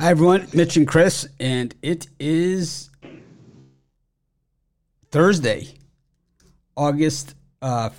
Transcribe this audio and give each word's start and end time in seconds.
Hi, 0.00 0.08
everyone. 0.08 0.48
Mitch 0.54 0.78
and 0.78 0.88
Chris, 0.88 1.28
and 1.38 1.74
it 1.82 2.06
is 2.18 2.88
Thursday, 5.10 5.74
August 6.74 7.34
uh, 7.60 7.90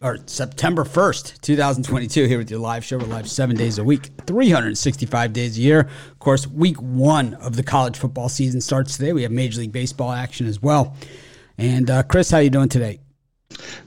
or 0.00 0.20
September 0.24 0.84
1st, 0.84 1.42
2022, 1.42 2.24
here 2.24 2.38
with 2.38 2.50
your 2.50 2.58
live 2.58 2.86
show. 2.86 2.96
We're 2.96 3.04
live 3.04 3.28
seven 3.28 3.54
days 3.54 3.76
a 3.76 3.84
week, 3.84 4.08
365 4.26 5.34
days 5.34 5.58
a 5.58 5.60
year. 5.60 5.80
Of 5.80 6.18
course, 6.20 6.46
week 6.46 6.80
one 6.80 7.34
of 7.34 7.56
the 7.56 7.62
college 7.62 7.98
football 7.98 8.30
season 8.30 8.62
starts 8.62 8.96
today. 8.96 9.12
We 9.12 9.24
have 9.24 9.30
Major 9.30 9.60
League 9.60 9.72
Baseball 9.72 10.10
action 10.12 10.46
as 10.46 10.62
well. 10.62 10.96
And 11.58 11.90
uh, 11.90 12.02
Chris, 12.04 12.30
how 12.30 12.38
are 12.38 12.42
you 12.42 12.48
doing 12.48 12.70
today? 12.70 13.00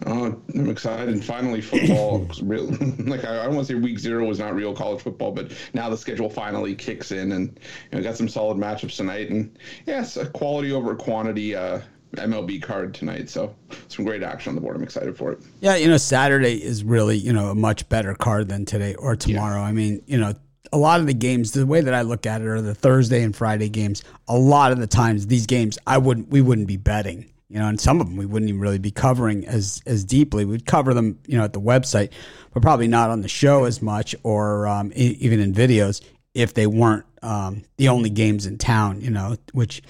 Uh, 0.06 0.32
I'm 0.54 0.70
excited. 0.70 1.24
Finally, 1.24 1.62
football. 1.62 2.28
real, 2.44 2.66
like 3.00 3.26
I, 3.26 3.42
I 3.42 3.46
don't 3.46 3.56
want 3.56 3.68
to 3.68 3.74
say 3.74 3.80
week 3.80 4.00
zero 4.00 4.26
was 4.26 4.40
not 4.40 4.56
real 4.56 4.74
college 4.74 5.02
football, 5.02 5.32
but 5.32 5.52
now 5.74 5.90
the 5.90 5.98
schedule 5.98 6.30
finally 6.30 6.76
kicks 6.76 7.12
in, 7.12 7.32
and 7.32 7.60
you 7.92 7.98
know, 7.98 8.04
got 8.04 8.18
some 8.18 8.28
solid 8.28 8.58
matchups 8.58 8.98
tonight. 8.98 9.30
And 9.30 9.58
yes, 9.86 10.18
a 10.18 10.26
quality 10.26 10.72
over 10.72 10.96
quantity 10.96 11.56
uh, 11.56 11.82
MLB 12.14 12.62
card 12.62 12.94
tonight. 12.94 13.30
So 13.30 13.56
some 13.88 14.06
great 14.06 14.24
action 14.24 14.52
on 14.52 14.56
the 14.56 14.62
board. 14.62 14.76
I'm 14.76 14.84
excited 14.84 15.18
for 15.18 15.32
it. 15.32 15.40
Yeah, 15.62 15.76
you 15.76 15.88
know, 15.88 15.98
Saturday 15.98 16.64
is 16.64 16.84
really 16.84 17.18
you 17.18 17.34
know 17.34 17.50
a 17.50 17.56
much 17.56 17.88
better 17.90 18.14
card 18.14 18.50
than 18.50 18.66
today 18.66 18.96
or 18.96 19.16
tomorrow. 19.16 19.62
Yeah. 19.62 19.68
I 19.68 19.72
mean, 19.72 20.02
you 20.08 20.18
know, 20.18 20.34
a 20.72 20.78
lot 20.78 21.00
of 21.00 21.08
the 21.08 21.14
games, 21.14 21.52
the 21.52 21.66
way 21.66 21.82
that 21.82 21.94
I 21.94 22.02
look 22.02 22.26
at 22.26 22.42
it, 22.42 22.48
are 22.48 22.62
the 22.62 22.76
Thursday 22.76 23.24
and 23.24 23.36
Friday 23.36 23.70
games. 23.70 24.04
A 24.28 24.38
lot 24.38 24.72
of 24.72 24.80
the 24.80 24.88
times, 24.88 25.28
these 25.28 25.46
games, 25.46 25.78
I 25.88 25.98
wouldn't, 25.98 26.30
we 26.30 26.42
wouldn't 26.42 26.68
be 26.68 26.78
betting. 26.78 27.30
You 27.50 27.60
know, 27.60 27.68
and 27.68 27.80
some 27.80 28.02
of 28.02 28.08
them 28.08 28.18
we 28.18 28.26
wouldn't 28.26 28.50
even 28.50 28.60
really 28.60 28.80
be 28.80 28.92
covering 28.92 29.46
as 29.46 29.82
as 29.86 30.04
deeply. 30.04 30.46
We'd 30.46 30.66
cover 30.66 30.94
them, 30.94 31.20
you 31.28 31.38
know, 31.38 31.44
at 31.44 31.54
the 31.54 31.62
website, 31.62 32.12
but 32.54 32.64
probably 32.64 32.88
not 32.88 33.12
on 33.12 33.22
the 33.22 33.28
show 33.28 33.66
as 33.66 33.82
much, 33.82 34.16
or 34.24 34.68
um, 34.68 34.92
even 34.96 35.40
in 35.40 35.54
videos 35.54 36.02
if 36.34 36.54
they 36.54 36.68
weren't 36.68 37.06
um, 37.24 37.64
the 37.78 37.88
only 37.88 38.10
games 38.10 38.46
in 38.46 38.58
town, 38.58 39.02
you 39.02 39.10
know, 39.10 39.38
which, 39.54 39.82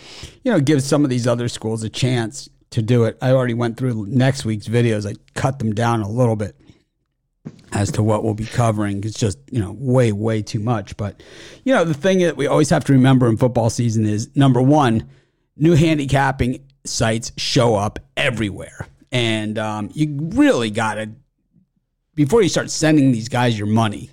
you 0.44 0.52
know, 0.52 0.60
gives 0.60 0.86
some 0.86 1.04
of 1.04 1.10
these 1.10 1.28
other 1.28 1.50
schools 1.50 1.84
a 1.84 1.90
chance 1.90 2.50
to 2.70 2.82
do 2.82 3.04
it. 3.06 3.18
I 3.22 3.32
already 3.32 3.54
went 3.54 3.78
through 3.78 4.06
next 4.08 4.46
week's 4.46 4.68
videos. 4.68 5.10
I 5.10 5.16
cut 5.34 5.60
them 5.60 5.74
down 5.74 6.02
a 6.02 6.10
little 6.10 6.36
bit 6.36 6.56
as 7.72 7.92
to 7.94 8.04
what 8.04 8.24
we'll 8.24 8.36
be 8.36 8.46
covering. 8.46 9.04
It's 9.04 9.20
just, 9.20 9.40
you 9.52 9.60
know, 9.60 9.76
way, 9.78 10.12
way 10.12 10.42
too 10.42 10.60
much. 10.60 10.96
But, 10.98 11.22
you 11.64 11.74
know, 11.74 11.84
the 11.84 11.94
thing 11.94 12.20
that 12.20 12.38
we 12.38 12.48
always 12.48 12.70
have 12.70 12.86
to 12.86 12.94
remember 12.94 13.28
in 13.28 13.38
football 13.38 13.70
season 13.70 14.06
is 14.06 14.30
number 14.36 14.62
one, 14.62 15.10
new 15.58 15.74
handicapping 15.74 16.65
sites 16.88 17.32
show 17.38 17.76
up 17.76 18.00
everywhere. 18.16 18.88
And 19.12 19.58
um, 19.58 19.90
you 19.94 20.18
really 20.34 20.70
got 20.70 20.96
to, 20.96 21.12
before 22.16 22.42
you 22.42 22.50
start 22.50 22.70
sending 22.70 23.12
these 23.12 23.30
guys 23.30 23.58
your 23.58 23.68
money, 23.68 24.10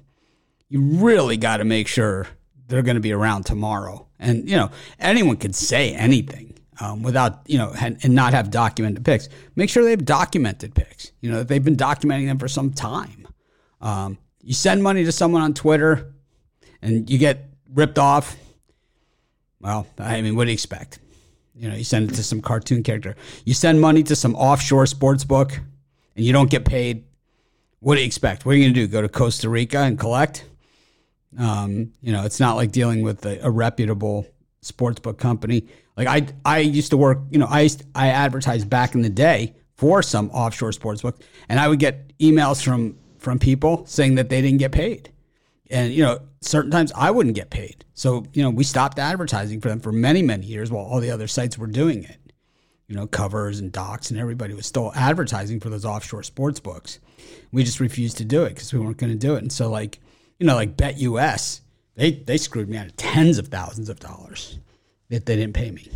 you 0.68 0.80
really 0.80 1.36
got 1.36 1.58
to 1.58 1.64
make 1.64 1.88
sure 1.88 2.26
they're 2.68 2.82
going 2.82 2.96
to 2.96 3.00
be 3.00 3.12
around 3.12 3.44
tomorrow. 3.44 4.06
And, 4.18 4.48
you 4.48 4.56
know, 4.56 4.70
anyone 4.98 5.36
could 5.36 5.54
say 5.54 5.94
anything 5.94 6.58
um, 6.80 7.02
without, 7.02 7.40
you 7.46 7.58
know, 7.58 7.72
and, 7.78 7.98
and, 8.02 8.14
not 8.14 8.32
have 8.32 8.50
documented 8.50 9.04
picks. 9.04 9.28
Make 9.56 9.68
sure 9.68 9.84
they 9.84 9.90
have 9.90 10.04
documented 10.04 10.74
picks, 10.74 11.12
you 11.20 11.30
know, 11.30 11.38
that 11.38 11.48
they've 11.48 11.62
been 11.62 11.76
documenting 11.76 12.26
them 12.26 12.38
for 12.38 12.48
some 12.48 12.72
time. 12.72 13.28
Um, 13.80 14.18
you 14.42 14.54
send 14.54 14.82
money 14.82 15.04
to 15.04 15.12
someone 15.12 15.42
on 15.42 15.54
Twitter 15.54 16.14
and 16.80 17.08
you 17.10 17.18
get 17.18 17.50
ripped 17.72 17.98
off. 17.98 18.36
Well, 19.60 19.86
I 19.98 20.22
mean, 20.22 20.34
what 20.34 20.44
do 20.44 20.50
you 20.50 20.54
expect? 20.54 20.98
You 21.54 21.68
know, 21.68 21.74
you 21.74 21.84
send 21.84 22.10
it 22.10 22.14
to 22.14 22.22
some 22.22 22.40
cartoon 22.40 22.82
character. 22.82 23.14
You 23.44 23.54
send 23.54 23.80
money 23.80 24.02
to 24.04 24.16
some 24.16 24.34
offshore 24.34 24.86
sports 24.86 25.24
book 25.24 25.60
and 26.16 26.24
you 26.24 26.32
don't 26.32 26.50
get 26.50 26.64
paid. 26.64 27.04
What 27.80 27.96
do 27.96 28.00
you 28.00 28.06
expect? 28.06 28.46
What 28.46 28.52
are 28.52 28.58
you 28.58 28.64
going 28.64 28.74
to 28.74 28.80
do? 28.80 28.86
Go 28.86 29.02
to 29.02 29.08
Costa 29.08 29.48
Rica 29.48 29.78
and 29.78 29.98
collect? 29.98 30.46
Um, 31.38 31.92
you 32.00 32.12
know, 32.12 32.24
it's 32.24 32.40
not 32.40 32.56
like 32.56 32.72
dealing 32.72 33.02
with 33.02 33.24
a, 33.26 33.44
a 33.46 33.50
reputable 33.50 34.26
sportsbook 34.62 35.18
company. 35.18 35.66
Like 35.96 36.08
I, 36.08 36.26
I 36.44 36.58
used 36.60 36.90
to 36.90 36.96
work. 36.96 37.18
You 37.30 37.38
know, 37.38 37.48
I 37.48 37.68
I 37.94 38.08
advertised 38.08 38.68
back 38.70 38.94
in 38.94 39.02
the 39.02 39.10
day 39.10 39.54
for 39.74 40.02
some 40.02 40.30
offshore 40.30 40.72
sports 40.72 41.02
book, 41.02 41.20
and 41.48 41.58
I 41.58 41.68
would 41.68 41.78
get 41.78 42.16
emails 42.18 42.62
from 42.62 42.96
from 43.18 43.38
people 43.38 43.84
saying 43.86 44.16
that 44.16 44.28
they 44.28 44.40
didn't 44.40 44.58
get 44.58 44.72
paid, 44.72 45.10
and 45.70 45.92
you 45.92 46.02
know, 46.02 46.20
certain 46.44 46.70
times 46.70 46.92
I 46.94 47.10
wouldn't 47.10 47.34
get 47.34 47.50
paid. 47.50 47.84
So 47.94 48.24
you 48.32 48.42
know, 48.42 48.50
we 48.50 48.64
stopped 48.64 48.98
advertising 48.98 49.60
for 49.60 49.68
them 49.68 49.80
for 49.80 49.92
many 49.92 50.22
many 50.22 50.46
years 50.46 50.70
while 50.70 50.84
all 50.84 51.00
the 51.00 51.10
other 51.10 51.26
sites 51.28 51.58
were 51.58 51.66
doing 51.66 52.04
it. 52.04 52.18
You 52.88 52.96
know, 52.96 53.06
covers 53.06 53.58
and 53.58 53.72
docs 53.72 54.10
and 54.10 54.20
everybody 54.20 54.52
was 54.54 54.66
still 54.66 54.92
advertising 54.94 55.60
for 55.60 55.70
those 55.70 55.84
offshore 55.84 56.22
sports 56.22 56.60
books. 56.60 56.98
We 57.52 57.64
just 57.64 57.80
refused 57.80 58.18
to 58.18 58.24
do 58.24 58.44
it 58.44 58.50
because 58.50 58.72
we 58.72 58.80
weren't 58.80 58.98
going 58.98 59.12
to 59.12 59.18
do 59.18 59.34
it, 59.34 59.42
and 59.42 59.52
so 59.52 59.70
like 59.70 60.00
you 60.38 60.46
know, 60.46 60.54
like 60.54 60.76
BetUS, 60.76 61.60
they 61.94 62.12
they 62.12 62.36
screwed 62.36 62.68
me 62.68 62.76
out 62.76 62.86
of 62.86 62.96
tens 62.96 63.38
of 63.38 63.48
thousands 63.48 63.88
of 63.88 64.00
dollars 64.00 64.58
if 65.08 65.24
they 65.24 65.36
didn't 65.36 65.54
pay 65.54 65.70
me. 65.70 65.88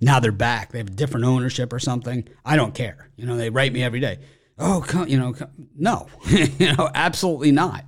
Now 0.00 0.20
they're 0.20 0.32
back. 0.32 0.70
They 0.70 0.78
have 0.78 0.88
a 0.88 0.92
different 0.92 1.26
ownership 1.26 1.72
or 1.72 1.78
something. 1.78 2.28
I 2.44 2.56
don't 2.56 2.74
care. 2.74 3.10
You 3.16 3.26
know, 3.26 3.36
they 3.36 3.50
write 3.50 3.72
me 3.72 3.82
every 3.82 4.00
day. 4.00 4.18
Oh, 4.58 4.84
come, 4.86 5.08
you 5.08 5.18
know, 5.18 5.32
come. 5.32 5.50
no, 5.76 6.08
you 6.28 6.72
know, 6.76 6.90
absolutely 6.94 7.52
not. 7.52 7.84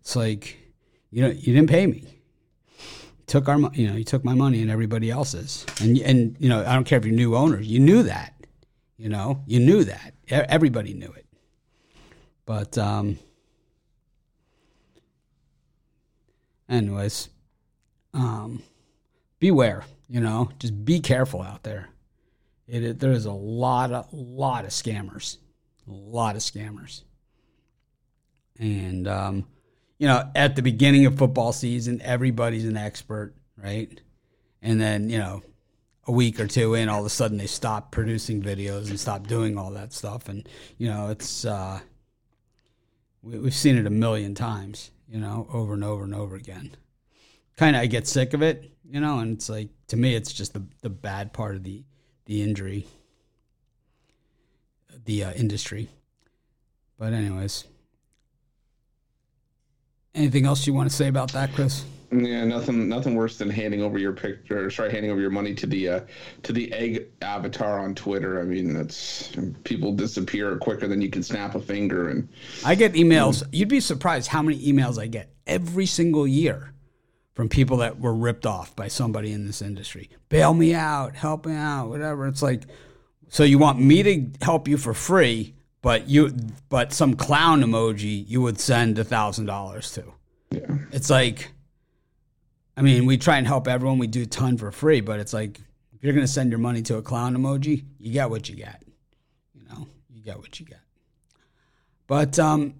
It's 0.00 0.16
like, 0.16 0.58
you 1.10 1.22
know, 1.22 1.28
you 1.28 1.52
didn't 1.52 1.68
pay 1.68 1.86
me. 1.86 2.04
You 2.78 3.24
took 3.26 3.48
our, 3.48 3.58
you 3.74 3.88
know, 3.88 3.96
you 3.96 4.04
took 4.04 4.24
my 4.24 4.34
money 4.34 4.62
and 4.62 4.70
everybody 4.70 5.10
else's. 5.10 5.66
And 5.80 5.98
and 5.98 6.36
you 6.38 6.48
know, 6.48 6.64
I 6.64 6.74
don't 6.74 6.84
care 6.84 6.98
if 6.98 7.04
you're 7.04 7.14
new 7.14 7.36
owners. 7.36 7.66
You 7.66 7.80
knew 7.80 8.02
that. 8.04 8.34
You 8.96 9.08
know, 9.08 9.42
you 9.46 9.60
knew 9.60 9.84
that. 9.84 10.14
Everybody 10.28 10.94
knew 10.94 11.10
it. 11.12 11.26
But 12.44 12.76
um, 12.76 13.18
anyways, 16.68 17.28
um, 18.12 18.62
beware. 19.38 19.84
You 20.08 20.20
know, 20.20 20.50
just 20.58 20.84
be 20.84 21.00
careful 21.00 21.40
out 21.40 21.62
there. 21.62 21.88
It, 22.66 22.82
it 22.82 23.00
there 23.00 23.12
is 23.12 23.24
a 23.24 23.32
lot 23.32 23.92
of 23.92 24.12
lot 24.12 24.64
of 24.64 24.70
scammers, 24.70 25.38
a 25.88 25.92
lot 25.92 26.36
of 26.36 26.42
scammers, 26.42 27.02
and 28.58 29.08
um, 29.08 29.46
you 30.00 30.08
know, 30.08 30.28
at 30.34 30.56
the 30.56 30.62
beginning 30.62 31.06
of 31.06 31.16
football 31.16 31.52
season, 31.52 32.00
everybody's 32.02 32.64
an 32.64 32.76
expert, 32.76 33.34
right? 33.56 34.00
And 34.60 34.80
then 34.80 35.08
you 35.08 35.18
know, 35.18 35.42
a 36.08 36.12
week 36.12 36.40
or 36.40 36.48
two 36.48 36.74
in, 36.74 36.88
all 36.88 37.00
of 37.00 37.06
a 37.06 37.10
sudden 37.10 37.38
they 37.38 37.46
stop 37.46 37.92
producing 37.92 38.42
videos 38.42 38.90
and 38.90 38.98
stop 38.98 39.28
doing 39.28 39.56
all 39.56 39.70
that 39.70 39.92
stuff, 39.92 40.28
and 40.28 40.48
you 40.78 40.88
know, 40.88 41.10
it's 41.10 41.44
uh, 41.44 41.78
we, 43.22 43.38
we've 43.38 43.54
seen 43.54 43.78
it 43.78 43.86
a 43.86 43.90
million 43.90 44.34
times 44.34 44.90
you 45.10 45.18
know, 45.18 45.48
over 45.52 45.74
and 45.74 45.84
over 45.84 46.04
and 46.04 46.14
over 46.14 46.36
again. 46.36 46.70
Kind 47.56 47.76
of, 47.76 47.82
I 47.82 47.86
get 47.86 48.06
sick 48.06 48.32
of 48.32 48.42
it, 48.42 48.72
you 48.88 49.00
know, 49.00 49.18
and 49.18 49.36
it's 49.36 49.48
like 49.48 49.68
to 49.88 49.96
me, 49.96 50.14
it's 50.14 50.32
just 50.32 50.54
the 50.54 50.62
the 50.82 50.88
bad 50.88 51.32
part 51.32 51.56
of 51.56 51.64
the 51.64 51.84
the 52.26 52.42
injury, 52.42 52.86
the 55.04 55.24
uh, 55.24 55.32
industry. 55.32 55.88
But 56.96 57.12
anyways, 57.12 57.64
anything 60.14 60.46
else 60.46 60.66
you 60.66 60.74
want 60.74 60.90
to 60.90 60.94
say 60.94 61.08
about 61.08 61.32
that, 61.32 61.52
Chris? 61.52 61.84
Yeah, 62.12 62.44
nothing 62.44 62.88
nothing 62.88 63.14
worse 63.14 63.38
than 63.38 63.48
handing 63.48 63.82
over 63.82 63.96
your 63.96 64.12
picture, 64.12 64.68
sorry, 64.68 64.90
handing 64.90 65.12
over 65.12 65.20
your 65.20 65.30
money 65.30 65.54
to 65.54 65.66
the 65.66 65.88
uh, 65.88 66.00
to 66.42 66.52
the 66.52 66.72
egg 66.72 67.06
avatar 67.22 67.78
on 67.78 67.94
Twitter. 67.94 68.40
I 68.40 68.44
mean, 68.44 68.74
that's 68.74 69.32
people 69.62 69.92
disappear 69.92 70.56
quicker 70.56 70.88
than 70.88 71.00
you 71.00 71.08
can 71.08 71.22
snap 71.22 71.54
a 71.54 71.60
finger. 71.60 72.08
And 72.08 72.28
I 72.64 72.74
get 72.74 72.94
emails. 72.94 73.44
You'd 73.52 73.68
be 73.68 73.78
surprised 73.78 74.26
how 74.26 74.42
many 74.42 74.58
emails 74.60 74.98
I 74.98 75.06
get 75.06 75.32
every 75.46 75.86
single 75.86 76.26
year 76.26 76.72
from 77.34 77.48
people 77.48 77.76
that 77.76 78.00
were 78.00 78.14
ripped 78.14 78.44
off 78.44 78.74
by 78.74 78.88
somebody 78.88 79.32
in 79.32 79.46
this 79.46 79.62
industry. 79.62 80.10
Bail 80.28 80.52
me 80.52 80.74
out, 80.74 81.14
help 81.14 81.46
me 81.46 81.54
out, 81.54 81.88
whatever. 81.88 82.26
It's 82.26 82.42
like, 82.42 82.64
so 83.28 83.44
you 83.44 83.58
want 83.58 83.80
me 83.80 84.02
to 84.02 84.26
help 84.42 84.66
you 84.66 84.78
for 84.78 84.94
free, 84.94 85.54
but 85.82 86.08
you 86.08 86.34
but 86.68 86.92
some 86.92 87.14
clown 87.14 87.62
emoji 87.62 88.26
you 88.28 88.40
would 88.42 88.60
send 88.60 88.98
a 88.98 89.04
thousand 89.04 89.46
dollars 89.46 89.92
to. 89.92 90.04
Yeah. 90.50 90.76
It's 90.92 91.10
like 91.10 91.52
I 92.76 92.82
mean, 92.82 93.04
we 93.04 93.18
try 93.18 93.36
and 93.36 93.46
help 93.46 93.68
everyone. 93.68 93.98
We 93.98 94.06
do 94.06 94.22
a 94.22 94.26
ton 94.26 94.56
for 94.56 94.72
free, 94.72 95.02
but 95.02 95.20
it's 95.20 95.34
like 95.34 95.60
if 95.92 96.02
you're 96.04 96.14
going 96.14 96.26
to 96.26 96.32
send 96.32 96.50
your 96.50 96.58
money 96.58 96.80
to 96.82 96.96
a 96.96 97.02
clown 97.02 97.36
emoji, 97.36 97.84
you 97.98 98.10
get 98.10 98.30
what 98.30 98.48
you 98.48 98.56
get. 98.56 98.82
You 99.54 99.62
know, 99.68 99.86
you 100.08 100.22
get 100.22 100.38
what 100.38 100.58
you 100.58 100.64
get. 100.64 100.80
But 102.06 102.38
um, 102.38 102.74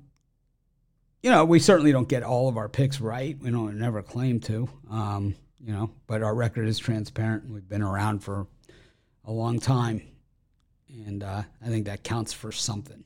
you 1.23 1.31
know, 1.31 1.45
we 1.45 1.59
certainly 1.59 1.93
don't 1.93 2.09
get 2.09 2.23
all 2.23 2.49
of 2.49 2.57
our 2.57 2.69
picks 2.69 2.99
right. 2.99 3.39
We 3.39 3.51
don't 3.51 3.79
never 3.79 4.03
claim 4.03 4.41
to. 4.41 4.71
Um, 4.91 5.35
you 5.63 5.73
know, 5.73 5.91
but 6.07 6.23
our 6.23 6.35
record 6.35 6.67
is 6.67 6.79
transparent. 6.79 7.45
and 7.45 7.53
We've 7.53 7.69
been 7.69 7.83
around 7.83 8.21
for 8.21 8.47
a 9.27 9.33
long 9.33 9.61
time, 9.61 10.01
and 11.07 11.23
uh, 11.23 11.43
I 11.65 11.69
think 11.69 11.87
that 11.87 12.03
counts 12.03 12.33
for 12.33 12.53
something. 12.53 13.05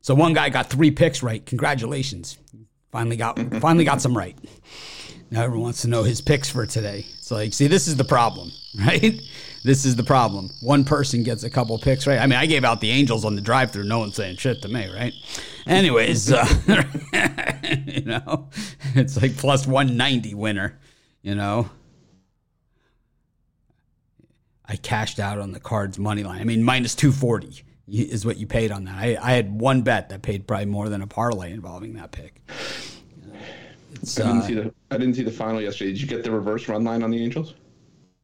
So 0.00 0.14
one 0.14 0.32
guy 0.32 0.48
got 0.48 0.68
three 0.68 0.90
picks 0.90 1.22
right. 1.22 1.44
Congratulations! 1.46 2.38
Finally 2.90 3.16
got 3.16 3.38
finally 3.60 3.84
got 3.84 4.02
some 4.02 4.16
right. 4.16 4.36
Now 5.30 5.44
everyone 5.44 5.64
wants 5.64 5.82
to 5.82 5.88
know 5.88 6.02
his 6.02 6.20
picks 6.20 6.50
for 6.50 6.66
today. 6.66 7.06
It's 7.18 7.30
like, 7.30 7.54
see, 7.54 7.66
this 7.66 7.88
is 7.88 7.96
the 7.96 8.04
problem, 8.04 8.50
right? 8.78 9.18
This 9.64 9.86
is 9.86 9.96
the 9.96 10.02
problem. 10.02 10.50
One 10.60 10.84
person 10.84 11.22
gets 11.22 11.42
a 11.42 11.48
couple 11.48 11.78
picks 11.78 12.06
right. 12.06 12.18
I 12.18 12.26
mean, 12.26 12.38
I 12.38 12.44
gave 12.46 12.64
out 12.64 12.80
the 12.80 12.90
Angels 12.90 13.24
on 13.24 13.34
the 13.34 13.40
drive-through. 13.40 13.84
No 13.84 14.00
one's 14.00 14.16
saying 14.16 14.36
shit 14.36 14.60
to 14.62 14.68
me, 14.68 14.92
right? 14.92 15.14
Anyways, 15.66 16.32
uh, 16.32 16.44
you 17.86 18.02
know, 18.02 18.50
it's 18.94 19.20
like 19.20 19.36
plus 19.36 19.66
one 19.66 19.96
ninety 19.96 20.34
winner. 20.34 20.78
You 21.22 21.36
know, 21.36 21.70
I 24.72 24.76
cashed 24.76 25.20
out 25.20 25.38
on 25.38 25.52
the 25.52 25.60
Cards 25.60 25.98
money 25.98 26.24
line. 26.24 26.40
I 26.40 26.44
mean, 26.44 26.62
minus 26.62 26.94
two 26.94 27.12
forty 27.12 27.62
is 27.86 28.24
what 28.24 28.38
you 28.38 28.46
paid 28.46 28.72
on 28.72 28.84
that. 28.84 28.96
I, 28.96 29.18
I 29.20 29.32
had 29.32 29.60
one 29.60 29.82
bet 29.82 30.08
that 30.08 30.22
paid 30.22 30.46
probably 30.46 30.64
more 30.64 30.88
than 30.88 31.02
a 31.02 31.06
parlay 31.06 31.52
involving 31.52 31.92
that 31.94 32.10
pick. 32.10 32.40
It's, 33.92 34.18
I 34.18 34.22
didn't 34.22 34.38
uh, 34.38 34.46
see 34.46 34.54
the 34.54 34.74
I 34.90 34.96
didn't 34.96 35.14
see 35.14 35.24
the 35.24 35.30
final 35.30 35.60
yesterday. 35.60 35.92
Did 35.92 36.00
you 36.00 36.06
get 36.06 36.24
the 36.24 36.30
reverse 36.30 36.68
run 36.68 36.84
line 36.84 37.02
on 37.02 37.10
the 37.10 37.22
Angels? 37.22 37.54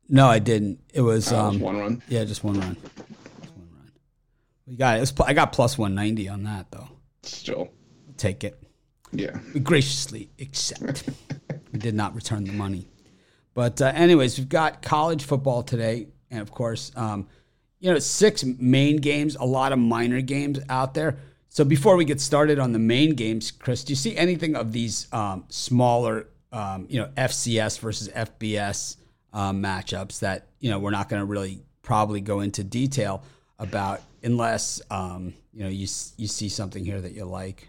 No, 0.09 0.27
I 0.27 0.39
didn't. 0.39 0.81
It 0.95 1.03
was, 1.03 1.31
um, 1.31 1.55
was 1.55 1.59
one 1.59 1.79
run. 1.79 2.03
Yeah, 2.09 2.25
just 2.25 2.43
one 2.43 2.59
run. 2.59 2.77
Just 2.77 3.55
one 3.55 3.69
run. 3.75 3.93
We 4.67 4.77
got 4.77 4.95
it. 4.95 4.99
it 4.99 5.01
was, 5.01 5.13
I 5.27 5.35
got 5.35 5.53
plus 5.53 5.77
one 5.77 5.95
ninety 5.95 6.31
on 6.31 6.45
that 6.45 6.71
though. 6.71 6.89
Still, 7.25 7.69
take 8.17 8.43
it. 8.43 8.59
Yeah, 9.13 9.39
we 9.53 9.61
graciously 9.61 10.31
accept. 10.41 11.11
we 11.73 11.79
did 11.79 11.95
not 11.95 12.15
return 12.15 12.45
the 12.45 12.53
money, 12.53 12.89
but 13.53 13.83
uh, 13.83 13.93
anyways, 13.95 14.39
we've 14.39 14.49
got 14.49 14.81
college 14.81 15.25
football 15.25 15.63
today, 15.63 16.07
and 16.31 16.41
of 16.41 16.51
course, 16.51 16.93
um, 16.97 17.27
you 17.81 17.93
know, 17.93 17.99
six 17.99 18.45
main 18.45 18.97
games, 18.97 19.37
a 19.37 19.45
lot 19.45 19.73
of 19.73 19.79
minor 19.79 20.21
games 20.21 20.59
out 20.69 20.95
there. 20.95 21.19
So 21.49 21.65
before 21.65 21.97
we 21.97 22.05
get 22.05 22.21
started 22.21 22.59
on 22.59 22.73
the 22.73 22.79
main 22.79 23.15
games, 23.15 23.51
Chris, 23.51 23.85
do 23.85 23.93
you 23.93 23.97
see 23.97 24.17
anything 24.17 24.55
of 24.55 24.73
these 24.73 25.07
um, 25.13 25.45
smaller, 25.49 26.27
um, 26.53 26.87
you 26.89 27.01
know, 27.01 27.09
FCS 27.17 27.79
versus 27.79 28.09
FBS? 28.09 28.97
um, 29.33 29.63
matchups 29.63 30.21
that 30.21 30.47
you 30.61 30.71
know 30.71 30.79
we're 30.79 30.91
not 30.91 31.09
going 31.09 31.21
to 31.21 31.27
really 31.27 31.61
probably 31.83 32.21
go 32.21 32.41
into 32.41 32.65
detail 32.65 33.23
about 33.59 34.01
unless 34.23 34.81
um, 34.91 35.35
you 35.53 35.63
know 35.63 35.71
you 35.71 35.87
you 36.17 36.27
see 36.27 36.49
something 36.49 36.85
here 36.85 37.01
that 37.01 37.13
you 37.13 37.25
like. 37.25 37.69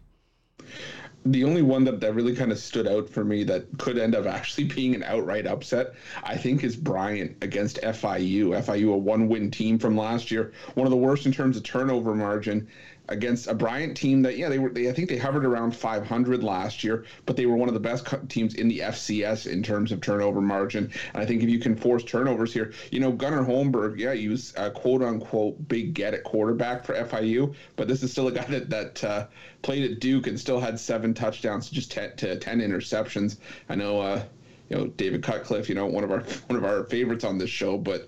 The 1.26 1.44
only 1.44 1.62
one 1.62 1.84
that, 1.84 2.00
that 2.00 2.14
really 2.14 2.36
kind 2.36 2.52
of 2.52 2.58
stood 2.58 2.88
out 2.88 3.10
for 3.10 3.26
me 3.26 3.44
that 3.44 3.66
could 3.78 3.98
end 3.98 4.16
up 4.16 4.26
actually 4.26 4.64
being 4.76 4.96
an 4.96 5.04
outright 5.04 5.46
upset, 5.46 5.94
I 6.24 6.38
think, 6.38 6.64
is 6.64 6.76
Bryant 6.76 7.36
against 7.42 7.82
FIU. 7.82 8.50
FIU, 8.62 8.94
a 8.94 8.98
one 8.98 9.28
win 9.28 9.52
team 9.52 9.78
from 9.78 9.98
last 9.98 10.32
year, 10.32 10.54
one 10.76 10.88
of 10.88 10.92
the 10.92 10.98
worst 10.98 11.26
in 11.26 11.32
terms 11.32 11.58
of 11.58 11.64
turnover 11.64 12.16
margin 12.16 12.68
against 13.10 13.48
a 13.48 13.54
Bryant 13.54 13.98
team 13.98 14.22
that 14.22 14.38
yeah 14.38 14.50
they 14.50 14.60
were 14.60 14.70
they, 14.70 14.90
I 14.90 14.94
think 14.94 15.10
they 15.10 15.18
hovered 15.18 15.46
around 15.46 15.76
500 15.76 16.44
last 16.44 16.84
year, 16.84 17.06
but 17.26 17.36
they 17.36 17.46
were 17.46 17.56
one 17.56 17.68
of 17.68 17.74
the 17.74 17.80
best 17.80 18.08
teams 18.30 18.56
in 18.56 18.68
the 18.68 18.80
FCS 18.80 19.52
in 19.52 19.62
terms 19.62 19.92
of 19.92 20.00
turnover 20.02 20.42
margin. 20.42 20.92
And 21.14 21.22
I 21.22 21.26
think 21.26 21.44
if 21.44 21.50
you 21.50 21.60
can 21.60 21.76
force 21.76 22.04
turnovers 22.04 22.54
here, 22.54 22.74
you 22.92 23.00
know 23.00 23.12
Gunnar 23.12 23.44
Holmberg, 23.44 24.00
yeah, 24.00 24.14
he 24.14 24.30
was 24.30 24.54
a 24.56 24.72
quote 24.72 25.02
unquote 25.02 25.68
big 25.68 25.94
get 25.94 26.14
at 26.14 26.24
quarterback 26.24 26.86
for 26.86 26.94
FIU, 26.94 27.54
but 27.76 27.88
this 27.88 28.04
is 28.04 28.12
still 28.12 28.28
a 28.28 28.32
guy 28.32 28.46
that 28.46 28.70
that 28.70 29.04
uh, 29.04 29.28
played 29.62 29.92
at 29.92 30.00
Duke 30.00 30.28
and 30.28 30.40
still 30.40 30.60
had 30.60 30.80
seven 30.80 31.14
touchdowns, 31.14 31.70
just 31.70 31.92
10 31.92 32.16
to 32.18 32.38
10 32.38 32.60
interceptions. 32.60 33.38
I 33.68 33.76
know. 33.76 34.00
Uh, 34.00 34.24
you 34.70 34.78
know 34.78 34.86
David 34.86 35.24
Cutcliffe, 35.24 35.68
you 35.68 35.74
know 35.76 35.88
one 35.88 36.04
of 36.04 36.12
our 36.12 36.20
one 36.48 36.56
of 36.58 36.64
our 36.64 36.84
favorites 36.84 37.24
on 37.24 37.38
this 37.38 37.50
show, 37.50 37.78
but 37.78 38.08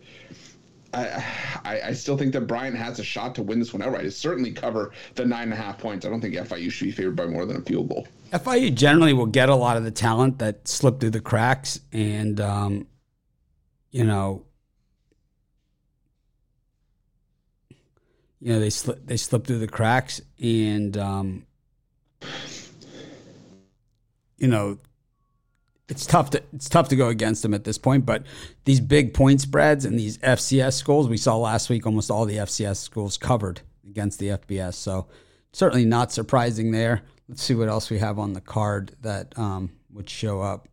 I, 0.93 1.81
I, 1.85 1.93
still 1.93 2.17
think 2.17 2.33
that 2.33 2.41
Bryant 2.41 2.75
has 2.75 2.99
a 2.99 3.03
shot 3.03 3.35
to 3.35 3.43
win 3.43 3.59
this 3.59 3.73
one 3.73 3.81
outright. 3.81 4.05
It 4.05 4.11
certainly 4.11 4.51
cover 4.51 4.91
the 5.15 5.25
nine 5.25 5.43
and 5.43 5.53
a 5.53 5.55
half 5.55 5.77
points. 5.77 6.05
I 6.05 6.09
don't 6.09 6.19
think 6.19 6.35
FIU 6.35 6.71
should 6.71 6.85
be 6.85 6.91
favored 6.91 7.15
by 7.15 7.27
more 7.27 7.45
than 7.45 7.57
a 7.57 7.61
field 7.61 7.89
goal. 7.89 8.07
FIU 8.33 8.73
generally 8.73 9.13
will 9.13 9.25
get 9.25 9.49
a 9.49 9.55
lot 9.55 9.77
of 9.77 9.83
the 9.83 9.91
talent 9.91 10.39
that 10.39 10.67
slipped 10.67 10.99
through 10.99 11.11
the 11.11 11.21
cracks, 11.21 11.79
and 11.93 12.41
um, 12.41 12.87
you 13.91 14.03
know, 14.03 14.43
you 18.39 18.53
know 18.53 18.59
they 18.59 18.69
slip 18.69 19.05
they 19.05 19.17
slip 19.17 19.45
through 19.45 19.59
the 19.59 19.67
cracks, 19.67 20.21
and 20.41 20.97
um, 20.97 21.45
you 24.37 24.47
know 24.47 24.77
it's 25.91 26.05
tough 26.05 26.29
to 26.29 26.41
it's 26.53 26.69
tough 26.69 26.87
to 26.87 26.95
go 26.95 27.09
against 27.09 27.43
them 27.43 27.53
at 27.53 27.65
this 27.65 27.77
point. 27.77 28.05
But 28.05 28.23
these 28.63 28.79
big 28.79 29.13
point 29.13 29.41
spreads 29.41 29.83
and 29.83 29.99
these 29.99 30.17
FCS 30.19 30.73
schools 30.73 31.09
we 31.09 31.17
saw 31.17 31.35
last 31.35 31.69
week, 31.69 31.85
almost 31.85 32.09
all 32.09 32.25
the 32.25 32.37
FCS 32.37 32.77
schools 32.77 33.17
covered 33.17 33.61
against 33.87 34.17
the 34.17 34.29
FBS. 34.29 34.75
So 34.75 35.07
certainly 35.51 35.85
not 35.85 36.13
surprising 36.13 36.71
there. 36.71 37.01
Let's 37.27 37.43
see 37.43 37.55
what 37.55 37.67
else 37.67 37.89
we 37.89 37.99
have 37.99 38.17
on 38.17 38.33
the 38.33 38.41
card 38.41 38.95
that 39.01 39.37
um, 39.37 39.71
would 39.91 40.09
show 40.09 40.41
up 40.41 40.69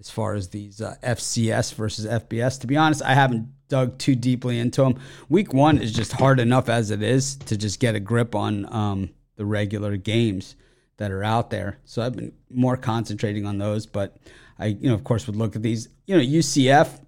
as 0.00 0.10
far 0.10 0.34
as 0.34 0.48
these 0.48 0.80
uh, 0.80 0.96
FCS 1.02 1.74
versus 1.74 2.04
FBS. 2.04 2.60
To 2.60 2.66
be 2.66 2.76
honest, 2.76 3.00
I 3.02 3.14
haven't 3.14 3.48
dug 3.68 3.96
too 3.98 4.16
deeply 4.16 4.58
into 4.58 4.82
them. 4.82 4.98
Week 5.28 5.54
one 5.54 5.78
is 5.78 5.92
just 5.92 6.12
hard 6.12 6.40
enough 6.40 6.68
as 6.68 6.90
it 6.90 7.00
is 7.00 7.36
to 7.36 7.56
just 7.56 7.78
get 7.78 7.94
a 7.94 8.00
grip 8.00 8.34
on 8.34 8.72
um, 8.74 9.10
the 9.36 9.46
regular 9.46 9.96
games 9.96 10.56
that 10.96 11.10
are 11.10 11.24
out 11.24 11.50
there. 11.50 11.78
So 11.84 12.02
I've 12.02 12.16
been 12.16 12.32
more 12.50 12.76
concentrating 12.76 13.46
on 13.46 13.58
those. 13.58 13.86
But 13.86 14.16
I, 14.58 14.66
you 14.66 14.88
know, 14.88 14.94
of 14.94 15.04
course, 15.04 15.26
would 15.26 15.36
look 15.36 15.56
at 15.56 15.62
these. 15.62 15.88
You 16.06 16.16
know, 16.16 16.22
UCF, 16.22 17.00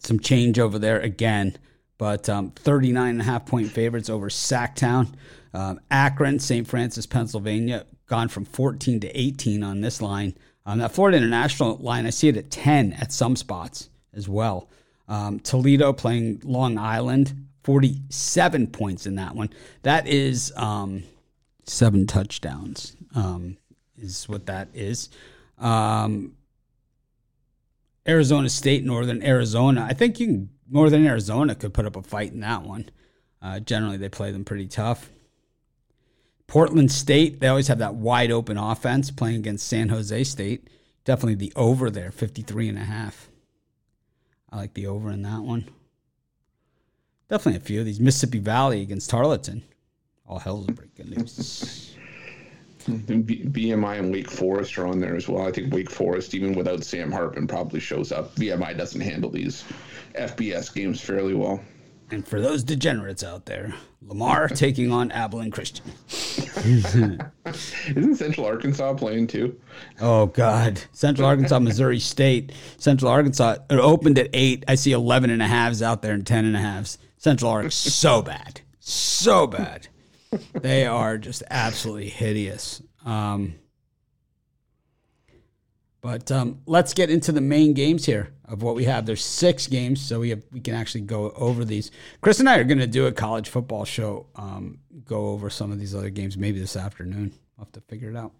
some 0.00 0.20
change 0.20 0.58
over 0.58 0.78
there 0.78 1.00
again, 1.00 1.56
but 1.98 2.28
um, 2.28 2.50
39 2.52 3.10
and 3.10 3.20
a 3.20 3.24
half 3.24 3.46
point 3.46 3.70
favorites 3.70 4.10
over 4.10 4.28
Sacktown. 4.28 5.14
Um, 5.52 5.80
Akron, 5.90 6.38
St. 6.40 6.66
Francis, 6.66 7.06
Pennsylvania, 7.06 7.86
gone 8.06 8.28
from 8.28 8.44
14 8.44 9.00
to 9.00 9.18
18 9.18 9.62
on 9.62 9.80
this 9.80 10.02
line. 10.02 10.36
Um, 10.66 10.78
that 10.78 10.92
Florida 10.92 11.18
International 11.18 11.76
line, 11.76 12.06
I 12.06 12.10
see 12.10 12.28
it 12.28 12.36
at 12.36 12.50
10 12.50 12.94
at 12.94 13.12
some 13.12 13.36
spots 13.36 13.90
as 14.14 14.28
well. 14.28 14.68
Um, 15.08 15.38
Toledo 15.40 15.92
playing 15.92 16.40
Long 16.44 16.78
Island, 16.78 17.46
47 17.62 18.68
points 18.68 19.06
in 19.06 19.16
that 19.16 19.34
one. 19.34 19.50
That 19.82 20.08
is 20.08 20.52
um, 20.56 21.04
seven 21.68 22.06
touchdowns 22.06 22.96
um, 23.14 23.56
is 23.96 24.28
what 24.28 24.46
that 24.46 24.68
is. 24.74 25.08
Um, 25.58 26.36
Arizona 28.06 28.48
State, 28.48 28.84
Northern 28.84 29.22
Arizona. 29.22 29.86
I 29.88 29.94
think 29.94 30.20
you 30.20 30.26
can, 30.26 30.50
Northern 30.70 31.06
Arizona 31.06 31.54
could 31.54 31.72
put 31.72 31.86
up 31.86 31.96
a 31.96 32.02
fight 32.02 32.32
in 32.32 32.40
that 32.40 32.62
one. 32.62 32.90
Uh, 33.40 33.60
generally, 33.60 33.96
they 33.96 34.08
play 34.08 34.30
them 34.30 34.44
pretty 34.44 34.66
tough. 34.66 35.10
Portland 36.46 36.92
State, 36.92 37.40
they 37.40 37.48
always 37.48 37.68
have 37.68 37.78
that 37.78 37.94
wide 37.94 38.30
open 38.30 38.58
offense 38.58 39.10
playing 39.10 39.36
against 39.36 39.66
San 39.66 39.88
Jose 39.88 40.24
State. 40.24 40.68
Definitely 41.04 41.34
the 41.36 41.52
over 41.56 41.90
there, 41.90 42.10
53 42.10 42.68
and 42.68 42.78
a 42.78 42.82
half. 42.82 43.28
I 44.50 44.56
like 44.56 44.74
the 44.74 44.86
over 44.86 45.10
in 45.10 45.22
that 45.22 45.40
one. 45.40 45.68
Definitely 47.28 47.58
a 47.58 47.64
few 47.64 47.80
of 47.80 47.86
these. 47.86 48.00
Mississippi 48.00 48.38
Valley 48.38 48.82
against 48.82 49.10
Tarleton 49.10 49.62
all 50.26 50.38
hell's 50.38 50.66
breaking 50.66 51.06
loose. 51.06 51.94
VMI 52.86 53.98
and 53.98 54.12
Wake 54.12 54.30
Forest 54.30 54.76
are 54.78 54.86
on 54.86 55.00
there 55.00 55.16
as 55.16 55.26
well. 55.28 55.46
I 55.46 55.52
think 55.52 55.72
Wake 55.72 55.90
Forest, 55.90 56.34
even 56.34 56.54
without 56.54 56.84
Sam 56.84 57.10
Hartman, 57.10 57.46
probably 57.46 57.80
shows 57.80 58.12
up. 58.12 58.34
VMI 58.36 58.76
doesn't 58.76 59.00
handle 59.00 59.30
these 59.30 59.64
FBS 60.14 60.74
games 60.74 61.00
fairly 61.00 61.34
well. 61.34 61.60
And 62.10 62.26
for 62.28 62.40
those 62.40 62.62
degenerates 62.62 63.24
out 63.24 63.46
there, 63.46 63.74
Lamar 64.02 64.48
taking 64.54 64.92
on 64.92 65.10
Abilene 65.12 65.50
Christian. 65.50 65.86
Isn't 66.56 68.16
Central 68.16 68.46
Arkansas 68.46 68.94
playing 68.94 69.28
too? 69.28 69.58
Oh 70.00 70.26
God, 70.26 70.80
Central 70.92 71.26
Arkansas, 71.26 71.58
Missouri 71.58 71.98
State. 71.98 72.52
Central 72.76 73.10
Arkansas 73.10 73.56
it 73.70 73.78
opened 73.78 74.18
at 74.18 74.28
eight. 74.34 74.64
I 74.68 74.74
see 74.74 74.92
11 74.92 75.30
and 75.30 75.42
a 75.42 75.46
halves 75.46 75.82
out 75.82 76.02
there 76.02 76.12
and 76.12 76.26
10 76.26 76.44
and 76.44 76.56
a 76.56 76.60
halves. 76.60 76.98
Central 77.16 77.50
Arkansas 77.50 77.90
so 77.90 78.20
bad, 78.20 78.60
so 78.78 79.46
bad 79.46 79.88
they 80.54 80.86
are 80.86 81.18
just 81.18 81.42
absolutely 81.50 82.08
hideous. 82.08 82.82
Um, 83.04 83.54
but 86.00 86.30
um, 86.30 86.60
let's 86.66 86.92
get 86.92 87.08
into 87.08 87.32
the 87.32 87.40
main 87.40 87.72
games 87.72 88.04
here 88.04 88.34
of 88.44 88.62
what 88.62 88.74
we 88.74 88.84
have. 88.84 89.06
There's 89.06 89.24
six 89.24 89.66
games, 89.66 90.02
so 90.02 90.20
we 90.20 90.30
have 90.30 90.42
we 90.52 90.60
can 90.60 90.74
actually 90.74 91.00
go 91.00 91.30
over 91.30 91.64
these. 91.64 91.90
Chris 92.20 92.40
and 92.40 92.48
I 92.48 92.58
are 92.58 92.64
going 92.64 92.78
to 92.78 92.86
do 92.86 93.06
a 93.06 93.12
college 93.12 93.48
football 93.48 93.86
show. 93.86 94.26
Um, 94.36 94.80
go 95.04 95.28
over 95.28 95.48
some 95.48 95.72
of 95.72 95.78
these 95.78 95.94
other 95.94 96.10
games 96.10 96.36
maybe 96.36 96.58
this 96.60 96.76
afternoon. 96.76 97.32
I'll 97.58 97.64
have 97.64 97.72
to 97.72 97.80
figure 97.80 98.10
it 98.10 98.16
out. 98.16 98.32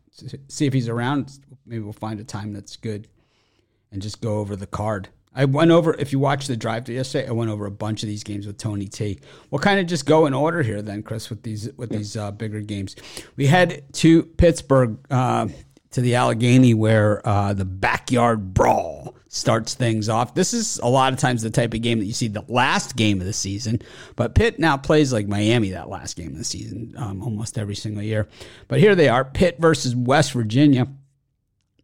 See 0.48 0.66
if 0.66 0.72
he's 0.74 0.88
around. 0.88 1.38
Maybe 1.64 1.82
we'll 1.82 1.94
find 1.94 2.20
a 2.20 2.24
time 2.24 2.52
that's 2.52 2.76
good, 2.76 3.08
and 3.90 4.02
just 4.02 4.20
go 4.20 4.40
over 4.40 4.56
the 4.56 4.66
card. 4.66 5.08
I 5.34 5.44
went 5.46 5.70
over. 5.70 5.94
If 5.94 6.12
you 6.12 6.18
watched 6.18 6.48
the 6.48 6.56
drive 6.56 6.88
yesterday, 6.88 7.28
I 7.28 7.32
went 7.32 7.50
over 7.50 7.66
a 7.66 7.70
bunch 7.70 8.02
of 8.02 8.08
these 8.08 8.22
games 8.22 8.46
with 8.46 8.58
Tony 8.58 8.86
T. 8.86 9.20
We'll 9.50 9.58
kind 9.58 9.80
of 9.80 9.86
just 9.86 10.06
go 10.06 10.26
in 10.26 10.34
order 10.34 10.62
here, 10.62 10.82
then, 10.82 11.02
Chris, 11.02 11.28
with 11.30 11.42
these 11.42 11.70
with 11.76 11.90
these 11.90 12.16
uh, 12.16 12.30
bigger 12.30 12.60
games. 12.60 12.96
We 13.36 13.46
head 13.46 13.84
to 13.94 14.22
Pittsburgh 14.22 14.98
uh, 15.10 15.48
to 15.90 16.00
the 16.00 16.14
Allegheny, 16.14 16.74
where 16.74 17.26
uh, 17.26 17.52
the 17.52 17.64
backyard 17.64 18.54
brawl 18.54 19.16
starts 19.28 19.74
things 19.74 20.08
off. 20.08 20.34
This 20.34 20.54
is 20.54 20.78
a 20.78 20.88
lot 20.88 21.12
of 21.12 21.18
times 21.18 21.42
the 21.42 21.50
type 21.50 21.74
of 21.74 21.82
game 21.82 21.98
that 21.98 22.06
you 22.06 22.12
see 22.12 22.28
the 22.28 22.44
last 22.48 22.94
game 22.94 23.20
of 23.20 23.26
the 23.26 23.32
season, 23.32 23.82
but 24.14 24.34
Pitt 24.36 24.60
now 24.60 24.76
plays 24.76 25.12
like 25.12 25.26
Miami 25.26 25.70
that 25.70 25.88
last 25.88 26.16
game 26.16 26.28
of 26.28 26.38
the 26.38 26.44
season 26.44 26.94
um, 26.96 27.22
almost 27.22 27.58
every 27.58 27.74
single 27.74 28.02
year. 28.02 28.28
But 28.68 28.78
here 28.78 28.94
they 28.94 29.08
are: 29.08 29.24
Pitt 29.24 29.56
versus 29.58 29.96
West 29.96 30.32
Virginia. 30.32 30.86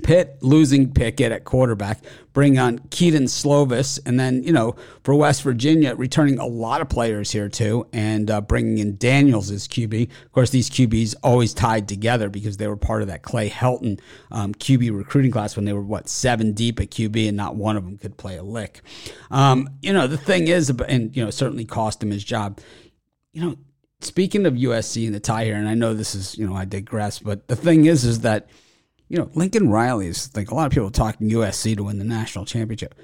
Pitt 0.01 0.39
losing 0.41 0.93
Pickett 0.93 1.33
at 1.33 1.45
quarterback, 1.45 2.05
bring 2.33 2.59
on 2.59 2.79
Kedon 2.91 3.25
Slovis, 3.25 3.99
and 4.05 4.19
then 4.19 4.43
you 4.43 4.53
know 4.53 4.77
for 5.05 5.15
West 5.15 5.43
Virginia 5.43 5.95
returning 5.95 6.39
a 6.39 6.47
lot 6.47 6.81
of 6.81 6.89
players 6.89 7.31
here 7.31 7.49
too, 7.49 7.87
and 7.93 8.31
uh, 8.31 8.41
bringing 8.41 8.79
in 8.79 8.97
Daniels 8.97 9.51
as 9.51 9.69
QB. 9.69 10.09
Of 10.25 10.33
course, 10.33 10.51
these 10.51 10.71
QBs 10.71 11.15
always 11.23 11.55
tied 11.55 11.89
together 11.89 12.29
because 12.29 12.57
they 12.57 12.67
were 12.67 12.77
part 12.77 13.03
of 13.03 13.09
that 13.09 13.23
Clay 13.23 13.49
Helton 13.49 14.01
um, 14.31 14.55
QB 14.55 14.97
recruiting 14.97 15.31
class 15.31 15.57
when 15.57 15.65
they 15.65 15.73
were 15.73 15.83
what 15.83 16.09
seven 16.09 16.53
deep 16.53 16.81
at 16.81 16.91
QB, 16.91 17.29
and 17.29 17.37
not 17.37 17.57
one 17.57 17.77
of 17.77 17.85
them 17.85 17.99
could 17.99 18.17
play 18.17 18.37
a 18.37 18.43
lick. 18.43 18.81
Um, 19.31 19.69
you 19.83 19.93
know 19.93 20.07
the 20.07 20.19
thing 20.19 20.49
is, 20.49 20.71
and 20.71 21.15
you 21.17 21.25
know 21.25 21.31
certainly 21.31 21.65
cost 21.65 22.03
him 22.03 22.11
his 22.11 22.25
job. 22.25 22.61
You 23.33 23.43
know, 23.43 23.57
speaking 24.01 24.47
of 24.47 24.55
USC 24.55 25.07
and 25.07 25.15
the 25.15 25.21
tie 25.21 25.45
here, 25.45 25.55
and 25.55 25.69
I 25.69 25.75
know 25.75 25.95
this 25.95 26.15
is 26.15 26.37
you 26.37 26.47
know 26.47 26.55
I 26.55 26.65
digress, 26.65 27.19
but 27.19 27.49
the 27.49 27.57
thing 27.57 27.87
is, 27.87 28.05
is 28.05 28.21
that 28.21 28.49
you 29.11 29.19
know, 29.19 29.29
Lincoln 29.35 29.69
Riley 29.69 30.07
is 30.07 30.35
like 30.37 30.53
a 30.53 30.55
lot 30.55 30.67
of 30.67 30.73
people 30.73 30.91
talking 30.91 31.29
USC 31.29 31.77
to 31.77 31.83
win 31.83 31.99
the 31.99 32.05
national 32.05 32.45
championship. 32.45 32.95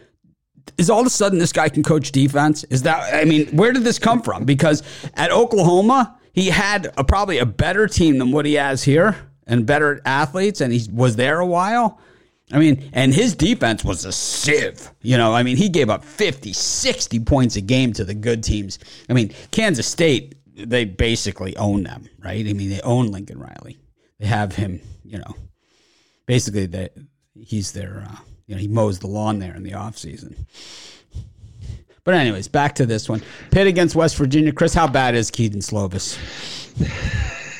Is 0.78 0.88
all 0.88 1.00
of 1.00 1.06
a 1.06 1.10
sudden 1.10 1.40
this 1.40 1.52
guy 1.52 1.68
can 1.68 1.82
coach 1.82 2.12
defense? 2.12 2.62
Is 2.64 2.82
that, 2.82 3.12
I 3.12 3.24
mean, 3.24 3.48
where 3.48 3.72
did 3.72 3.82
this 3.82 3.98
come 3.98 4.22
from? 4.22 4.44
Because 4.44 4.84
at 5.14 5.32
Oklahoma, 5.32 6.16
he 6.32 6.46
had 6.46 6.92
a, 6.96 7.02
probably 7.02 7.38
a 7.38 7.46
better 7.46 7.88
team 7.88 8.18
than 8.18 8.30
what 8.30 8.46
he 8.46 8.54
has 8.54 8.84
here 8.84 9.16
and 9.48 9.66
better 9.66 10.00
athletes, 10.04 10.60
and 10.60 10.72
he 10.72 10.88
was 10.92 11.16
there 11.16 11.40
a 11.40 11.46
while. 11.46 11.98
I 12.52 12.58
mean, 12.58 12.88
and 12.92 13.12
his 13.12 13.34
defense 13.34 13.84
was 13.84 14.04
a 14.04 14.12
sieve. 14.12 14.92
You 15.02 15.18
know, 15.18 15.34
I 15.34 15.42
mean, 15.42 15.56
he 15.56 15.68
gave 15.68 15.90
up 15.90 16.04
50, 16.04 16.52
60 16.52 17.20
points 17.20 17.56
a 17.56 17.60
game 17.60 17.92
to 17.94 18.04
the 18.04 18.14
good 18.14 18.44
teams. 18.44 18.78
I 19.08 19.12
mean, 19.12 19.32
Kansas 19.50 19.88
State, 19.88 20.36
they 20.54 20.84
basically 20.84 21.56
own 21.56 21.82
them, 21.82 22.08
right? 22.20 22.46
I 22.46 22.52
mean, 22.52 22.70
they 22.70 22.80
own 22.82 23.10
Lincoln 23.10 23.40
Riley. 23.40 23.78
They 24.20 24.26
have 24.26 24.54
him, 24.54 24.80
you 25.04 25.18
know, 25.18 25.34
basically 26.26 26.66
that 26.66 26.92
he's 27.40 27.72
their 27.72 28.04
uh, 28.08 28.16
you 28.46 28.54
know 28.54 28.60
he 28.60 28.68
mows 28.68 28.98
the 28.98 29.06
lawn 29.06 29.38
there 29.38 29.54
in 29.54 29.62
the 29.62 29.74
off 29.74 29.96
season. 29.96 30.46
But 32.04 32.14
anyways, 32.14 32.46
back 32.46 32.76
to 32.76 32.86
this 32.86 33.08
one. 33.08 33.20
Pitt 33.50 33.66
against 33.66 33.96
West 33.96 34.16
Virginia. 34.16 34.52
Chris, 34.52 34.72
how 34.72 34.86
bad 34.86 35.16
is 35.16 35.28
Kedon 35.30 35.60
Slovis? 35.60 36.16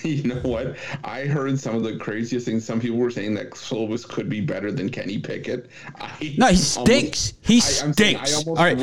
you 0.14 0.22
know 0.22 0.40
what? 0.40 0.76
I 1.04 1.22
heard 1.22 1.58
some 1.58 1.74
of 1.74 1.82
the 1.82 1.96
craziest 1.96 2.46
things. 2.46 2.64
Some 2.64 2.80
people 2.80 2.98
were 2.98 3.10
saying 3.10 3.34
that 3.34 3.50
Slovis 3.52 4.06
could 4.06 4.28
be 4.28 4.40
better 4.40 4.70
than 4.70 4.88
Kenny 4.88 5.18
Pickett. 5.18 5.68
I 5.96 6.34
no, 6.38 6.46
he 6.46 6.56
stinks. 6.56 7.32
Almost, 7.32 7.34
he 7.42 7.60
stinks. 7.60 8.46
I, 8.46 8.50
All 8.50 8.54
right, 8.54 8.78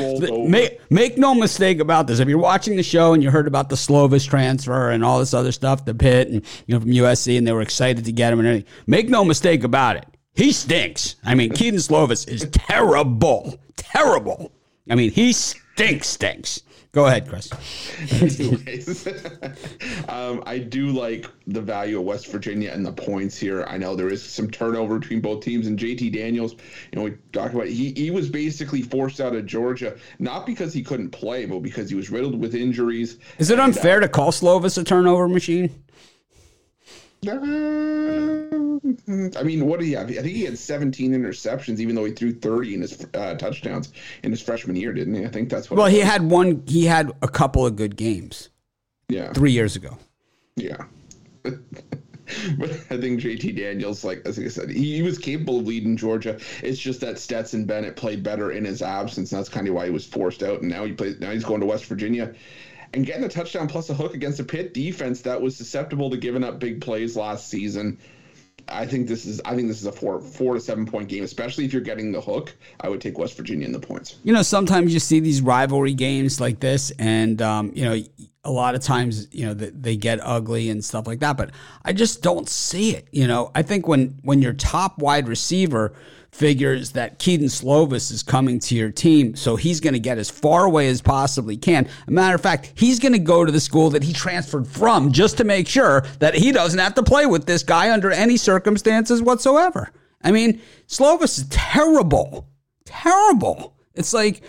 make 0.48 0.90
make 0.90 1.16
no 1.18 1.34
mistake 1.34 1.80
about 1.80 2.06
this. 2.06 2.20
If 2.20 2.28
you're 2.28 2.38
watching 2.38 2.76
the 2.76 2.82
show 2.82 3.14
and 3.14 3.22
you 3.22 3.30
heard 3.30 3.46
about 3.46 3.70
the 3.70 3.76
Slovis 3.76 4.28
transfer 4.28 4.90
and 4.90 5.04
all 5.04 5.18
this 5.18 5.34
other 5.34 5.52
stuff, 5.52 5.84
the 5.84 5.94
pit 5.94 6.28
and 6.28 6.44
you 6.66 6.74
know 6.74 6.80
from 6.80 6.90
USC, 6.90 7.38
and 7.38 7.46
they 7.46 7.52
were 7.52 7.62
excited 7.62 8.04
to 8.04 8.12
get 8.12 8.32
him 8.32 8.40
and 8.40 8.48
everything, 8.48 8.70
make 8.86 9.08
no 9.08 9.24
mistake 9.24 9.64
about 9.64 9.96
it. 9.96 10.06
He 10.34 10.52
stinks. 10.52 11.16
I 11.24 11.34
mean, 11.34 11.52
Kedon 11.52 11.78
Slovis 11.78 12.28
is 12.28 12.48
terrible, 12.50 13.58
terrible. 13.76 14.52
I 14.90 14.96
mean, 14.96 15.10
he 15.10 15.32
stinks, 15.32 16.08
stinks. 16.08 16.62
Go 16.94 17.06
ahead, 17.06 17.28
Chris. 17.28 17.50
Anyways, 18.22 19.08
um, 20.08 20.44
I 20.46 20.58
do 20.58 20.86
like 20.86 21.26
the 21.48 21.60
value 21.60 21.98
of 21.98 22.04
West 22.04 22.28
Virginia 22.28 22.70
and 22.72 22.86
the 22.86 22.92
points 22.92 23.36
here. 23.36 23.64
I 23.64 23.78
know 23.78 23.96
there 23.96 24.08
is 24.08 24.22
some 24.22 24.48
turnover 24.48 25.00
between 25.00 25.20
both 25.20 25.42
teams, 25.42 25.66
and 25.66 25.76
JT 25.76 26.14
Daniels, 26.14 26.52
you 26.52 26.96
know, 26.96 27.02
we 27.02 27.16
talked 27.32 27.52
about 27.52 27.66
he 27.66 27.92
he 27.96 28.12
was 28.12 28.30
basically 28.30 28.80
forced 28.80 29.20
out 29.20 29.34
of 29.34 29.44
Georgia 29.44 29.96
not 30.20 30.46
because 30.46 30.72
he 30.72 30.84
couldn't 30.84 31.10
play, 31.10 31.46
but 31.46 31.58
because 31.60 31.90
he 31.90 31.96
was 31.96 32.10
riddled 32.10 32.38
with 32.38 32.54
injuries. 32.54 33.18
Is 33.38 33.50
it 33.50 33.58
unfair 33.58 33.96
and, 33.96 34.04
uh, 34.04 34.06
to 34.06 34.12
call 34.12 34.30
Slovis 34.30 34.78
a 34.78 34.84
turnover 34.84 35.28
machine? 35.28 35.83
I 37.28 37.32
mean, 39.42 39.66
what 39.66 39.80
did 39.80 39.86
he 39.86 39.92
have? 39.92 40.10
I 40.10 40.14
think 40.14 40.36
he 40.36 40.44
had 40.44 40.58
17 40.58 41.12
interceptions, 41.12 41.80
even 41.80 41.94
though 41.94 42.04
he 42.04 42.12
threw 42.12 42.32
30 42.32 42.74
in 42.74 42.80
his 42.82 43.06
uh, 43.14 43.34
touchdowns 43.34 43.92
in 44.22 44.30
his 44.30 44.42
freshman 44.42 44.76
year, 44.76 44.92
didn't 44.92 45.14
he? 45.14 45.24
I 45.24 45.28
think 45.28 45.48
that's 45.48 45.70
what. 45.70 45.78
Well, 45.78 45.86
he 45.86 46.00
had 46.00 46.22
one. 46.22 46.62
He 46.66 46.84
had 46.84 47.12
a 47.22 47.28
couple 47.28 47.66
of 47.66 47.76
good 47.76 47.96
games. 47.96 48.50
Yeah. 49.08 49.32
Three 49.32 49.52
years 49.52 49.76
ago. 49.76 49.98
Yeah. 50.56 50.84
but 51.42 51.54
I 52.90 52.98
think 52.98 53.20
JT 53.20 53.56
Daniels, 53.56 54.04
like 54.04 54.22
as 54.24 54.38
I 54.38 54.48
said, 54.48 54.70
he, 54.70 54.96
he, 54.96 55.02
was 55.02 55.18
capable 55.18 55.60
of 55.60 55.66
leading 55.66 55.96
Georgia. 55.96 56.38
It's 56.62 56.78
just 56.78 57.00
that 57.00 57.18
Stetson 57.18 57.66
Bennett 57.66 57.96
played 57.96 58.22
better 58.22 58.52
in 58.52 58.64
his 58.64 58.82
absence. 58.82 59.32
And 59.32 59.38
that's 59.38 59.48
kind 59.48 59.68
of 59.68 59.74
why 59.74 59.86
he 59.86 59.90
was 59.90 60.06
forced 60.06 60.42
out. 60.42 60.62
And 60.62 60.70
now 60.70 60.84
he 60.84 60.92
plays. 60.92 61.20
Now 61.20 61.30
he's 61.30 61.44
going 61.44 61.60
to 61.60 61.66
West 61.66 61.84
Virginia 61.84 62.34
and 62.94 63.04
getting 63.04 63.24
a 63.24 63.28
touchdown 63.28 63.68
plus 63.68 63.90
a 63.90 63.94
hook 63.94 64.14
against 64.14 64.40
a 64.40 64.44
Pitt 64.44 64.72
defense 64.72 65.20
that 65.22 65.40
was 65.40 65.56
susceptible 65.56 66.10
to 66.10 66.16
giving 66.16 66.44
up 66.44 66.58
big 66.58 66.80
plays 66.80 67.16
last 67.16 67.48
season. 67.48 67.98
I 68.68 68.86
think 68.86 69.08
this 69.08 69.26
is 69.26 69.42
I 69.44 69.54
think 69.54 69.68
this 69.68 69.80
is 69.80 69.86
a 69.86 69.92
four 69.92 70.20
four 70.20 70.54
to 70.54 70.60
seven 70.60 70.86
point 70.86 71.08
game, 71.08 71.22
especially 71.22 71.64
if 71.64 71.72
you're 71.72 71.82
getting 71.82 72.12
the 72.12 72.20
hook. 72.20 72.56
I 72.80 72.88
would 72.88 73.00
take 73.00 73.18
West 73.18 73.36
Virginia 73.36 73.66
in 73.66 73.72
the 73.72 73.80
points. 73.80 74.16
You 74.22 74.32
know, 74.32 74.42
sometimes 74.42 74.94
you 74.94 75.00
see 75.00 75.20
these 75.20 75.42
rivalry 75.42 75.92
games 75.92 76.40
like 76.40 76.60
this, 76.60 76.90
and 76.98 77.42
um, 77.42 77.72
you 77.74 77.84
know, 77.84 78.00
a 78.42 78.50
lot 78.50 78.74
of 78.74 78.80
times 78.80 79.28
you 79.32 79.44
know 79.44 79.52
they 79.52 79.96
get 79.96 80.18
ugly 80.22 80.70
and 80.70 80.82
stuff 80.82 81.06
like 81.06 81.18
that. 81.18 81.36
But 81.36 81.50
I 81.84 81.92
just 81.92 82.22
don't 82.22 82.48
see 82.48 82.94
it. 82.94 83.06
You 83.12 83.26
know, 83.26 83.50
I 83.54 83.62
think 83.62 83.86
when 83.86 84.18
when 84.22 84.40
your 84.40 84.54
top 84.54 84.98
wide 84.98 85.28
receiver 85.28 85.94
figures 86.34 86.90
that 86.92 87.20
Kedon 87.20 87.46
Slovis 87.46 88.10
is 88.10 88.22
coming 88.22 88.58
to 88.58 88.74
your 88.74 88.90
team, 88.90 89.36
so 89.36 89.54
he's 89.54 89.78
going 89.78 89.94
to 89.94 90.00
get 90.00 90.18
as 90.18 90.28
far 90.28 90.64
away 90.64 90.88
as 90.88 91.00
possibly 91.00 91.56
can. 91.56 91.88
A 92.08 92.10
matter 92.10 92.34
of 92.34 92.40
fact, 92.40 92.72
he's 92.74 92.98
going 92.98 93.12
to 93.12 93.20
go 93.20 93.44
to 93.44 93.52
the 93.52 93.60
school 93.60 93.90
that 93.90 94.02
he 94.02 94.12
transferred 94.12 94.66
from 94.66 95.12
just 95.12 95.36
to 95.38 95.44
make 95.44 95.68
sure 95.68 96.04
that 96.18 96.34
he 96.34 96.50
doesn't 96.50 96.80
have 96.80 96.94
to 96.94 97.04
play 97.04 97.26
with 97.26 97.46
this 97.46 97.62
guy 97.62 97.92
under 97.92 98.10
any 98.10 98.36
circumstances 98.36 99.22
whatsoever. 99.22 99.90
I 100.22 100.32
mean, 100.32 100.60
Slovis 100.88 101.38
is 101.38 101.46
terrible, 101.50 102.48
terrible. 102.84 103.76
It's 103.94 104.12
like 104.12 104.42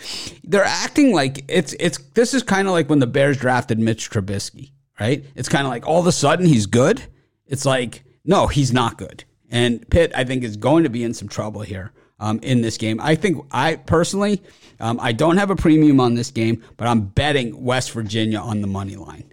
they're 0.44 0.64
acting 0.64 1.14
like 1.14 1.46
it's 1.48 1.76
it's. 1.80 2.00
This 2.16 2.34
is 2.34 2.42
kind 2.42 2.68
of 2.68 2.74
like 2.74 2.90
when 2.90 2.98
the 2.98 3.06
Bears 3.06 3.38
drafted 3.38 3.78
Mitch 3.78 4.10
Trubisky, 4.10 4.72
right? 5.00 5.24
It's 5.36 5.50
kind 5.50 5.68
of 5.68 5.72
like 5.72 5.86
all 5.86 6.00
of 6.00 6.08
a 6.08 6.12
sudden 6.12 6.48
he's 6.48 6.66
good. 6.66 7.04
It's 7.46 7.64
like 7.64 8.04
no, 8.24 8.48
he's 8.48 8.74
not 8.74 8.98
good. 8.98 9.24
And 9.50 9.88
Pitt, 9.90 10.12
I 10.16 10.24
think, 10.24 10.44
is 10.44 10.58
going 10.58 10.84
to 10.84 10.90
be 10.90 11.04
in 11.04 11.14
some 11.14 11.28
trouble 11.28 11.62
here 11.62 11.92
um, 12.20 12.40
in 12.42 12.62
this 12.62 12.78
game. 12.78 13.00
I 13.02 13.16
think 13.16 13.46
I 13.52 13.76
personally, 13.76 14.42
um, 14.80 15.00
I 15.02 15.12
don't 15.12 15.38
have 15.38 15.50
a 15.50 15.56
premium 15.56 16.00
on 16.00 16.16
this 16.16 16.32
game, 16.32 16.64
but 16.78 16.88
I'm 16.88 17.02
betting 17.02 17.64
West 17.64 17.92
Virginia 17.92 18.40
on 18.40 18.62
the 18.62 18.68
money 18.68 18.96
line. 18.96 19.32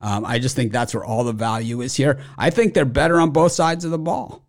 Um, 0.00 0.24
I 0.24 0.38
just 0.38 0.56
think 0.56 0.72
that's 0.72 0.94
where 0.94 1.04
all 1.04 1.22
the 1.24 1.32
value 1.32 1.80
is 1.80 1.94
here. 1.94 2.20
I 2.36 2.50
think 2.50 2.74
they're 2.74 2.84
better 2.84 3.20
on 3.20 3.30
both 3.30 3.52
sides 3.52 3.84
of 3.84 3.92
the 3.92 3.98
ball. 3.98 4.42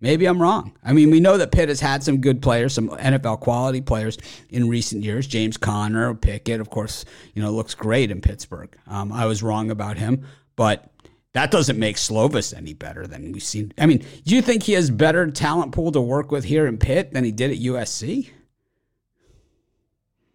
Maybe 0.00 0.24
I'm 0.26 0.40
wrong. 0.40 0.72
I 0.82 0.94
mean, 0.94 1.10
we 1.10 1.20
know 1.20 1.36
that 1.36 1.52
Pitt 1.52 1.68
has 1.68 1.80
had 1.80 2.02
some 2.02 2.22
good 2.22 2.40
players, 2.40 2.72
some 2.72 2.88
NFL 2.88 3.40
quality 3.40 3.82
players 3.82 4.16
in 4.48 4.68
recent 4.68 5.04
years. 5.04 5.26
James 5.26 5.58
Conner, 5.58 6.14
Pickett, 6.14 6.60
of 6.60 6.70
course, 6.70 7.04
you 7.34 7.42
know, 7.42 7.50
looks 7.50 7.74
great 7.74 8.10
in 8.10 8.22
Pittsburgh. 8.22 8.74
Um, 8.86 9.12
I 9.12 9.26
was 9.26 9.42
wrong 9.42 9.70
about 9.70 9.98
him, 9.98 10.24
but 10.56 10.90
that 11.32 11.50
doesn't 11.50 11.78
make 11.78 11.96
Slovis 11.96 12.56
any 12.56 12.74
better 12.74 13.06
than 13.06 13.32
we've 13.32 13.42
seen. 13.42 13.72
I 13.78 13.86
mean, 13.86 14.04
do 14.24 14.34
you 14.34 14.42
think 14.42 14.64
he 14.64 14.72
has 14.72 14.90
better 14.90 15.30
talent 15.30 15.72
pool 15.72 15.92
to 15.92 16.00
work 16.00 16.32
with 16.32 16.44
here 16.44 16.66
in 16.66 16.76
Pitt 16.78 17.12
than 17.12 17.24
he 17.24 17.30
did 17.30 17.50
at 17.52 17.58
USC? 17.58 18.30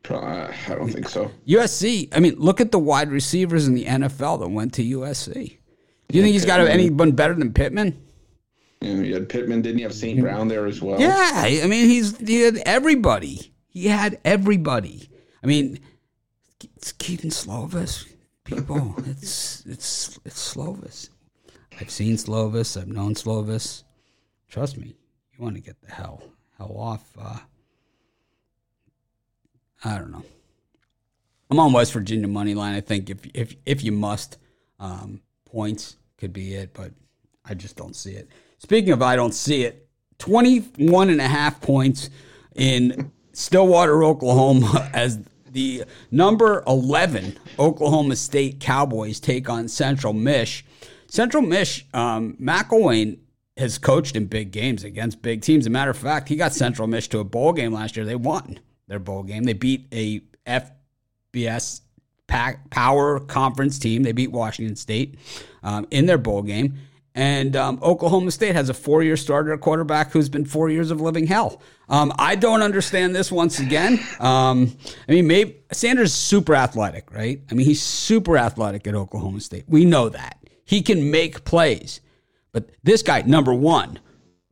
Uh, 0.09 0.51
I 0.67 0.75
don't 0.75 0.89
think 0.89 1.09
so. 1.09 1.31
USC. 1.47 2.15
I 2.15 2.19
mean, 2.19 2.35
look 2.37 2.61
at 2.61 2.71
the 2.71 2.79
wide 2.79 3.09
receivers 3.09 3.67
in 3.67 3.73
the 3.73 3.85
NFL 3.85 4.39
that 4.39 4.49
went 4.49 4.73
to 4.75 4.83
USC. 4.83 5.33
Do 6.07 6.17
you 6.17 6.21
think 6.21 6.33
he's 6.33 6.45
got 6.45 6.59
anyone 6.61 7.11
better 7.11 7.33
than 7.33 7.51
Pittman? 7.51 8.01
Yeah, 8.81 8.93
you 8.93 9.15
had 9.15 9.27
Pittman. 9.27 9.63
Didn't 9.63 9.79
you 9.79 9.85
have 9.85 9.95
St. 9.95 10.21
Brown 10.21 10.47
there 10.47 10.67
as 10.67 10.81
well? 10.81 11.01
Yeah, 11.01 11.31
I 11.33 11.65
mean, 11.67 11.89
he's 11.89 12.17
he 12.19 12.41
had 12.41 12.57
everybody. 12.65 13.53
He 13.67 13.87
had 13.87 14.19
everybody. 14.23 15.09
I 15.43 15.47
mean, 15.47 15.79
it's 16.75 16.91
Kedon 16.91 17.31
Slovis 17.31 18.05
people. 18.45 18.95
it's 19.07 19.65
it's 19.65 20.17
it's 20.23 20.55
Slovis. 20.55 21.09
I've 21.79 21.91
seen 21.91 22.15
Slovis. 22.15 22.79
I've 22.79 22.87
known 22.87 23.15
Slovis. 23.15 23.83
Trust 24.47 24.77
me, 24.77 24.95
you 25.33 25.43
want 25.43 25.55
to 25.55 25.61
get 25.61 25.81
the 25.81 25.91
hell 25.91 26.23
hell 26.57 26.75
off. 26.77 27.03
Uh, 27.19 27.39
I 29.83 29.97
don't 29.97 30.11
know. 30.11 30.23
I'm 31.49 31.59
on 31.59 31.73
West 31.73 31.91
Virginia 31.91 32.27
money 32.27 32.53
line. 32.55 32.75
I 32.75 32.81
think 32.81 33.09
if 33.09 33.17
if 33.33 33.55
if 33.65 33.83
you 33.83 33.91
must, 33.91 34.37
um, 34.79 35.21
points 35.45 35.97
could 36.17 36.31
be 36.31 36.53
it, 36.53 36.73
but 36.73 36.91
I 37.43 37.53
just 37.53 37.75
don't 37.75 37.95
see 37.95 38.13
it. 38.13 38.29
Speaking 38.59 38.93
of 38.93 39.01
I 39.01 39.15
don't 39.15 39.33
see 39.33 39.63
it, 39.63 39.87
21 40.19 41.09
and 41.09 41.19
a 41.19 41.27
half 41.27 41.61
points 41.61 42.09
in 42.55 43.11
Stillwater, 43.33 44.03
Oklahoma 44.03 44.89
as 44.93 45.19
the 45.55 45.85
number 46.11 46.63
11 46.67 47.39
Oklahoma 47.57 48.17
State 48.17 48.59
Cowboys 48.59 49.21
take 49.21 49.49
on 49.49 49.69
Central 49.69 50.11
Mich. 50.11 50.65
Central 51.07 51.41
Mich, 51.41 51.87
um, 51.93 52.35
McElwain 52.41 53.19
has 53.55 53.77
coached 53.77 54.17
in 54.17 54.25
big 54.25 54.51
games 54.51 54.83
against 54.83 55.21
big 55.21 55.41
teams. 55.41 55.63
As 55.63 55.67
a 55.67 55.69
matter 55.69 55.91
of 55.91 55.97
fact, 55.97 56.27
he 56.27 56.35
got 56.35 56.53
Central 56.53 56.89
Mich 56.89 57.07
to 57.09 57.19
a 57.19 57.23
bowl 57.23 57.53
game 57.53 57.71
last 57.71 57.95
year. 57.95 58.05
They 58.05 58.17
won 58.17 58.59
their 58.87 58.99
bowl 58.99 59.23
game. 59.23 59.45
They 59.45 59.53
beat 59.53 59.87
a 59.93 60.21
FBS 60.45 61.79
Power 62.27 63.21
Conference 63.21 63.79
team. 63.79 64.03
They 64.03 64.11
beat 64.11 64.31
Washington 64.31 64.75
State 64.75 65.17
um, 65.63 65.87
in 65.89 66.05
their 66.05 66.17
bowl 66.17 66.41
game. 66.41 66.75
And 67.15 67.55
um, 67.55 67.79
Oklahoma 67.81 68.29
State 68.29 68.55
has 68.55 68.67
a 68.69 68.73
four 68.73 69.01
year 69.01 69.15
starter 69.15 69.57
quarterback 69.57 70.11
who's 70.11 70.27
been 70.27 70.43
four 70.43 70.69
years 70.69 70.91
of 70.91 70.99
living 70.99 71.25
hell. 71.25 71.61
Um, 71.87 72.11
I 72.19 72.35
don't 72.35 72.61
understand 72.61 73.15
this 73.15 73.31
once 73.31 73.59
again. 73.59 73.99
Um, 74.19 74.75
I 75.07 75.13
mean, 75.13 75.25
maybe 75.25 75.55
Sanders 75.71 76.11
is 76.11 76.13
super 76.13 76.55
athletic, 76.55 77.11
right? 77.13 77.41
I 77.49 77.53
mean, 77.55 77.65
he's 77.65 77.81
super 77.81 78.37
athletic 78.37 78.85
at 78.85 78.95
Oklahoma 78.95 79.39
State. 79.39 79.63
We 79.67 79.85
know 79.85 80.09
that. 80.09 80.39
He 80.65 80.81
can 80.81 81.09
make 81.09 81.45
plays. 81.45 82.01
But 82.51 82.69
this 82.83 83.01
guy, 83.01 83.21
number 83.21 83.53
one, 83.53 83.99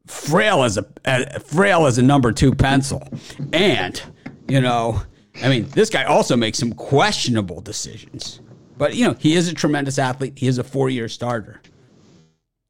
frail 0.08 0.64
as 0.64 0.78
a 0.78 1.40
frail 1.40 1.86
as 1.86 1.98
a 1.98 2.02
number 2.02 2.32
two 2.32 2.56
pencil. 2.56 3.06
And, 3.52 4.02
you 4.48 4.62
know, 4.62 5.02
I 5.42 5.50
mean, 5.50 5.68
this 5.70 5.90
guy 5.90 6.04
also 6.04 6.38
makes 6.38 6.60
some 6.60 6.74
questionable 6.74 7.60
decisions. 7.60 8.40
But, 8.78 8.96
you 8.96 9.06
know, 9.06 9.16
he 9.20 9.36
is 9.36 9.50
a 9.50 9.54
tremendous 9.54 10.00
athlete. 10.00 10.34
He 10.38 10.48
is 10.48 10.58
a 10.60 10.64
four 10.64 10.90
year 10.90 11.10
starter 11.10 11.62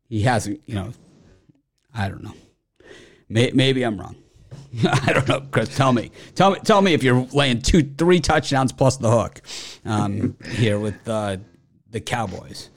he 0.10 0.22
hasn't, 0.22 0.62
you 0.66 0.76
know, 0.76 0.92
I 1.94 2.10
don't 2.10 2.24
know. 2.24 2.34
May, 3.30 3.52
maybe 3.54 3.84
I'm 3.84 4.00
wrong. 4.00 4.16
I 4.84 5.14
don't 5.14 5.28
know, 5.28 5.42
Chris. 5.52 5.76
Tell 5.76 5.94
me, 5.94 6.12
tell 6.36 6.52
me, 6.52 6.60
tell 6.64 6.82
me 6.82 6.94
if 6.94 7.04
you're 7.04 7.28
laying 7.34 7.62
two, 7.62 7.84
three 7.98 8.20
touchdowns 8.20 8.72
plus 8.72 8.98
the 8.98 9.10
hook 9.10 9.42
um, 9.86 10.36
here 10.52 10.80
with 10.80 11.08
uh, 11.08 11.38
the 11.90 12.00
Cowboys. 12.00 12.70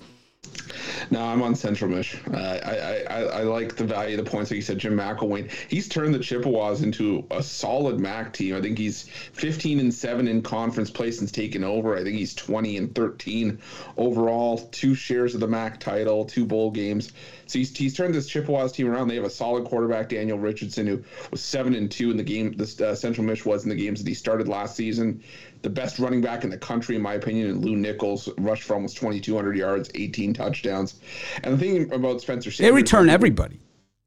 No, 1.11 1.23
I'm 1.23 1.43
on 1.43 1.55
Central 1.55 1.91
Mich. 1.91 2.17
Uh, 2.33 2.37
I, 2.37 3.05
I, 3.09 3.23
I 3.23 3.43
like 3.43 3.77
the 3.77 3.85
value 3.85 4.19
of 4.19 4.25
the 4.25 4.31
points. 4.31 4.51
Like 4.51 4.57
you 4.57 4.63
said, 4.63 4.79
Jim 4.79 4.97
McElwain. 4.97 5.51
He's 5.69 5.89
turned 5.89 6.15
the 6.15 6.19
Chippewas 6.19 6.83
into 6.83 7.27
a 7.31 7.43
solid 7.43 8.01
MAC 8.01 8.33
team. 8.33 8.55
I 8.57 8.61
think 8.61 8.79
he's 8.79 9.05
15 9.33 9.81
and 9.81 9.93
seven 9.93 10.29
in 10.29 10.43
conference 10.43 10.91
play 10.91 11.11
since 11.11 11.31
taking 11.31 11.65
over. 11.65 11.97
I 11.97 12.03
think 12.03 12.17
he's 12.17 12.35
20 12.35 12.77
and 12.77 12.95
13 12.95 13.59
overall. 13.97 14.59
Two 14.73 14.95
shares 14.95 15.35
of 15.35 15.41
the 15.41 15.49
MAC 15.49 15.81
title, 15.81 16.25
two 16.25 16.45
bowl 16.45 16.71
games. 16.71 17.13
So 17.47 17.61
he's, 17.61 17.77
he's 17.77 17.95
turned 17.95 18.15
this 18.15 18.29
Chippewas 18.29 18.73
team 18.73 18.89
around. 18.89 19.09
They 19.09 19.15
have 19.15 19.25
a 19.25 19.31
solid 19.31 19.65
quarterback, 19.65 20.09
Daniel 20.09 20.39
Richardson, 20.39 20.87
who 20.87 21.03
was 21.31 21.41
seven 21.41 21.75
and 21.75 21.91
two 21.91 22.11
in 22.11 22.17
the 22.17 22.25
game. 22.25 22.53
This 22.57 22.81
uh, 22.81 22.95
Central 22.95 23.27
Mich 23.27 23.47
was 23.47 23.63
in 23.65 23.71
the 23.71 23.77
games 23.77 24.03
that 24.03 24.09
he 24.09 24.15
started 24.15 24.49
last 24.49 24.77
season 24.77 25.23
the 25.67 25.71
best 25.71 25.99
running 25.99 26.21
back 26.21 26.45
in 26.45 26.51
the 26.51 26.57
country, 26.57 26.95
in 26.95 27.03
my 27.03 27.15
opinion, 27.15 27.51
and 27.51 27.65
Lou 27.65 27.75
Nichols 27.75 28.29
rushed 28.39 28.63
for 28.63 28.75
almost 28.75 28.97
2,200 28.99 29.57
yards, 29.57 29.91
18 29.97 30.33
touchdowns. 30.33 31.01
And 31.43 31.55
the 31.55 31.59
thing 31.59 31.93
about 31.93 32.21
Spencer 32.21 32.53
Sanders, 32.53 32.71
they 32.71 32.71
return 32.71 33.09
everybody. 33.09 33.59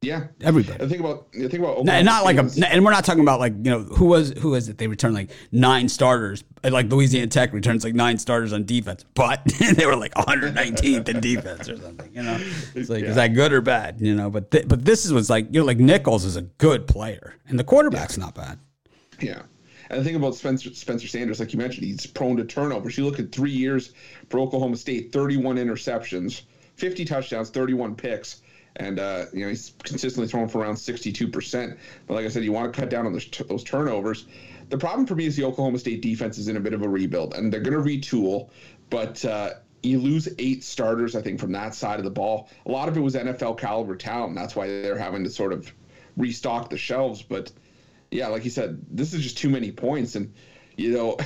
Yeah, 0.02 0.28
everybody. 0.40 0.78
The 0.78 0.88
thing 0.88 1.02
about 1.02 1.30
the 1.34 1.50
thing 1.50 1.60
about 1.60 1.84
no, 1.84 2.02
not 2.02 2.24
like 2.24 2.38
a, 2.38 2.50
and 2.66 2.86
we're 2.86 2.92
not 2.92 3.04
talking 3.04 3.24
about 3.24 3.42
like 3.42 3.52
you 3.58 3.70
know 3.70 3.80
who 3.80 4.06
was 4.06 4.30
who 4.40 4.52
was 4.52 4.70
it? 4.70 4.78
They 4.78 4.88
returned 4.88 5.14
like 5.14 5.32
nine 5.52 5.90
starters, 5.90 6.46
like 6.64 6.90
Louisiana 6.90 7.28
Tech 7.28 7.52
returns 7.52 7.84
like 7.84 7.96
nine 7.96 8.18
starters 8.18 8.54
on 8.54 8.64
defense, 8.64 9.04
but 9.14 9.44
they 9.74 9.86
were 9.86 9.98
like 9.98 10.14
119th 10.14 11.10
in 11.10 11.20
defense 11.20 11.68
or 11.68 11.76
something. 11.76 12.10
You 12.14 12.24
know, 12.24 12.38
it's 12.74 12.90
like 12.90 13.04
yeah. 13.04 13.10
is 13.10 13.16
that 13.16 13.34
good 13.34 13.52
or 13.52 13.60
bad? 13.60 14.00
You 14.00 14.16
know, 14.16 14.30
but 14.30 14.52
th- 14.52 14.70
but 14.70 14.86
this 14.86 15.04
is 15.04 15.12
what's 15.12 15.30
like 15.30 15.48
you 15.52 15.60
know 15.60 15.66
like 15.66 15.80
Nichols 15.80 16.24
is 16.24 16.38
a 16.38 16.44
good 16.44 16.88
player 16.88 17.36
and 17.50 17.60
the 17.60 17.66
quarterback's 17.66 18.18
yeah. 18.18 18.24
not 18.24 18.36
bad. 18.36 18.58
Yeah. 19.20 19.42
And 19.90 20.00
the 20.00 20.04
thing 20.04 20.16
about 20.16 20.36
Spencer 20.36 20.74
Spencer 20.74 21.08
Sanders, 21.08 21.40
like 21.40 21.52
you 21.52 21.60
mentioned, 21.60 21.86
he's 21.86 22.06
prone 22.06 22.38
to 22.38 22.46
turnovers. 22.46 22.98
You 22.98 23.06
look 23.06 23.20
at 23.20 23.32
three 23.32 23.52
years 23.52 23.94
for 24.30 24.40
Oklahoma 24.40 24.78
State, 24.78 25.12
31 25.12 25.58
interceptions, 25.58 26.44
50 26.76 27.06
touchdowns, 27.06 27.50
31 27.50 27.96
picks, 27.96 28.42
and 28.76 29.00
uh, 29.00 29.26
you 29.34 29.42
know 29.42 29.50
he's 29.50 29.74
consistently 29.84 30.28
throwing 30.28 30.48
for 30.48 30.60
around 30.60 30.76
62%. 30.76 31.78
But 32.06 32.14
like 32.14 32.26
I 32.26 32.30
said, 32.30 32.44
you 32.44 32.52
want 32.52 32.72
to 32.72 32.80
cut 32.80 32.90
down 32.90 33.08
on 33.08 33.14
those, 33.14 33.26
t- 33.26 33.44
those 33.46 33.64
turnovers. 33.64 34.26
The 34.70 34.78
problem 34.78 35.08
for 35.08 35.16
me 35.16 35.26
is 35.26 35.36
the 35.36 35.46
Oklahoma 35.46 35.80
State 35.80 36.02
defense 36.02 36.38
is 36.38 36.48
in 36.48 36.58
a 36.58 36.60
bit 36.60 36.74
of 36.74 36.84
a 36.84 36.90
rebuild, 36.90 37.34
and 37.34 37.52
they're 37.52 37.62
going 37.62 37.78
to 37.78 37.84
retool, 37.84 38.50
but. 38.90 39.24
Uh, 39.26 39.54
you 39.82 39.98
lose 39.98 40.28
eight 40.40 40.62
starters, 40.62 41.16
I 41.16 41.22
think, 41.22 41.40
from 41.40 41.54
that 41.54 41.74
side 41.74 42.00
of 42.00 42.04
the 42.04 42.12
ball. 42.12 42.50
A 42.66 42.70
lot 42.70 42.90
of 42.90 42.98
it 42.98 43.00
was 43.00 43.16
NFL 43.16 43.58
caliber 43.58 43.96
talent. 43.96 44.36
That's 44.36 44.54
why 44.54 44.68
they're 44.68 44.98
having 44.98 45.24
to 45.24 45.30
sort 45.30 45.54
of 45.54 45.72
restock 46.18 46.70
the 46.70 46.78
shelves. 46.78 47.22
But 47.22 47.54
yeah, 48.12 48.28
like 48.28 48.44
you 48.44 48.52
said, 48.52 48.80
this 48.90 49.14
is 49.14 49.22
just 49.22 49.38
too 49.38 49.50
many 49.50 49.72
points. 49.72 50.16
And, 50.16 50.34
you 50.78 50.92
know, 50.92 51.18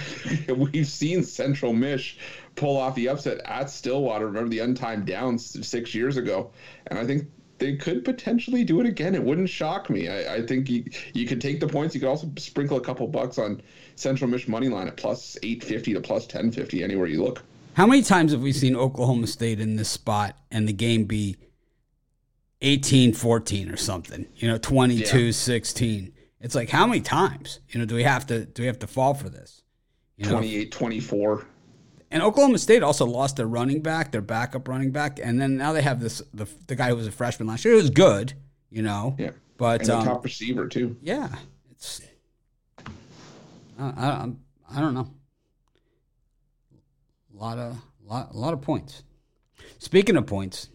we've 0.55 0.87
seen 0.87 1.23
Central 1.23 1.73
Mich 1.73 2.17
pull 2.55 2.77
off 2.77 2.95
the 2.95 3.09
upset 3.09 3.39
at 3.45 3.69
Stillwater. 3.69 4.27
Remember 4.27 4.49
the 4.49 4.59
untimed 4.59 5.05
downs 5.05 5.65
six 5.67 5.95
years 5.95 6.17
ago. 6.17 6.51
And 6.87 6.99
I 6.99 7.05
think 7.05 7.27
they 7.59 7.75
could 7.75 8.03
potentially 8.03 8.63
do 8.63 8.81
it 8.81 8.85
again. 8.85 9.15
It 9.15 9.23
wouldn't 9.23 9.49
shock 9.49 9.89
me. 9.89 10.09
I, 10.09 10.35
I 10.35 10.45
think 10.45 10.69
you, 10.69 10.85
you 11.13 11.25
could 11.25 11.39
take 11.39 11.59
the 11.59 11.67
points. 11.67 11.95
You 11.95 12.01
could 12.01 12.09
also 12.09 12.29
sprinkle 12.37 12.77
a 12.77 12.81
couple 12.81 13.07
bucks 13.07 13.37
on 13.37 13.61
Central 13.95 14.29
Mich 14.29 14.47
money 14.47 14.67
line 14.67 14.87
at 14.87 14.97
plus 14.97 15.37
850 15.41 15.93
to 15.93 16.01
plus 16.01 16.23
1050 16.23 16.83
anywhere 16.83 17.07
you 17.07 17.23
look. 17.23 17.43
How 17.75 17.87
many 17.87 18.03
times 18.03 18.33
have 18.33 18.41
we 18.41 18.51
seen 18.51 18.75
Oklahoma 18.75 19.27
State 19.27 19.59
in 19.59 19.77
this 19.77 19.89
spot 19.89 20.37
and 20.51 20.67
the 20.67 20.73
game 20.73 21.05
be 21.05 21.37
18 22.61 23.13
14 23.13 23.69
or 23.69 23.77
something? 23.77 24.27
You 24.35 24.49
know, 24.49 24.57
22 24.57 25.19
yeah. 25.19 25.31
16. 25.31 26.13
It's 26.43 26.55
like 26.55 26.69
how 26.69 26.85
many 26.85 26.99
times, 26.99 27.61
you 27.69 27.79
know, 27.79 27.85
do 27.85 27.95
we 27.95 28.03
have 28.03 28.27
to 28.27 28.45
do 28.45 28.63
we 28.63 28.67
have 28.67 28.79
to 28.79 28.87
fall 28.87 29.13
for 29.13 29.29
this? 29.29 29.63
You 30.17 30.25
know? 30.25 30.31
28 30.33 30.71
24. 30.71 31.47
And 32.11 32.21
Oklahoma 32.21 32.59
State 32.59 32.83
also 32.83 33.07
lost 33.07 33.37
their 33.37 33.47
running 33.47 33.81
back, 33.81 34.11
their 34.11 34.21
backup 34.21 34.67
running 34.67 34.91
back, 34.91 35.19
and 35.23 35.41
then 35.41 35.57
now 35.57 35.71
they 35.71 35.81
have 35.81 36.01
this 36.01 36.21
the 36.33 36.45
the 36.67 36.75
guy 36.75 36.89
who 36.89 36.97
was 36.97 37.07
a 37.07 37.11
freshman 37.11 37.47
last 37.47 37.63
year. 37.63 37.73
It 37.73 37.77
was 37.77 37.89
good, 37.89 38.33
you 38.69 38.83
know. 38.83 39.15
Yeah. 39.17 39.31
But 39.57 39.81
and 39.81 39.89
um, 39.89 40.05
top 40.05 40.23
receiver 40.23 40.67
too. 40.67 40.97
Yeah. 41.01 41.29
It's 41.71 42.01
I, 43.79 43.83
I 43.83 44.29
I 44.75 44.81
don't 44.81 44.93
know. 44.93 45.09
A 47.33 47.41
lot 47.41 47.57
of 47.57 47.77
lot 48.05 48.33
a 48.33 48.37
lot 48.37 48.53
of 48.53 48.61
points. 48.61 49.03
Speaking 49.79 50.17
of 50.17 50.27
points, 50.27 50.67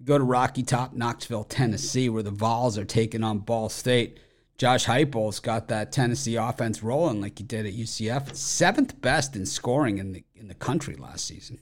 we 0.00 0.06
go 0.06 0.18
to 0.18 0.24
Rocky 0.24 0.64
Top, 0.64 0.94
Knoxville, 0.94 1.44
Tennessee, 1.44 2.08
where 2.08 2.24
the 2.24 2.32
Vols 2.32 2.76
are 2.76 2.84
taking 2.84 3.22
on 3.22 3.38
Ball 3.38 3.68
State. 3.68 4.18
Josh 4.60 4.84
Heupel's 4.84 5.40
got 5.40 5.68
that 5.68 5.90
Tennessee 5.90 6.36
offense 6.36 6.82
rolling 6.82 7.22
like 7.22 7.38
he 7.38 7.44
did 7.44 7.64
at 7.64 7.72
UCF. 7.72 8.36
Seventh 8.36 9.00
best 9.00 9.34
in 9.34 9.46
scoring 9.46 9.96
in 9.96 10.12
the 10.12 10.22
in 10.34 10.48
the 10.48 10.54
country 10.54 10.96
last 10.96 11.24
season, 11.24 11.58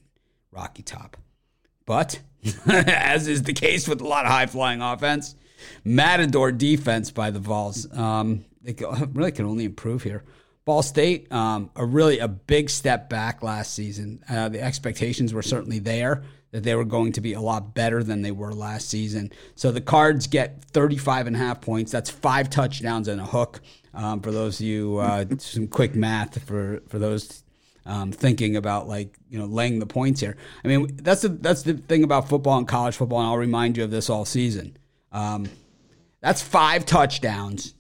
Rocky 0.51 0.83
Top. 0.83 1.17
But 1.87 2.19
as 2.67 3.29
is 3.29 3.45
the 3.45 3.53
case 3.53 3.87
with 3.87 4.01
a 4.01 4.05
lot 4.05 4.27
of 4.27 4.33
high 4.33 4.47
flying 4.47 4.83
offense, 4.83 5.37
Matador 5.85 6.51
defense 6.51 7.13
by 7.13 7.31
the 7.31 7.39
Vols. 7.39 7.87
Um, 7.97 8.45
they 8.63 8.75
really 9.13 9.31
can 9.31 9.47
only 9.47 9.65
improve 9.65 10.03
here. 10.03 10.25
Ball 10.65 10.83
State, 10.83 11.31
um, 11.31 11.71
a 11.77 11.87
really 11.87 12.19
a 12.19 12.27
big 12.27 12.69
step 12.69 13.09
back 13.09 13.45
last 13.45 13.75
season. 13.75 14.25
Uh, 14.29 14.49
the 14.49 14.61
expectations 14.61 15.33
were 15.33 15.43
certainly 15.43 15.79
there 15.79 16.25
that 16.51 16.63
they 16.63 16.75
were 16.75 16.85
going 16.85 17.13
to 17.13 17.21
be 17.21 17.35
a 17.35 17.41
lot 17.41 17.75
better 17.75 18.03
than 18.03 18.23
they 18.23 18.33
were 18.33 18.53
last 18.53 18.89
season. 18.89 19.31
So 19.55 19.71
the 19.71 19.81
Cards 19.81 20.27
get 20.27 20.65
35 20.65 21.27
and 21.27 21.37
a 21.37 21.39
half 21.39 21.61
points. 21.61 21.93
That's 21.93 22.11
five 22.11 22.49
touchdowns 22.51 23.09
and 23.09 23.21
a 23.21 23.25
hook. 23.27 23.61
Um, 23.95 24.21
for 24.21 24.31
those 24.31 24.61
of 24.61 24.67
you, 24.67 24.99
uh, 24.99 25.25
some 25.39 25.69
quick 25.69 25.95
math 25.95 26.43
for, 26.43 26.81
for 26.89 26.99
those 26.99 27.43
um, 27.89 28.13
thinking 28.13 28.55
about 28.55 28.87
like 28.87 29.17
you 29.31 29.39
know 29.39 29.47
laying 29.47 29.79
the 29.79 29.87
points 29.87 30.21
here. 30.21 30.37
I 30.63 30.69
mean 30.69 30.91
that's 30.97 31.23
the 31.23 31.31
that's 31.31 31.63
the 31.63 31.75
thing 31.75 32.05
about 32.05 32.29
football 32.29 32.59
and 32.59 32.69
college 32.69 32.95
football, 32.95 33.21
and 33.21 33.29
I'll 33.29 33.39
remind 33.39 33.79
you 33.79 33.85
of 33.85 33.91
this 33.91 34.11
all 34.11 34.27
season. 34.27 34.77
Um, 35.11 35.47
that's 36.21 36.43
five 36.43 36.85
touchdowns 36.85 37.75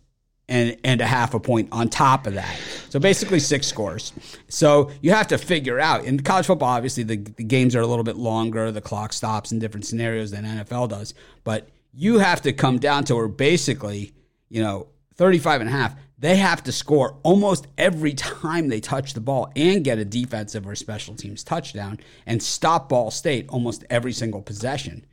and 0.48 0.76
and 0.84 1.00
a 1.00 1.06
half 1.06 1.34
a 1.34 1.40
point 1.40 1.68
on 1.72 1.88
top 1.88 2.26
of 2.26 2.34
that. 2.34 2.58
So 2.88 2.98
basically 2.98 3.38
six 3.38 3.66
scores. 3.66 4.12
So 4.48 4.90
you 5.02 5.11
have 5.12 5.28
to 5.28 5.38
figure 5.38 5.78
out 5.78 6.04
in 6.04 6.20
college 6.20 6.46
football, 6.46 6.70
obviously 6.70 7.02
the, 7.02 7.16
the 7.16 7.44
games 7.44 7.76
are 7.76 7.80
a 7.80 7.87
little 7.87 8.04
bit 8.04 8.16
longer, 8.16 8.72
the 8.72 8.80
clock 8.80 9.12
stops 9.12 9.52
in 9.52 9.58
different 9.58 9.87
scenarios 9.87 10.30
than 10.30 10.44
NFL 10.44 10.88
does, 10.88 11.14
but 11.44 11.68
you 11.92 12.18
have 12.18 12.42
to 12.42 12.52
come 12.52 12.78
down 12.78 13.04
to 13.04 13.16
where 13.16 13.28
basically, 13.28 14.12
you 14.48 14.62
know, 14.62 14.88
35 15.16 15.62
and 15.62 15.68
a 15.68 15.72
half, 15.72 15.94
they 16.18 16.37
have 16.37 16.62
to 16.64 16.72
score 16.72 17.18
almost 17.22 17.66
every 17.76 18.12
time 18.14 18.68
they 18.68 18.80
touch 18.80 19.14
the 19.14 19.20
ball 19.20 19.52
and 19.54 19.84
get 19.84 19.98
a 19.98 20.04
defensive 20.04 20.66
or 20.66 20.74
special 20.74 21.14
teams 21.14 21.44
touchdown 21.44 21.98
and 22.26 22.42
stop 22.42 22.88
Ball 22.88 23.11
State 23.11 23.48
almost 23.48 23.84
every 23.90 24.12
single 24.12 24.42
possession. 24.42 25.04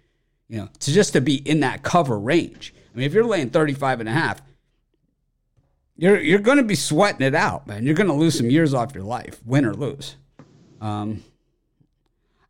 You 0.48 0.60
know, 0.60 0.69
to 0.80 0.91
just 0.91 1.13
to 1.13 1.21
be 1.21 1.36
in 1.36 1.62
that 1.62 1.82
cover 1.82 2.19
range. 2.19 2.74
I 2.93 2.98
mean, 2.98 3.08
if 3.08 3.13
you're 3.13 3.26
laying 3.26 3.50
35 3.50 4.00
and 4.00 4.10
a 4.10 4.12
half, 4.12 4.41
you're 5.97 6.19
you're 6.19 6.39
going 6.39 6.58
to 6.58 6.63
be 6.63 6.75
sweating 6.75 7.25
it 7.25 7.36
out, 7.36 7.67
man. 7.67 7.86
You're 7.86 7.95
going 7.95 8.10
to 8.10 8.13
lose 8.13 8.38
some 8.38 8.49
years 8.49 8.73
off 8.73 8.93
your 8.93 9.03
life, 9.03 9.39
win 9.45 9.65
or 9.65 9.73
lose. 9.73 10.15
Um, 10.81 11.23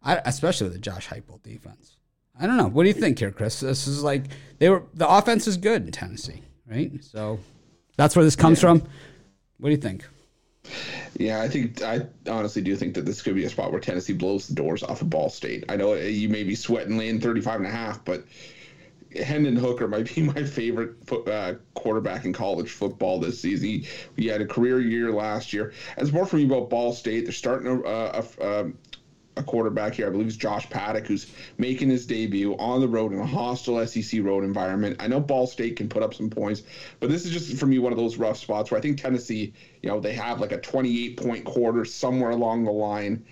I, 0.04 0.22
especially 0.26 0.66
with 0.66 0.74
the 0.74 0.80
Josh 0.80 1.08
Heupel 1.08 1.42
defense. 1.44 1.98
I 2.40 2.48
don't 2.48 2.58
know. 2.58 2.68
What 2.68 2.84
do 2.84 2.90
you 2.90 2.94
think 2.94 3.20
here, 3.20 3.32
Chris? 3.32 3.60
This 3.60 3.88
is 3.88 4.04
like 4.04 4.26
they 4.60 4.70
were 4.70 4.84
the 4.94 5.10
offense 5.10 5.48
is 5.48 5.58
good 5.58 5.86
in 5.86 5.92
Tennessee, 5.92 6.42
right? 6.68 6.92
So 7.04 7.40
that's 7.98 8.16
where 8.16 8.26
this 8.26 8.36
comes 8.36 8.60
yeah. 8.60 8.70
from. 8.70 8.80
What 9.60 9.70
do 9.70 9.72
you 9.72 9.82
think? 9.82 10.06
Yeah, 11.18 11.42
I 11.42 11.48
think 11.48 11.82
I 11.82 12.02
honestly 12.28 12.62
do 12.62 12.76
think 12.76 12.96
that 12.96 13.06
this 13.06 13.22
could 13.22 13.36
be 13.36 13.46
a 13.46 13.50
spot 13.50 13.72
where 13.72 13.80
Tennessee 13.80 14.14
blows 14.14 14.48
the 14.48 14.56
doors 14.56 14.84
off 14.84 15.02
of 15.02 15.10
Ball 15.10 15.30
State. 15.30 15.64
I 15.70 15.76
know 15.76 15.94
you 15.94 16.28
may 16.28 16.44
be 16.44 16.56
sweating 16.56 16.98
laying 16.98 17.22
35 17.22 17.58
and 17.58 17.68
a 17.68 17.72
half, 17.72 18.04
but 18.04 18.26
Hendon 19.18 19.56
Hooker 19.56 19.88
might 19.88 20.14
be 20.14 20.22
my 20.36 20.44
favorite 20.44 20.96
uh, 21.28 21.56
quarterback 21.74 22.26
in 22.26 22.34
college 22.34 22.72
football 22.72 23.20
this 23.20 23.40
season. 23.40 23.68
He, 23.68 23.88
he, 24.16 24.28
had 24.28 24.42
a 24.42 24.46
career 24.46 24.80
year 24.82 25.12
last 25.12 25.54
year. 25.54 25.74
As 25.98 26.12
more 26.12 26.26
for 26.26 26.38
me 26.38 26.46
about 26.46 26.70
Ball 26.70 26.94
State, 26.94 27.26
they're 27.26 27.32
starting 27.32 27.68
a, 27.68 27.82
a, 27.82 28.26
a, 28.42 28.72
a 29.38 29.44
quarterback 29.44 29.96
here. 29.96 30.08
I 30.08 30.10
believe 30.10 30.28
it's 30.28 30.36
Josh 30.36 30.70
Paddock, 30.70 31.08
who's 31.08 31.32
making 31.58 31.90
his 31.90 32.06
debut 32.06 32.56
on 32.58 32.82
the 32.82 32.88
road 32.88 33.12
in 33.12 33.20
a 33.20 33.26
hostile 33.26 33.86
SEC 33.86 34.22
road 34.24 34.44
environment. 34.44 34.98
I 35.00 35.08
know 35.08 35.20
Ball 35.20 35.48
State 35.48 35.76
can 35.76 35.90
put 35.90 36.04
up 36.04 36.14
some 36.14 36.30
points, 36.30 36.64
but 37.00 37.10
this 37.10 37.26
is 37.26 37.32
just 37.32 37.58
for 37.58 37.66
me 37.66 37.80
one 37.80 37.92
of 37.92 37.98
those 37.98 38.18
rough 38.18 38.38
spots 38.38 38.72
where 38.72 38.78
I 38.78 38.82
think 38.82 39.00
Tennessee, 39.00 39.54
you 39.82 39.90
know, 39.90 40.00
they 40.00 40.14
have 40.14 40.40
like 40.40 40.52
a 40.52 40.60
28 40.60 41.18
point 41.18 41.46
quarter 41.46 41.86
somewhere 41.86 42.32
along 42.32 42.64
the 42.66 42.72
line 42.72 43.26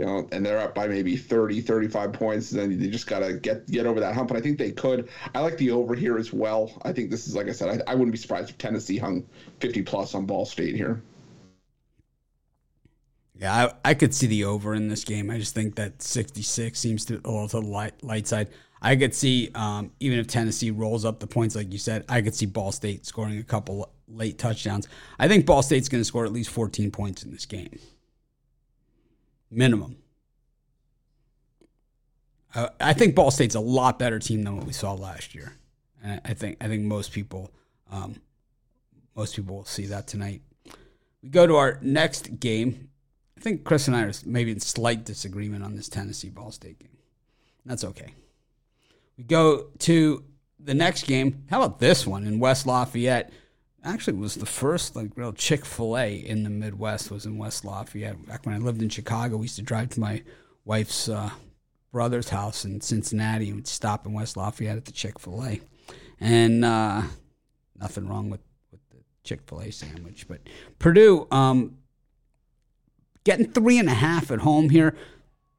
you 0.00 0.06
know, 0.06 0.26
and 0.32 0.44
they're 0.44 0.58
up 0.58 0.74
by 0.74 0.88
maybe 0.88 1.14
30, 1.14 1.60
35 1.60 2.12
points, 2.14 2.52
And 2.52 2.60
then 2.60 2.80
they 2.80 2.88
just 2.88 3.06
got 3.06 3.18
to 3.18 3.34
get 3.34 3.70
get 3.70 3.84
over 3.84 4.00
that 4.00 4.14
hump. 4.14 4.30
And 4.30 4.38
I 4.38 4.40
think 4.40 4.58
they 4.58 4.72
could. 4.72 5.10
I 5.34 5.40
like 5.40 5.58
the 5.58 5.70
over 5.72 5.94
here 5.94 6.16
as 6.16 6.32
well. 6.32 6.72
I 6.82 6.92
think 6.92 7.10
this 7.10 7.28
is, 7.28 7.36
like 7.36 7.48
I 7.48 7.52
said, 7.52 7.82
I, 7.86 7.92
I 7.92 7.94
wouldn't 7.94 8.12
be 8.12 8.18
surprised 8.18 8.48
if 8.48 8.58
Tennessee 8.58 8.96
hung 8.96 9.26
50 9.60 9.82
plus 9.82 10.14
on 10.14 10.24
Ball 10.24 10.46
State 10.46 10.74
here. 10.74 11.02
Yeah, 13.34 13.68
I, 13.84 13.90
I 13.90 13.94
could 13.94 14.14
see 14.14 14.26
the 14.26 14.44
over 14.44 14.74
in 14.74 14.88
this 14.88 15.04
game. 15.04 15.30
I 15.30 15.38
just 15.38 15.54
think 15.54 15.74
that 15.74 16.00
66 16.00 16.78
seems 16.78 17.04
to 17.06 17.20
a 17.22 17.30
little 17.30 17.48
to 17.48 17.60
the 17.60 17.66
light, 17.66 18.02
light 18.02 18.26
side. 18.26 18.48
I 18.82 18.96
could 18.96 19.14
see, 19.14 19.50
um, 19.54 19.92
even 20.00 20.18
if 20.18 20.26
Tennessee 20.26 20.70
rolls 20.70 21.04
up 21.04 21.20
the 21.20 21.26
points, 21.26 21.54
like 21.54 21.70
you 21.70 21.78
said, 21.78 22.06
I 22.08 22.22
could 22.22 22.34
see 22.34 22.46
Ball 22.46 22.72
State 22.72 23.04
scoring 23.04 23.38
a 23.38 23.42
couple 23.42 23.90
late 24.08 24.38
touchdowns. 24.38 24.88
I 25.18 25.28
think 25.28 25.44
Ball 25.44 25.62
State's 25.62 25.90
going 25.90 26.00
to 26.00 26.06
score 26.06 26.24
at 26.24 26.32
least 26.32 26.48
14 26.48 26.90
points 26.90 27.22
in 27.22 27.30
this 27.30 27.44
game 27.44 27.78
minimum. 29.50 29.96
Uh, 32.54 32.68
I 32.80 32.92
think 32.92 33.14
Ball 33.14 33.30
State's 33.30 33.54
a 33.54 33.60
lot 33.60 33.98
better 33.98 34.18
team 34.18 34.42
than 34.42 34.56
what 34.56 34.66
we 34.66 34.72
saw 34.72 34.92
last 34.92 35.34
year. 35.34 35.52
And 36.02 36.20
I 36.24 36.34
think 36.34 36.56
I 36.60 36.66
think 36.66 36.82
most 36.82 37.12
people 37.12 37.50
um, 37.90 38.16
most 39.14 39.36
people 39.36 39.56
will 39.56 39.64
see 39.64 39.86
that 39.86 40.06
tonight. 40.06 40.42
We 41.22 41.28
go 41.28 41.46
to 41.46 41.56
our 41.56 41.78
next 41.82 42.40
game. 42.40 42.88
I 43.36 43.40
think 43.40 43.64
Chris 43.64 43.86
and 43.86 43.96
I 43.96 44.04
are 44.04 44.12
maybe 44.24 44.50
in 44.50 44.60
slight 44.60 45.04
disagreement 45.04 45.64
on 45.64 45.76
this 45.76 45.88
Tennessee 45.88 46.28
Ball 46.28 46.50
State 46.50 46.78
game. 46.78 46.96
That's 47.64 47.84
okay. 47.84 48.14
We 49.16 49.24
go 49.24 49.66
to 49.80 50.24
the 50.58 50.74
next 50.74 51.06
game. 51.06 51.44
How 51.50 51.62
about 51.62 51.78
this 51.78 52.06
one 52.06 52.26
in 52.26 52.38
West 52.38 52.66
Lafayette? 52.66 53.32
Actually 53.84 54.18
was 54.18 54.34
the 54.34 54.46
first 54.46 54.94
like 54.96 55.16
real 55.16 55.32
Chick 55.32 55.64
Fil 55.64 55.96
A 55.96 56.14
in 56.14 56.42
the 56.42 56.50
Midwest 56.50 57.10
was 57.10 57.26
in 57.26 57.38
West 57.38 57.64
Lafayette. 57.64 58.26
Back 58.26 58.46
when 58.46 58.54
I 58.54 58.58
lived 58.58 58.82
in 58.82 58.88
Chicago, 58.88 59.36
we 59.36 59.44
used 59.44 59.56
to 59.56 59.62
drive 59.62 59.90
to 59.90 60.00
my 60.00 60.22
wife's 60.64 61.08
uh, 61.08 61.30
brother's 61.92 62.28
house 62.28 62.64
in 62.64 62.80
Cincinnati 62.80 63.48
and 63.48 63.56
we'd 63.56 63.66
stop 63.66 64.06
in 64.06 64.12
West 64.12 64.36
Lafayette 64.36 64.76
at 64.76 64.84
the 64.84 64.92
Chick 64.92 65.18
Fil 65.18 65.44
A, 65.44 65.60
and 66.20 66.64
uh, 66.64 67.02
nothing 67.78 68.06
wrong 68.08 68.30
with 68.30 68.40
with 68.70 68.80
the 68.90 68.98
Chick 69.24 69.40
Fil 69.46 69.60
A 69.60 69.70
sandwich, 69.70 70.26
but 70.28 70.40
Purdue 70.78 71.26
um, 71.30 71.78
getting 73.24 73.50
three 73.50 73.78
and 73.78 73.88
a 73.88 73.94
half 73.94 74.30
at 74.30 74.40
home 74.40 74.70
here. 74.70 74.96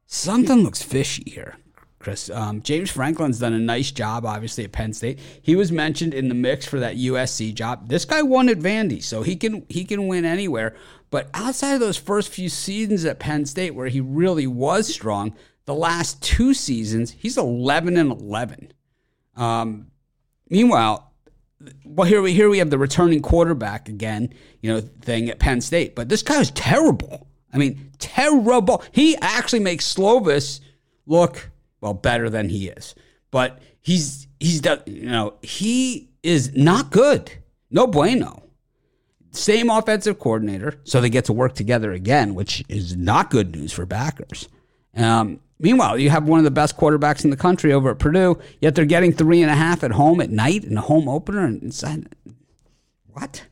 Something 0.06 0.62
looks 0.62 0.82
fishy 0.82 1.24
here. 1.26 1.56
Chris. 2.02 2.28
Um, 2.30 2.62
James 2.62 2.90
Franklin's 2.90 3.38
done 3.38 3.52
a 3.52 3.58
nice 3.58 3.90
job, 3.90 4.26
obviously, 4.26 4.64
at 4.64 4.72
Penn 4.72 4.92
State. 4.92 5.20
He 5.40 5.54
was 5.56 5.70
mentioned 5.70 6.12
in 6.12 6.28
the 6.28 6.34
mix 6.34 6.66
for 6.66 6.80
that 6.80 6.96
USC 6.96 7.54
job. 7.54 7.88
This 7.88 8.04
guy 8.04 8.22
won 8.22 8.48
at 8.48 8.58
Vandy, 8.58 9.02
so 9.02 9.22
he 9.22 9.36
can 9.36 9.64
he 9.68 9.84
can 9.84 10.08
win 10.08 10.24
anywhere. 10.24 10.74
But 11.10 11.30
outside 11.34 11.74
of 11.74 11.80
those 11.80 11.96
first 11.96 12.30
few 12.30 12.48
seasons 12.48 13.04
at 13.04 13.18
Penn 13.20 13.46
State, 13.46 13.74
where 13.74 13.88
he 13.88 14.00
really 14.00 14.46
was 14.46 14.92
strong, 14.92 15.34
the 15.64 15.74
last 15.74 16.22
two 16.22 16.54
seasons 16.54 17.12
he's 17.12 17.38
eleven 17.38 17.96
and 17.96 18.10
eleven. 18.10 18.72
Um, 19.36 19.86
meanwhile, 20.50 21.12
well, 21.84 22.08
here 22.08 22.20
we 22.20 22.32
here 22.32 22.50
we 22.50 22.58
have 22.58 22.70
the 22.70 22.78
returning 22.78 23.22
quarterback 23.22 23.88
again, 23.88 24.34
you 24.60 24.72
know, 24.72 24.80
thing 24.80 25.30
at 25.30 25.38
Penn 25.38 25.60
State. 25.60 25.94
But 25.94 26.08
this 26.08 26.22
guy 26.22 26.40
is 26.40 26.50
terrible. 26.50 27.28
I 27.52 27.58
mean, 27.58 27.92
terrible. 27.98 28.82
He 28.90 29.16
actually 29.18 29.60
makes 29.60 29.92
Slovis 29.92 30.60
look 31.06 31.51
well, 31.82 31.92
better 31.92 32.30
than 32.30 32.48
he 32.48 32.68
is. 32.68 32.94
But 33.30 33.60
he's 33.82 34.28
he's 34.40 34.62
done, 34.62 34.80
you 34.86 35.10
know, 35.10 35.34
he 35.42 36.08
is 36.22 36.54
not 36.54 36.90
good. 36.90 37.30
No 37.70 37.86
bueno. 37.86 38.44
Same 39.32 39.70
offensive 39.70 40.18
coordinator, 40.18 40.78
so 40.84 41.00
they 41.00 41.10
get 41.10 41.24
to 41.26 41.32
work 41.32 41.54
together 41.54 41.92
again, 41.92 42.34
which 42.34 42.62
is 42.68 42.96
not 42.96 43.30
good 43.30 43.54
news 43.54 43.72
for 43.72 43.86
backers. 43.86 44.46
Um, 44.94 45.40
meanwhile, 45.58 45.98
you 45.98 46.10
have 46.10 46.28
one 46.28 46.38
of 46.38 46.44
the 46.44 46.50
best 46.50 46.76
quarterbacks 46.76 47.24
in 47.24 47.30
the 47.30 47.36
country 47.36 47.72
over 47.72 47.90
at 47.90 47.98
Purdue, 47.98 48.38
yet 48.60 48.74
they're 48.74 48.84
getting 48.84 49.12
three 49.12 49.40
and 49.40 49.50
a 49.50 49.54
half 49.54 49.82
at 49.82 49.92
home 49.92 50.20
at 50.20 50.28
night 50.30 50.64
in 50.64 50.76
a 50.76 50.82
home 50.82 51.08
opener. 51.08 51.46
And 51.46 51.72
what? 53.06 53.46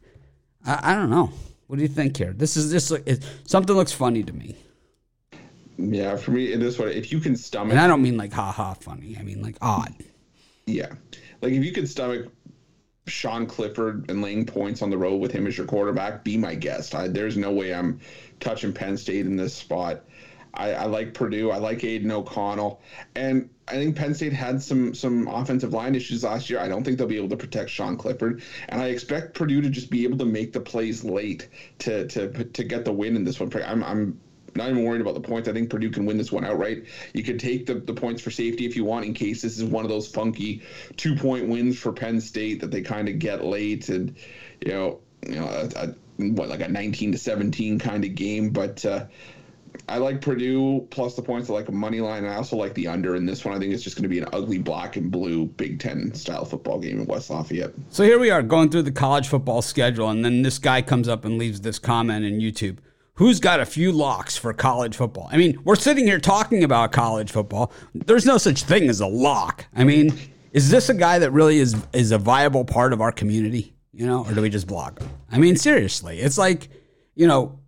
I, 0.66 0.92
I, 0.92 0.94
don't 0.94 1.08
know. 1.08 1.32
What 1.66 1.76
do 1.76 1.82
you 1.82 1.88
think 1.88 2.18
here? 2.18 2.34
This 2.34 2.58
is 2.58 2.90
like, 2.90 3.08
something 3.46 3.74
looks 3.74 3.92
funny 3.92 4.22
to 4.22 4.32
me. 4.34 4.56
Yeah, 5.80 6.16
for 6.16 6.32
me, 6.32 6.52
in 6.52 6.60
this 6.60 6.78
one, 6.78 6.88
if 6.88 7.12
you 7.12 7.20
can 7.20 7.36
stomach, 7.36 7.72
and 7.72 7.80
I 7.80 7.86
don't 7.86 8.02
mean 8.02 8.16
like 8.16 8.32
ha 8.32 8.52
ha 8.52 8.74
funny. 8.74 9.16
I 9.18 9.22
mean 9.22 9.42
like 9.42 9.56
odd. 9.60 9.94
Yeah, 10.66 10.92
like 11.40 11.52
if 11.52 11.64
you 11.64 11.72
can 11.72 11.86
stomach 11.86 12.30
Sean 13.06 13.46
Clifford 13.46 14.10
and 14.10 14.22
laying 14.22 14.46
points 14.46 14.82
on 14.82 14.90
the 14.90 14.98
road 14.98 15.16
with 15.16 15.32
him 15.32 15.46
as 15.46 15.56
your 15.56 15.66
quarterback, 15.66 16.22
be 16.24 16.36
my 16.36 16.54
guest. 16.54 16.94
I, 16.94 17.08
there's 17.08 17.36
no 17.36 17.50
way 17.52 17.74
I'm 17.74 18.00
touching 18.40 18.72
Penn 18.72 18.96
State 18.96 19.26
in 19.26 19.36
this 19.36 19.54
spot. 19.54 20.04
I, 20.52 20.72
I, 20.72 20.84
like 20.86 21.14
Purdue. 21.14 21.50
I 21.50 21.58
like 21.58 21.84
Aidan 21.84 22.10
O'Connell, 22.10 22.80
and 23.14 23.48
I 23.68 23.74
think 23.74 23.94
Penn 23.94 24.14
State 24.14 24.32
had 24.32 24.60
some 24.60 24.94
some 24.94 25.28
offensive 25.28 25.72
line 25.72 25.94
issues 25.94 26.24
last 26.24 26.50
year. 26.50 26.58
I 26.58 26.66
don't 26.66 26.82
think 26.82 26.98
they'll 26.98 27.06
be 27.06 27.16
able 27.16 27.28
to 27.28 27.36
protect 27.36 27.70
Sean 27.70 27.96
Clifford, 27.96 28.42
and 28.68 28.80
I 28.80 28.86
expect 28.86 29.34
Purdue 29.34 29.60
to 29.60 29.70
just 29.70 29.90
be 29.90 30.04
able 30.04 30.18
to 30.18 30.24
make 30.24 30.52
the 30.52 30.60
plays 30.60 31.04
late 31.04 31.48
to 31.80 32.06
to 32.08 32.44
to 32.44 32.64
get 32.64 32.84
the 32.84 32.92
win 32.92 33.14
in 33.14 33.24
this 33.24 33.38
one. 33.38 33.50
I'm 33.64 33.84
I'm 33.84 34.20
not 34.54 34.68
even 34.68 34.84
worried 34.84 35.00
about 35.00 35.14
the 35.14 35.20
points. 35.20 35.48
I 35.48 35.52
think 35.52 35.70
Purdue 35.70 35.90
can 35.90 36.06
win 36.06 36.16
this 36.16 36.32
one 36.32 36.44
outright. 36.44 36.84
You 37.14 37.22
could 37.22 37.38
take 37.38 37.66
the, 37.66 37.74
the 37.74 37.94
points 37.94 38.22
for 38.22 38.30
safety 38.30 38.66
if 38.66 38.76
you 38.76 38.84
want, 38.84 39.04
in 39.04 39.14
case 39.14 39.42
this 39.42 39.58
is 39.58 39.64
one 39.64 39.84
of 39.84 39.90
those 39.90 40.08
funky 40.08 40.62
two 40.96 41.14
point 41.14 41.48
wins 41.48 41.78
for 41.78 41.92
Penn 41.92 42.20
State 42.20 42.60
that 42.60 42.70
they 42.70 42.82
kind 42.82 43.08
of 43.08 43.18
get 43.18 43.44
late 43.44 43.88
and 43.88 44.16
you 44.64 44.72
know 44.72 45.00
you 45.26 45.36
know 45.36 45.46
a, 45.46 45.88
a, 45.88 45.94
what 46.32 46.48
like 46.48 46.60
a 46.60 46.68
19 46.68 47.12
to 47.12 47.18
17 47.18 47.78
kind 47.78 48.04
of 48.04 48.14
game. 48.14 48.50
But 48.50 48.84
uh, 48.84 49.06
I 49.88 49.98
like 49.98 50.20
Purdue 50.20 50.86
plus 50.90 51.14
the 51.14 51.22
points. 51.22 51.48
I 51.48 51.52
like 51.52 51.68
a 51.68 51.72
money 51.72 52.00
line. 52.00 52.24
I 52.24 52.36
also 52.36 52.56
like 52.56 52.74
the 52.74 52.88
under 52.88 53.16
in 53.16 53.26
this 53.26 53.44
one. 53.44 53.54
I 53.54 53.58
think 53.58 53.72
it's 53.72 53.82
just 53.82 53.96
going 53.96 54.02
to 54.02 54.08
be 54.08 54.18
an 54.18 54.28
ugly 54.32 54.58
black 54.58 54.96
and 54.96 55.10
blue 55.10 55.46
Big 55.46 55.80
Ten 55.80 56.12
style 56.14 56.44
football 56.44 56.78
game 56.78 57.00
in 57.00 57.06
West 57.06 57.30
Lafayette. 57.30 57.72
So 57.88 58.04
here 58.04 58.18
we 58.18 58.30
are 58.30 58.42
going 58.42 58.70
through 58.70 58.82
the 58.82 58.92
college 58.92 59.28
football 59.28 59.62
schedule, 59.62 60.08
and 60.08 60.24
then 60.24 60.42
this 60.42 60.58
guy 60.58 60.82
comes 60.82 61.08
up 61.08 61.24
and 61.24 61.38
leaves 61.38 61.60
this 61.60 61.78
comment 61.78 62.24
in 62.24 62.40
YouTube 62.40 62.78
who's 63.20 63.38
got 63.38 63.60
a 63.60 63.66
few 63.66 63.92
locks 63.92 64.38
for 64.38 64.54
college 64.54 64.96
football? 64.96 65.28
I 65.30 65.36
mean, 65.36 65.60
we're 65.62 65.76
sitting 65.76 66.06
here 66.06 66.18
talking 66.18 66.64
about 66.64 66.90
college 66.90 67.30
football. 67.30 67.70
There's 67.94 68.24
no 68.24 68.38
such 68.38 68.62
thing 68.62 68.88
as 68.88 69.00
a 69.00 69.06
lock. 69.06 69.66
I 69.76 69.84
mean, 69.84 70.18
is 70.52 70.70
this 70.70 70.88
a 70.88 70.94
guy 70.94 71.18
that 71.18 71.30
really 71.30 71.58
is 71.58 71.76
is 71.92 72.12
a 72.12 72.18
viable 72.18 72.64
part 72.64 72.94
of 72.94 73.02
our 73.02 73.12
community? 73.12 73.74
You 73.92 74.06
know, 74.06 74.24
or 74.24 74.32
do 74.32 74.40
we 74.40 74.48
just 74.48 74.66
block 74.66 75.00
him? 75.00 75.10
I 75.30 75.36
mean, 75.36 75.56
seriously, 75.56 76.18
it's 76.18 76.38
like, 76.38 76.70
you 77.14 77.26
know, 77.26 77.58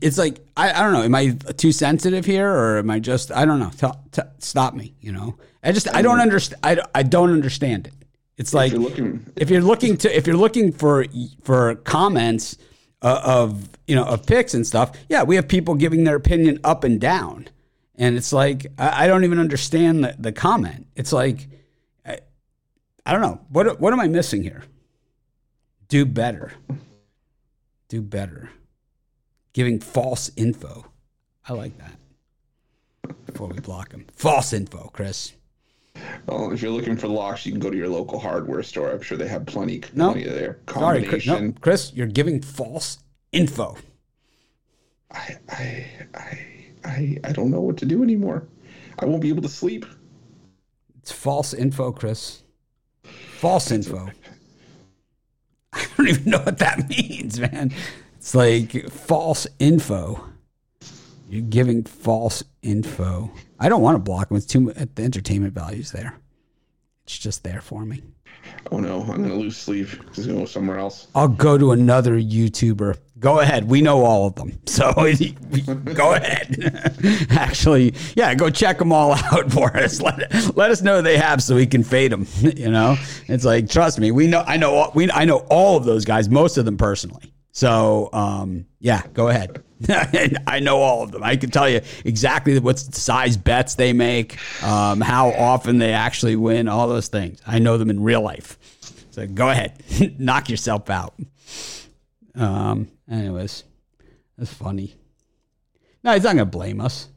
it's 0.00 0.16
like 0.16 0.40
I, 0.56 0.72
I 0.72 0.82
don't 0.82 0.94
know. 0.94 1.02
Am 1.02 1.14
I 1.14 1.32
too 1.58 1.72
sensitive 1.72 2.24
here, 2.24 2.50
or 2.50 2.78
am 2.78 2.90
I 2.90 2.98
just 2.98 3.30
I 3.30 3.44
don't 3.44 3.58
know? 3.58 3.70
Tell, 3.76 4.02
t- 4.12 4.22
stop 4.38 4.72
me. 4.72 4.94
You 5.02 5.12
know, 5.12 5.36
I 5.62 5.72
just 5.72 5.94
I 5.94 6.00
don't 6.00 6.14
mm-hmm. 6.14 6.22
understand. 6.22 6.60
I, 6.64 6.78
I 6.94 7.02
don't 7.02 7.32
understand 7.32 7.88
it. 7.88 7.94
It's 8.38 8.54
like 8.54 8.72
if 8.72 8.78
you're 8.78 8.88
looking, 8.88 9.32
if 9.36 9.50
you're 9.50 9.60
looking 9.60 9.98
to 9.98 10.16
if 10.16 10.26
you're 10.26 10.38
looking 10.38 10.72
for 10.72 11.04
for 11.42 11.74
comments 11.74 12.56
uh, 13.02 13.20
of 13.24 13.68
you 13.86 13.94
know 13.94 14.04
of 14.04 14.26
picks 14.26 14.54
and 14.54 14.66
stuff, 14.66 14.96
yeah, 15.08 15.22
we 15.22 15.36
have 15.36 15.48
people 15.48 15.74
giving 15.74 16.04
their 16.04 16.16
opinion 16.16 16.58
up 16.64 16.84
and 16.84 17.00
down, 17.00 17.48
and 17.96 18.16
it's 18.16 18.32
like 18.32 18.66
I, 18.78 19.04
I 19.04 19.06
don't 19.06 19.24
even 19.24 19.38
understand 19.38 20.04
the, 20.04 20.14
the 20.18 20.32
comment. 20.32 20.86
It's 20.96 21.12
like 21.12 21.48
I, 22.06 22.18
I 23.04 23.12
don't 23.12 23.22
know 23.22 23.40
what 23.50 23.80
what 23.80 23.92
am 23.92 24.00
I 24.00 24.08
missing 24.08 24.42
here? 24.42 24.62
Do 25.88 26.06
better. 26.06 26.52
Do 27.88 28.00
better. 28.00 28.50
Giving 29.52 29.80
false 29.80 30.30
info. 30.36 30.86
I 31.46 31.52
like 31.52 31.76
that. 31.78 31.98
Before 33.26 33.48
we 33.48 33.58
block 33.60 33.90
them, 33.90 34.06
false 34.16 34.52
info, 34.52 34.90
Chris. 34.94 35.34
Well, 36.26 36.52
if 36.52 36.62
you're 36.62 36.70
looking 36.70 36.96
for 36.96 37.08
locks, 37.08 37.44
you 37.46 37.52
can 37.52 37.60
go 37.60 37.70
to 37.70 37.76
your 37.76 37.88
local 37.88 38.18
hardware 38.18 38.62
store. 38.62 38.90
I'm 38.90 39.02
sure 39.02 39.18
they 39.18 39.28
have 39.28 39.46
plenty, 39.46 39.80
plenty 39.80 40.26
of 40.26 40.34
their 40.34 40.54
combination. 40.66 41.10
Sorry, 41.10 41.20
Chris, 41.20 41.26
no, 41.26 41.52
Chris, 41.60 41.92
you're 41.94 42.06
giving 42.06 42.40
false 42.40 42.98
info. 43.32 43.76
I, 45.10 45.36
I, 45.48 45.86
I, 46.14 46.46
I, 46.84 47.18
I 47.24 47.32
don't 47.32 47.50
know 47.50 47.60
what 47.60 47.76
to 47.78 47.86
do 47.86 48.02
anymore. 48.02 48.46
I 48.98 49.04
won't 49.04 49.22
be 49.22 49.28
able 49.28 49.42
to 49.42 49.48
sleep. 49.48 49.84
It's 51.00 51.12
false 51.12 51.52
info, 51.52 51.92
Chris. 51.92 52.42
False 53.38 53.70
info. 53.70 54.10
I 55.72 55.86
don't 55.96 56.08
even 56.08 56.30
know 56.30 56.38
what 56.38 56.58
that 56.58 56.88
means, 56.96 57.40
man. 57.40 57.72
It's 58.16 58.34
like 58.34 58.88
false 58.90 59.46
info. 59.58 60.31
You're 61.32 61.40
giving 61.40 61.82
false 61.84 62.44
info. 62.60 63.32
I 63.58 63.70
don't 63.70 63.80
want 63.80 63.94
to 63.94 63.98
block 64.00 64.28
them. 64.28 64.36
It's 64.36 64.44
too 64.44 64.60
much. 64.60 64.76
Uh, 64.76 64.84
the 64.94 65.02
entertainment 65.02 65.54
values 65.54 65.90
there. 65.90 66.14
It's 67.04 67.16
just 67.16 67.42
there 67.42 67.62
for 67.62 67.86
me. 67.86 68.02
Oh 68.70 68.80
no, 68.80 69.00
I'm 69.00 69.22
gonna 69.22 69.34
lose 69.34 69.56
sleep 69.56 69.88
because 69.92 70.16
he's 70.16 70.26
gonna 70.26 70.40
go 70.40 70.44
somewhere 70.44 70.76
else. 70.76 71.06
I'll 71.14 71.28
go 71.28 71.56
to 71.56 71.72
another 71.72 72.20
YouTuber. 72.20 72.98
Go 73.18 73.40
ahead. 73.40 73.66
We 73.66 73.80
know 73.80 74.04
all 74.04 74.26
of 74.26 74.34
them. 74.34 74.60
So 74.66 74.92
go 75.94 76.12
ahead. 76.12 77.26
Actually, 77.30 77.94
yeah, 78.14 78.34
go 78.34 78.50
check 78.50 78.76
them 78.76 78.92
all 78.92 79.12
out 79.14 79.50
for 79.50 79.74
us. 79.74 80.02
Let, 80.02 80.54
let 80.54 80.70
us 80.70 80.82
know 80.82 81.00
they 81.00 81.16
have 81.16 81.42
so 81.42 81.54
we 81.54 81.66
can 81.66 81.82
fade 81.82 82.12
them. 82.12 82.26
You 82.42 82.70
know, 82.70 82.96
it's 83.26 83.46
like, 83.46 83.70
trust 83.70 83.98
me, 83.98 84.10
we 84.10 84.26
know, 84.26 84.44
I 84.46 84.58
know, 84.58 84.92
we, 84.94 85.10
I 85.10 85.24
know 85.24 85.38
all 85.48 85.78
of 85.78 85.84
those 85.84 86.04
guys, 86.04 86.28
most 86.28 86.58
of 86.58 86.66
them 86.66 86.76
personally. 86.76 87.32
So, 87.52 88.08
um, 88.14 88.66
yeah, 88.80 89.02
go 89.12 89.28
ahead. 89.28 89.62
I 90.46 90.58
know 90.60 90.78
all 90.78 91.02
of 91.02 91.12
them. 91.12 91.22
I 91.22 91.36
can 91.36 91.50
tell 91.50 91.68
you 91.68 91.82
exactly 92.04 92.58
what 92.58 92.78
size 92.78 93.36
bets 93.36 93.74
they 93.74 93.92
make, 93.92 94.38
um, 94.64 95.02
how 95.02 95.30
often 95.30 95.78
they 95.78 95.92
actually 95.92 96.34
win, 96.34 96.66
all 96.66 96.88
those 96.88 97.08
things. 97.08 97.40
I 97.46 97.58
know 97.58 97.76
them 97.76 97.90
in 97.90 98.02
real 98.02 98.22
life. 98.22 98.58
So 99.10 99.26
go 99.26 99.50
ahead, 99.50 99.82
knock 100.18 100.48
yourself 100.48 100.88
out. 100.88 101.14
Um, 102.34 102.88
anyways, 103.10 103.64
that's 104.38 104.52
funny. 104.52 104.94
No, 106.02 106.14
he's 106.14 106.22
not 106.24 106.30
gonna 106.30 106.46
blame 106.46 106.80
us. 106.80 107.08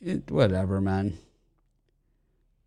It, 0.00 0.30
whatever, 0.30 0.80
man. 0.80 1.18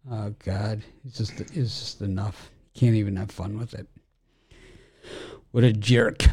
Oh 0.10 0.36
God, 0.46 0.84
it's 1.06 1.18
just 1.18 1.40
it's 1.42 1.80
just 1.80 2.02
enough. 2.02 2.52
Can't 2.76 2.96
even 2.96 3.16
have 3.16 3.32
fun 3.32 3.58
with 3.58 3.74
it. 3.74 3.88
What 5.54 5.64
a 5.64 5.72
jerk. 5.72 6.26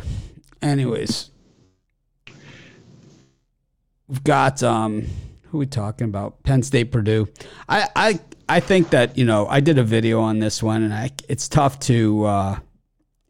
Anyways, 0.62 1.30
we've 4.08 4.24
got 4.24 4.62
um, 4.62 5.08
who 5.42 5.58
we 5.58 5.66
talking 5.66 6.06
about? 6.06 6.42
Penn 6.42 6.62
State, 6.62 6.90
Purdue. 6.90 7.28
I 7.68 7.86
I 7.94 8.20
I 8.48 8.60
think 8.60 8.88
that 8.90 9.18
you 9.18 9.26
know 9.26 9.46
I 9.46 9.60
did 9.60 9.76
a 9.76 9.84
video 9.84 10.22
on 10.22 10.38
this 10.38 10.62
one, 10.62 10.82
and 10.82 10.94
I 10.94 11.10
it's 11.28 11.50
tough 11.50 11.78
to 11.80 12.24
uh, 12.24 12.58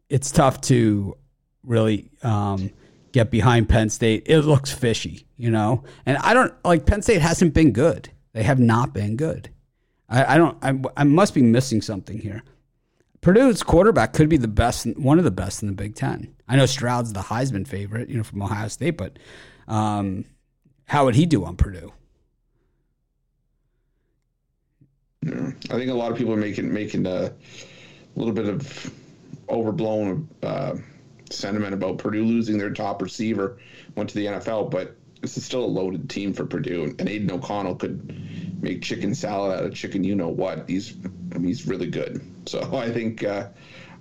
it's 0.07 0.31
tough 0.31 0.61
to 0.61 1.17
really 1.61 2.09
um, 2.23 2.69
get 3.11 3.29
behind 3.29 3.67
Penn 3.67 3.89
State. 3.89 4.23
It 4.27 4.43
looks 4.43 4.71
fishy, 4.71 5.27
you 5.35 5.51
know, 5.51 5.83
and 6.05 6.17
I 6.19 6.33
don't 6.33 6.53
like 6.63 6.85
Penn 6.85 7.01
State 7.01 7.21
hasn't 7.21 7.53
been 7.53 7.73
good. 7.73 8.07
They 8.31 8.43
have 8.43 8.59
not 8.59 8.93
been 8.93 9.17
good. 9.17 9.49
I, 10.07 10.35
I 10.35 10.37
don't. 10.37 10.57
I, 10.61 10.79
I 10.95 11.03
must 11.03 11.33
be 11.33 11.41
missing 11.41 11.81
something 11.81 12.17
here. 12.17 12.43
Purdue's 13.21 13.61
quarterback 13.61 14.13
could 14.13 14.29
be 14.29 14.37
the 14.37 14.47
best, 14.47 14.87
one 14.97 15.19
of 15.19 15.23
the 15.23 15.31
best 15.31 15.61
in 15.61 15.67
the 15.67 15.75
Big 15.75 15.95
Ten. 15.95 16.35
I 16.47 16.55
know 16.55 16.65
Stroud's 16.65 17.13
the 17.13 17.19
Heisman 17.19 17.67
favorite, 17.67 18.09
you 18.09 18.17
know, 18.17 18.23
from 18.23 18.41
Ohio 18.41 18.67
State, 18.67 18.97
but 18.97 19.17
um, 19.67 20.25
how 20.85 21.05
would 21.05 21.15
he 21.15 21.27
do 21.27 21.45
on 21.45 21.55
Purdue? 21.55 21.93
Yeah, 25.21 25.51
I 25.69 25.73
think 25.73 25.91
a 25.91 25.93
lot 25.93 26.11
of 26.11 26.17
people 26.17 26.33
are 26.33 26.37
making 26.37 26.73
making 26.73 27.05
a 27.05 27.31
little 28.15 28.33
bit 28.33 28.47
of 28.47 28.91
overblown 29.49 30.27
uh, 30.41 30.75
sentiment 31.29 31.75
about 31.75 31.99
Purdue 31.99 32.25
losing 32.25 32.57
their 32.57 32.71
top 32.71 33.03
receiver, 33.03 33.59
went 33.95 34.09
to 34.09 34.15
the 34.15 34.25
NFL, 34.25 34.71
but 34.71 34.95
this 35.21 35.37
is 35.37 35.45
still 35.45 35.63
a 35.63 35.67
loaded 35.67 36.09
team 36.09 36.33
for 36.33 36.45
Purdue, 36.45 36.95
and 36.97 37.07
Aidan 37.07 37.31
O'Connell 37.31 37.75
could 37.75 38.61
make 38.63 38.81
chicken 38.81 39.13
salad 39.13 39.59
out 39.59 39.65
of 39.65 39.75
chicken. 39.75 40.03
You 40.03 40.15
know 40.15 40.29
what? 40.29 40.67
He's 40.67 40.95
I 41.33 41.37
mean, 41.37 41.47
he's 41.47 41.67
really 41.67 41.89
good. 41.89 42.21
So 42.45 42.61
I 42.77 42.91
think 42.91 43.23
uh, 43.23 43.47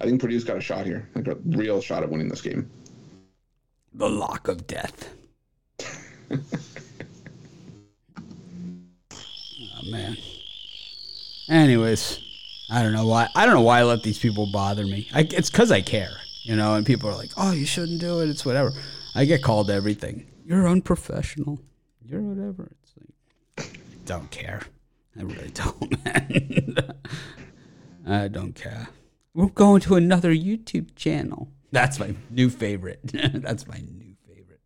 I 0.00 0.04
think 0.04 0.20
Purdue's 0.20 0.44
got 0.44 0.56
a 0.56 0.60
shot 0.60 0.86
here, 0.86 1.08
like 1.14 1.28
a 1.28 1.36
real 1.46 1.80
shot 1.80 2.02
at 2.02 2.10
winning 2.10 2.28
this 2.28 2.42
game. 2.42 2.70
The 3.94 4.08
lock 4.08 4.48
of 4.48 4.66
death. 4.66 5.10
oh 6.30 6.36
man. 9.90 10.16
Anyways, 11.48 12.20
I 12.70 12.82
don't 12.82 12.92
know 12.92 13.06
why. 13.06 13.28
I 13.34 13.44
don't 13.44 13.54
know 13.54 13.62
why 13.62 13.80
I 13.80 13.82
let 13.82 14.04
these 14.04 14.18
people 14.18 14.46
bother 14.52 14.84
me. 14.84 15.08
I, 15.12 15.26
it's 15.30 15.50
because 15.50 15.72
I 15.72 15.80
care, 15.80 16.12
you 16.42 16.54
know. 16.54 16.74
And 16.74 16.86
people 16.86 17.08
are 17.10 17.16
like, 17.16 17.30
"Oh, 17.36 17.50
you 17.52 17.66
shouldn't 17.66 18.00
do 18.00 18.20
it." 18.20 18.28
It's 18.28 18.46
whatever. 18.46 18.72
I 19.14 19.24
get 19.24 19.42
called 19.42 19.70
everything. 19.70 20.26
You're 20.44 20.68
unprofessional. 20.68 21.60
You're 22.04 22.22
whatever. 22.22 22.70
It's 22.82 22.92
like, 23.58 23.80
don't 24.04 24.30
care. 24.30 24.62
I 25.18 25.22
really 25.22 25.50
don't, 25.54 26.04
man. 26.04 26.76
I 28.06 28.28
don't 28.28 28.54
care. 28.54 28.88
We're 29.34 29.48
going 29.48 29.80
to 29.82 29.96
another 29.96 30.32
YouTube 30.34 30.94
channel. 30.96 31.48
That's 31.72 32.00
my 32.00 32.14
new 32.30 32.50
favorite. 32.50 33.00
That's 33.04 33.66
my 33.66 33.78
new 33.78 34.16
favorite. 34.26 34.60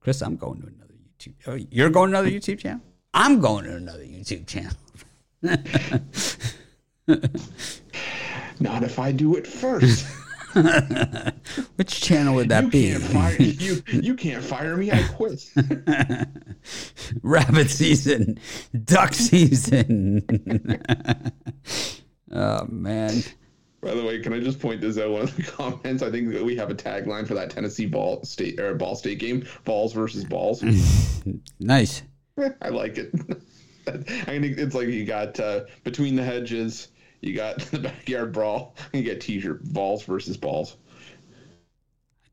Chris, 0.00 0.22
I'm 0.22 0.36
going 0.36 0.62
to 0.62 0.68
another 0.68 0.94
YouTube. 0.94 1.34
Oh, 1.46 1.58
you're 1.70 1.90
going 1.90 2.12
to 2.12 2.18
another 2.18 2.30
YouTube 2.30 2.60
channel? 2.60 2.80
I'm 3.12 3.40
going 3.40 3.64
to 3.64 3.74
another 3.76 4.04
YouTube 4.04 4.46
channel. 4.46 4.72
Not 8.60 8.84
if 8.84 8.98
I 8.98 9.10
do 9.10 9.36
it 9.36 9.46
first. 9.46 10.06
Which 11.76 12.00
channel 12.00 12.34
would 12.36 12.48
that 12.48 12.64
you 12.64 12.70
be? 12.70 12.90
Can't 12.90 13.02
fire, 13.02 13.36
you, 13.40 13.82
you 14.00 14.14
can't 14.14 14.44
fire 14.44 14.76
me. 14.76 14.90
I 14.90 15.02
quit. 15.14 15.50
Rabbit 17.22 17.70
season, 17.70 18.38
duck 18.84 19.14
season. 19.14 20.24
oh 22.32 22.66
man. 22.66 23.22
By 23.82 23.94
the 23.94 24.04
way, 24.04 24.20
can 24.20 24.34
I 24.34 24.40
just 24.40 24.60
point 24.60 24.82
this 24.82 24.98
out? 24.98 25.10
One 25.10 25.22
of 25.22 25.34
the 25.36 25.42
comments. 25.42 26.02
I 26.02 26.10
think 26.10 26.28
we 26.44 26.54
have 26.56 26.70
a 26.70 26.74
tagline 26.74 27.26
for 27.26 27.34
that 27.34 27.50
Tennessee 27.50 27.86
ball 27.86 28.22
state 28.24 28.60
or 28.60 28.74
ball 28.74 28.94
state 28.94 29.18
game: 29.18 29.46
balls 29.64 29.94
versus 29.94 30.24
balls. 30.24 30.62
nice. 31.58 32.02
I 32.60 32.68
like 32.68 32.98
it. 32.98 33.12
I 33.86 34.38
think 34.38 34.58
it's 34.58 34.74
like 34.74 34.88
you 34.88 35.04
got 35.04 35.40
uh, 35.40 35.62
between 35.84 36.14
the 36.14 36.22
hedges, 36.22 36.88
you 37.20 37.34
got 37.34 37.58
the 37.60 37.78
backyard 37.78 38.32
brawl, 38.32 38.74
and 38.92 39.02
you 39.02 39.10
get 39.10 39.20
t-shirt 39.20 39.64
balls 39.72 40.04
versus 40.04 40.36
balls. 40.36 40.76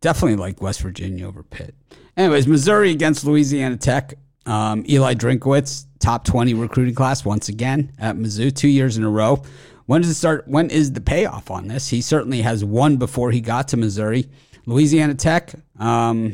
Definitely 0.02 0.38
like 0.38 0.62
West 0.62 0.82
Virginia 0.82 1.28
over 1.28 1.44
Pitt. 1.44 1.76
Anyways, 2.16 2.48
Missouri 2.48 2.92
against 2.92 3.26
Louisiana 3.26 3.78
Tech. 3.78 4.14
Um, 4.46 4.86
Eli 4.88 5.14
Drinkwitz, 5.14 5.86
top 6.00 6.24
twenty 6.24 6.54
recruiting 6.54 6.96
class 6.96 7.26
once 7.26 7.50
again 7.50 7.92
at 8.00 8.16
Mizzou, 8.16 8.56
two 8.56 8.70
years 8.70 8.98
in 8.98 9.04
a 9.04 9.10
row. 9.10 9.44
When 9.88 10.02
does 10.02 10.10
it 10.10 10.16
start? 10.16 10.48
When 10.48 10.70
is 10.70 10.94
the 10.94 11.02
payoff 11.02 11.52
on 11.52 11.68
this? 11.68 11.90
He 11.90 12.02
certainly 12.02 12.42
has 12.42 12.64
won 12.64 12.98
before 12.98 13.32
he 13.32 13.42
got 13.42 13.68
to 13.70 13.78
Missouri. 13.78 14.30
Louisiana 14.66 15.16
Tech, 15.16 15.54
um, 15.80 16.34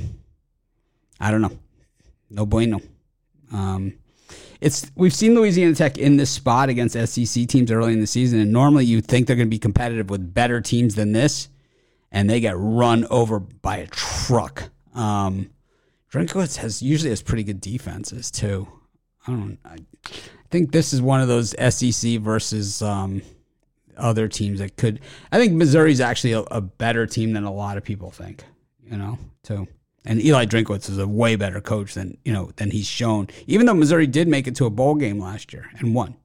I 1.19 1.31
don't 1.31 1.41
know. 1.41 1.57
No 2.29 2.45
bueno. 2.45 2.81
Um, 3.51 3.93
it's 4.59 4.89
we've 4.95 5.13
seen 5.13 5.35
Louisiana 5.35 5.75
Tech 5.75 5.97
in 5.97 6.17
this 6.17 6.29
spot 6.29 6.69
against 6.69 6.95
SEC 6.95 7.47
teams 7.47 7.71
early 7.71 7.93
in 7.93 7.99
the 7.99 8.07
season, 8.07 8.39
and 8.39 8.51
normally 8.51 8.85
you'd 8.85 9.05
think 9.05 9.27
they're 9.27 9.35
going 9.35 9.47
to 9.47 9.55
be 9.55 9.59
competitive 9.59 10.09
with 10.09 10.33
better 10.33 10.61
teams 10.61 10.95
than 10.95 11.11
this, 11.11 11.49
and 12.13 12.29
they 12.29 12.39
get 12.39 12.55
run 12.57 13.05
over 13.09 13.39
by 13.39 13.77
a 13.77 13.87
truck. 13.87 14.69
Um, 14.93 15.49
Drinkwitz 16.11 16.57
has 16.57 16.81
usually 16.81 17.09
has 17.09 17.23
pretty 17.23 17.43
good 17.43 17.59
defenses 17.59 18.29
too. 18.29 18.67
I 19.27 19.31
don't. 19.31 19.57
I 19.65 19.77
think 20.51 20.71
this 20.71 20.93
is 20.93 21.01
one 21.01 21.21
of 21.21 21.27
those 21.27 21.55
SEC 21.73 22.19
versus 22.19 22.81
um, 22.83 23.23
other 23.97 24.27
teams 24.27 24.59
that 24.59 24.77
could. 24.77 24.99
I 25.31 25.39
think 25.39 25.53
Missouri's 25.53 25.99
actually 25.99 26.33
a, 26.33 26.41
a 26.41 26.61
better 26.61 27.07
team 27.07 27.33
than 27.33 27.43
a 27.43 27.51
lot 27.51 27.77
of 27.77 27.83
people 27.83 28.11
think. 28.11 28.43
You 28.83 28.97
know, 28.97 29.17
too. 29.41 29.67
And 30.05 30.21
Eli 30.21 30.45
Drinkwitz 30.45 30.89
is 30.89 30.99
a 30.99 31.07
way 31.07 31.35
better 31.35 31.61
coach 31.61 31.95
than 31.95 32.17
you 32.23 32.31
know 32.31 32.51
than 32.57 32.69
he's 32.69 32.85
shown. 32.85 33.27
Even 33.47 33.65
though 33.65 33.73
Missouri 33.73 34.05
did 34.05 34.27
make 34.27 34.45
it 34.45 34.55
to 34.57 34.65
a 34.65 34.69
bowl 34.69 34.93
game 34.95 35.19
last 35.19 35.51
year 35.51 35.69
and 35.79 35.95
won. 35.95 36.15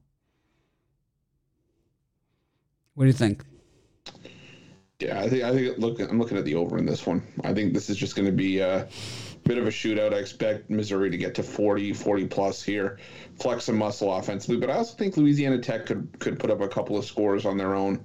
What 2.93 3.05
do 3.05 3.07
you 3.07 3.13
think? 3.13 3.43
Yeah, 4.99 5.21
I 5.21 5.29
think 5.29 5.43
I 5.43 5.53
think 5.53 5.77
look, 5.77 6.01
I'm 6.01 6.19
looking 6.19 6.37
at 6.37 6.43
the 6.43 6.55
over 6.55 6.77
in 6.77 6.85
this 6.85 7.05
one. 7.05 7.23
I 7.45 7.53
think 7.53 7.73
this 7.73 7.89
is 7.89 7.95
just 7.95 8.17
going 8.17 8.25
to 8.25 8.33
be 8.33 8.59
a 8.59 8.85
bit 9.45 9.57
of 9.57 9.65
a 9.65 9.69
shootout. 9.69 10.13
I 10.13 10.17
expect 10.17 10.69
Missouri 10.69 11.09
to 11.09 11.17
get 11.17 11.33
to 11.35 11.43
40, 11.43 11.93
40 11.93 12.27
plus 12.27 12.61
here, 12.61 12.99
flex 13.39 13.63
some 13.63 13.77
muscle 13.77 14.13
offensively. 14.13 14.57
But 14.57 14.69
I 14.69 14.73
also 14.73 14.97
think 14.97 15.15
Louisiana 15.15 15.59
Tech 15.59 15.85
could 15.85 16.09
could 16.19 16.37
put 16.37 16.51
up 16.51 16.59
a 16.59 16.67
couple 16.67 16.97
of 16.97 17.05
scores 17.05 17.45
on 17.45 17.55
their 17.55 17.75
own. 17.75 18.03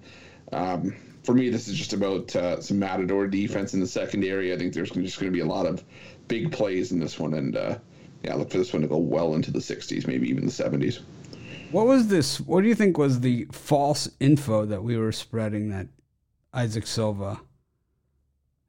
Um, 0.53 0.95
for 1.25 1.35
me, 1.35 1.49
this 1.49 1.67
is 1.67 1.77
just 1.77 1.95
about 1.95 2.35
uh, 2.37 2.61
some 2.61 2.79
matador 2.79 3.27
defense 3.27 3.75
in 3.75 3.81
the 3.81 3.89
secondary. 3.89 4.53
I 4.53 4.57
think 4.57 4.73
there's 4.73 4.91
just 4.91 5.19
going 5.19 5.33
to 5.33 5.37
be 5.37 5.41
a 5.41 5.47
lot 5.47 5.67
of 5.67 5.83
big 6.29 6.53
plays 6.53 6.93
in 6.93 7.01
this 7.01 7.19
one, 7.19 7.35
and 7.35 7.57
uh, 7.57 7.79
yeah, 8.23 8.35
look 8.35 8.51
for 8.51 8.59
this 8.59 8.73
one 8.73 8.83
to 8.83 8.89
go 8.89 8.99
well 8.99 9.35
into 9.35 9.51
the 9.51 9.59
60s, 9.59 10.07
maybe 10.07 10.29
even 10.29 10.47
the 10.47 10.53
70s. 10.53 11.01
What 11.73 11.87
was 11.87 12.07
this? 12.07 12.41
What 12.41 12.63
do 12.63 12.69
you 12.69 12.75
think 12.77 12.99
was 12.99 13.19
the 13.19 13.49
false 13.51 14.09
info 14.21 14.65
that 14.67 14.85
we 14.85 14.97
were 14.97 15.11
spreading 15.11 15.71
that 15.71 15.89
Isaac 16.55 16.87
Silva 16.87 17.41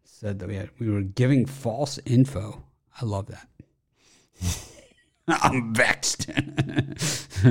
said 0.03 0.39
that 0.39 0.49
we 0.49 0.55
had? 0.55 0.69
We 0.79 0.89
were 0.89 1.01
giving 1.01 1.45
false 1.45 1.99
info. 2.05 2.63
I 2.99 3.05
love 3.05 3.27
that. 3.27 3.47
I'm 5.27 5.73
vexed. 5.73 6.29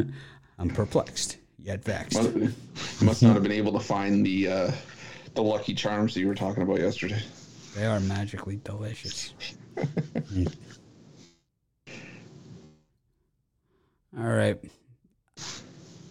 I'm 0.58 0.70
perplexed 0.70 1.38
yet 1.64 1.82
vexed. 1.82 2.22
Must, 2.34 3.02
must 3.02 3.22
not 3.22 3.34
have 3.34 3.42
been 3.42 3.50
able 3.52 3.72
to 3.72 3.80
find 3.80 4.24
the 4.24 4.48
uh, 4.48 4.70
the 5.34 5.42
Lucky 5.42 5.74
Charms 5.74 6.14
that 6.14 6.20
you 6.20 6.28
were 6.28 6.34
talking 6.34 6.62
about 6.62 6.78
yesterday. 6.78 7.20
They 7.74 7.86
are 7.86 7.98
magically 8.00 8.60
delicious. 8.62 9.32
All 14.16 14.22
right. 14.22 14.60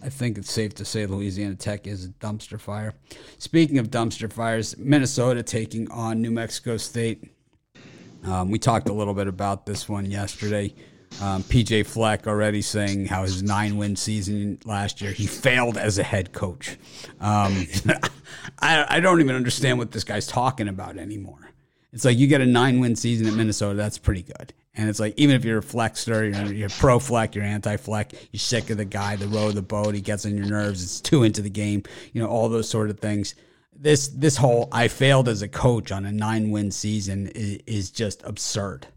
I 0.04 0.10
think 0.10 0.36
it's 0.36 0.52
safe 0.52 0.74
to 0.74 0.84
say 0.84 1.06
Louisiana 1.06 1.54
Tech 1.54 1.86
is 1.86 2.04
a 2.04 2.08
dumpster 2.08 2.60
fire. 2.60 2.92
Speaking 3.38 3.78
of 3.78 3.90
dumpster 3.90 4.30
fires, 4.30 4.76
Minnesota 4.76 5.42
taking 5.42 5.90
on 5.90 6.20
New 6.20 6.30
Mexico 6.30 6.76
State. 6.76 7.32
Um, 8.22 8.50
we 8.50 8.58
talked 8.58 8.90
a 8.90 8.92
little 8.92 9.14
bit 9.14 9.28
about 9.28 9.64
this 9.64 9.88
one 9.88 10.04
yesterday. 10.04 10.74
Um, 11.22 11.42
PJ 11.44 11.86
Fleck 11.86 12.26
already 12.26 12.60
saying 12.60 13.06
how 13.06 13.22
his 13.22 13.42
nine 13.42 13.78
win 13.78 13.96
season 13.96 14.58
last 14.66 15.00
year, 15.00 15.12
he 15.12 15.26
failed 15.26 15.78
as 15.78 15.98
a 15.98 16.02
head 16.02 16.32
coach. 16.32 16.76
Um, 17.20 17.66
I, 18.58 18.84
I 18.96 19.00
don't 19.00 19.20
even 19.20 19.36
understand 19.36 19.78
what 19.78 19.92
this 19.92 20.04
guy's 20.04 20.26
talking 20.26 20.68
about 20.68 20.98
anymore. 20.98 21.43
It's 21.94 22.04
like 22.04 22.18
you 22.18 22.26
get 22.26 22.40
a 22.40 22.46
nine 22.46 22.80
win 22.80 22.96
season 22.96 23.28
at 23.28 23.34
Minnesota, 23.34 23.76
that's 23.76 23.98
pretty 23.98 24.22
good. 24.22 24.52
And 24.74 24.88
it's 24.88 24.98
like 24.98 25.14
even 25.16 25.36
if 25.36 25.44
you're 25.44 25.58
a 25.58 25.62
flexer, 25.62 26.34
you're, 26.34 26.52
you're 26.52 26.68
pro 26.68 26.98
fleck, 26.98 27.36
you're 27.36 27.44
anti 27.44 27.76
fleck, 27.76 28.12
you're 28.32 28.40
sick 28.40 28.68
of 28.70 28.78
the 28.78 28.84
guy, 28.84 29.14
the 29.14 29.28
row 29.28 29.48
of 29.48 29.54
the 29.54 29.62
boat, 29.62 29.94
he 29.94 30.00
gets 30.00 30.26
on 30.26 30.36
your 30.36 30.46
nerves, 30.46 30.82
it's 30.82 31.00
too 31.00 31.22
into 31.22 31.40
the 31.40 31.50
game, 31.50 31.84
you 32.12 32.20
know, 32.20 32.28
all 32.28 32.48
those 32.48 32.68
sort 32.68 32.90
of 32.90 32.98
things. 32.98 33.36
This 33.76 34.08
this 34.08 34.36
whole 34.36 34.68
I 34.72 34.88
failed 34.88 35.28
as 35.28 35.42
a 35.42 35.48
coach 35.48 35.92
on 35.92 36.04
a 36.04 36.10
nine 36.10 36.50
win 36.50 36.72
season 36.72 37.28
is, 37.28 37.60
is 37.66 37.90
just 37.90 38.22
absurd. 38.24 38.88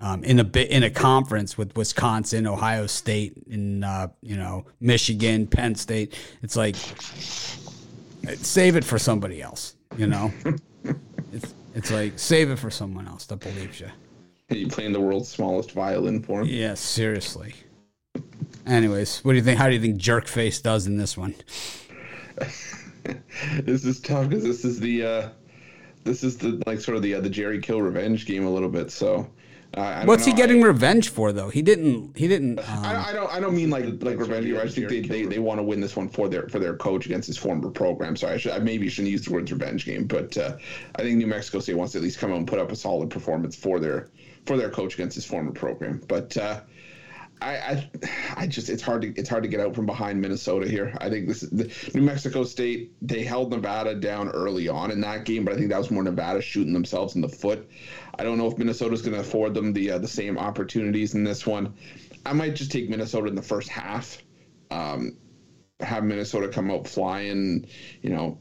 Um, 0.00 0.24
in 0.24 0.40
a 0.40 0.44
bit 0.44 0.70
in 0.70 0.82
a 0.82 0.90
conference 0.90 1.56
with 1.58 1.76
Wisconsin, 1.76 2.46
Ohio 2.46 2.86
State, 2.86 3.46
and 3.46 3.84
uh, 3.84 4.08
you 4.22 4.36
know 4.36 4.64
Michigan, 4.80 5.46
Penn 5.46 5.74
State, 5.74 6.18
it's 6.42 6.56
like 6.56 6.76
save 8.36 8.76
it 8.76 8.84
for 8.84 8.98
somebody 8.98 9.42
else. 9.42 9.76
You 9.96 10.06
know, 10.06 10.32
it's 11.74 11.90
like 11.90 12.18
save 12.18 12.50
it 12.50 12.58
for 12.58 12.70
someone 12.70 13.08
else 13.08 13.26
that 13.26 13.40
believes 13.40 13.80
you. 13.80 13.90
Are 14.50 14.56
you 14.56 14.68
playing 14.68 14.92
the 14.92 15.00
world's 15.00 15.28
smallest 15.28 15.72
violin 15.72 16.22
for 16.22 16.42
him? 16.42 16.48
Yeah, 16.48 16.74
seriously. 16.74 17.54
Anyways, 18.66 19.20
what 19.24 19.32
do 19.32 19.38
you 19.38 19.44
think? 19.44 19.58
How 19.58 19.68
do 19.68 19.74
you 19.74 19.80
think 19.80 20.00
Jerkface 20.00 20.62
does 20.62 20.86
in 20.86 20.96
this 20.96 21.16
one? 21.16 21.34
this 23.62 23.84
is 23.84 24.00
tough 24.00 24.28
because 24.28 24.44
this 24.44 24.64
is 24.64 24.78
the 24.78 25.04
uh, 25.04 25.28
this 26.04 26.22
is 26.22 26.38
the 26.38 26.62
like 26.66 26.80
sort 26.80 26.96
of 26.96 27.02
the 27.02 27.14
uh, 27.14 27.20
the 27.20 27.30
Jerry 27.30 27.60
Kill 27.60 27.80
revenge 27.80 28.26
game 28.26 28.44
a 28.44 28.50
little 28.50 28.68
bit. 28.68 28.90
So 28.90 29.28
uh, 29.74 30.04
What's 30.04 30.26
he 30.26 30.32
getting 30.32 30.62
I, 30.62 30.66
revenge 30.66 31.08
for 31.08 31.32
though? 31.32 31.48
He 31.48 31.62
didn't. 31.62 32.16
He 32.16 32.28
didn't. 32.28 32.58
Um, 32.58 32.84
I, 32.84 33.08
I, 33.08 33.12
don't. 33.12 33.32
I 33.32 33.40
don't 33.40 33.54
mean 33.54 33.70
like 33.70 33.84
like 34.02 34.18
revenge. 34.18 34.46
I 34.52 34.64
just 34.64 34.76
think 34.76 34.88
they, 34.88 35.00
they, 35.00 35.24
they 35.24 35.38
want 35.38 35.58
to 35.58 35.62
win 35.62 35.80
this 35.80 35.96
one 35.96 36.08
for 36.08 36.28
their 36.28 36.48
for 36.48 36.58
their 36.58 36.76
coach 36.76 37.06
against 37.06 37.26
his 37.26 37.38
former 37.38 37.70
program. 37.70 38.14
So 38.16 38.28
I 38.28 38.36
should 38.36 38.52
I 38.52 38.58
maybe 38.58 38.88
shouldn't 38.88 39.12
use 39.12 39.24
the 39.24 39.32
words 39.32 39.50
revenge 39.50 39.86
game, 39.86 40.06
but 40.06 40.36
uh, 40.36 40.56
I 40.96 41.02
think 41.02 41.16
New 41.16 41.26
Mexico 41.26 41.60
State 41.60 41.76
wants 41.76 41.92
to 41.92 41.98
at 41.98 42.04
least 42.04 42.18
come 42.18 42.32
out 42.32 42.38
and 42.38 42.46
put 42.46 42.58
up 42.58 42.70
a 42.70 42.76
solid 42.76 43.08
performance 43.08 43.56
for 43.56 43.80
their 43.80 44.10
for 44.44 44.56
their 44.56 44.70
coach 44.70 44.94
against 44.94 45.14
his 45.14 45.24
former 45.24 45.52
program. 45.52 46.02
But 46.06 46.36
uh, 46.36 46.60
I, 47.42 47.54
I, 47.54 47.88
I 48.36 48.46
just 48.46 48.68
it's 48.70 48.82
hard 48.82 49.02
to 49.02 49.08
it's 49.16 49.28
hard 49.28 49.42
to 49.42 49.48
get 49.48 49.60
out 49.60 49.74
from 49.74 49.86
behind 49.86 50.20
Minnesota 50.20 50.68
here. 50.68 50.96
I 51.00 51.10
think 51.10 51.26
this 51.28 51.42
is 51.42 51.50
the, 51.50 51.72
New 51.94 52.02
Mexico 52.02 52.44
State. 52.44 52.92
They 53.02 53.24
held 53.24 53.50
Nevada 53.50 53.94
down 53.94 54.28
early 54.30 54.68
on 54.68 54.90
in 54.90 55.00
that 55.00 55.24
game, 55.24 55.44
but 55.44 55.54
I 55.54 55.56
think 55.56 55.70
that 55.70 55.78
was 55.78 55.90
more 55.90 56.02
Nevada 56.02 56.40
shooting 56.40 56.72
themselves 56.72 57.16
in 57.16 57.20
the 57.20 57.28
foot. 57.28 57.68
I 58.18 58.24
don't 58.24 58.38
know 58.38 58.46
if 58.46 58.58
Minnesota's 58.58 59.02
going 59.02 59.14
to 59.14 59.20
afford 59.20 59.54
them 59.54 59.72
the 59.72 59.92
uh, 59.92 59.98
the 59.98 60.08
same 60.08 60.38
opportunities 60.38 61.14
in 61.14 61.24
this 61.24 61.46
one. 61.46 61.74
I 62.24 62.32
might 62.32 62.54
just 62.54 62.70
take 62.70 62.88
Minnesota 62.88 63.28
in 63.28 63.34
the 63.34 63.42
first 63.42 63.68
half. 63.68 64.22
Um, 64.70 65.16
have 65.80 66.04
Minnesota 66.04 66.48
come 66.48 66.70
out 66.70 66.86
flying, 66.86 67.66
you 68.02 68.10
know, 68.10 68.38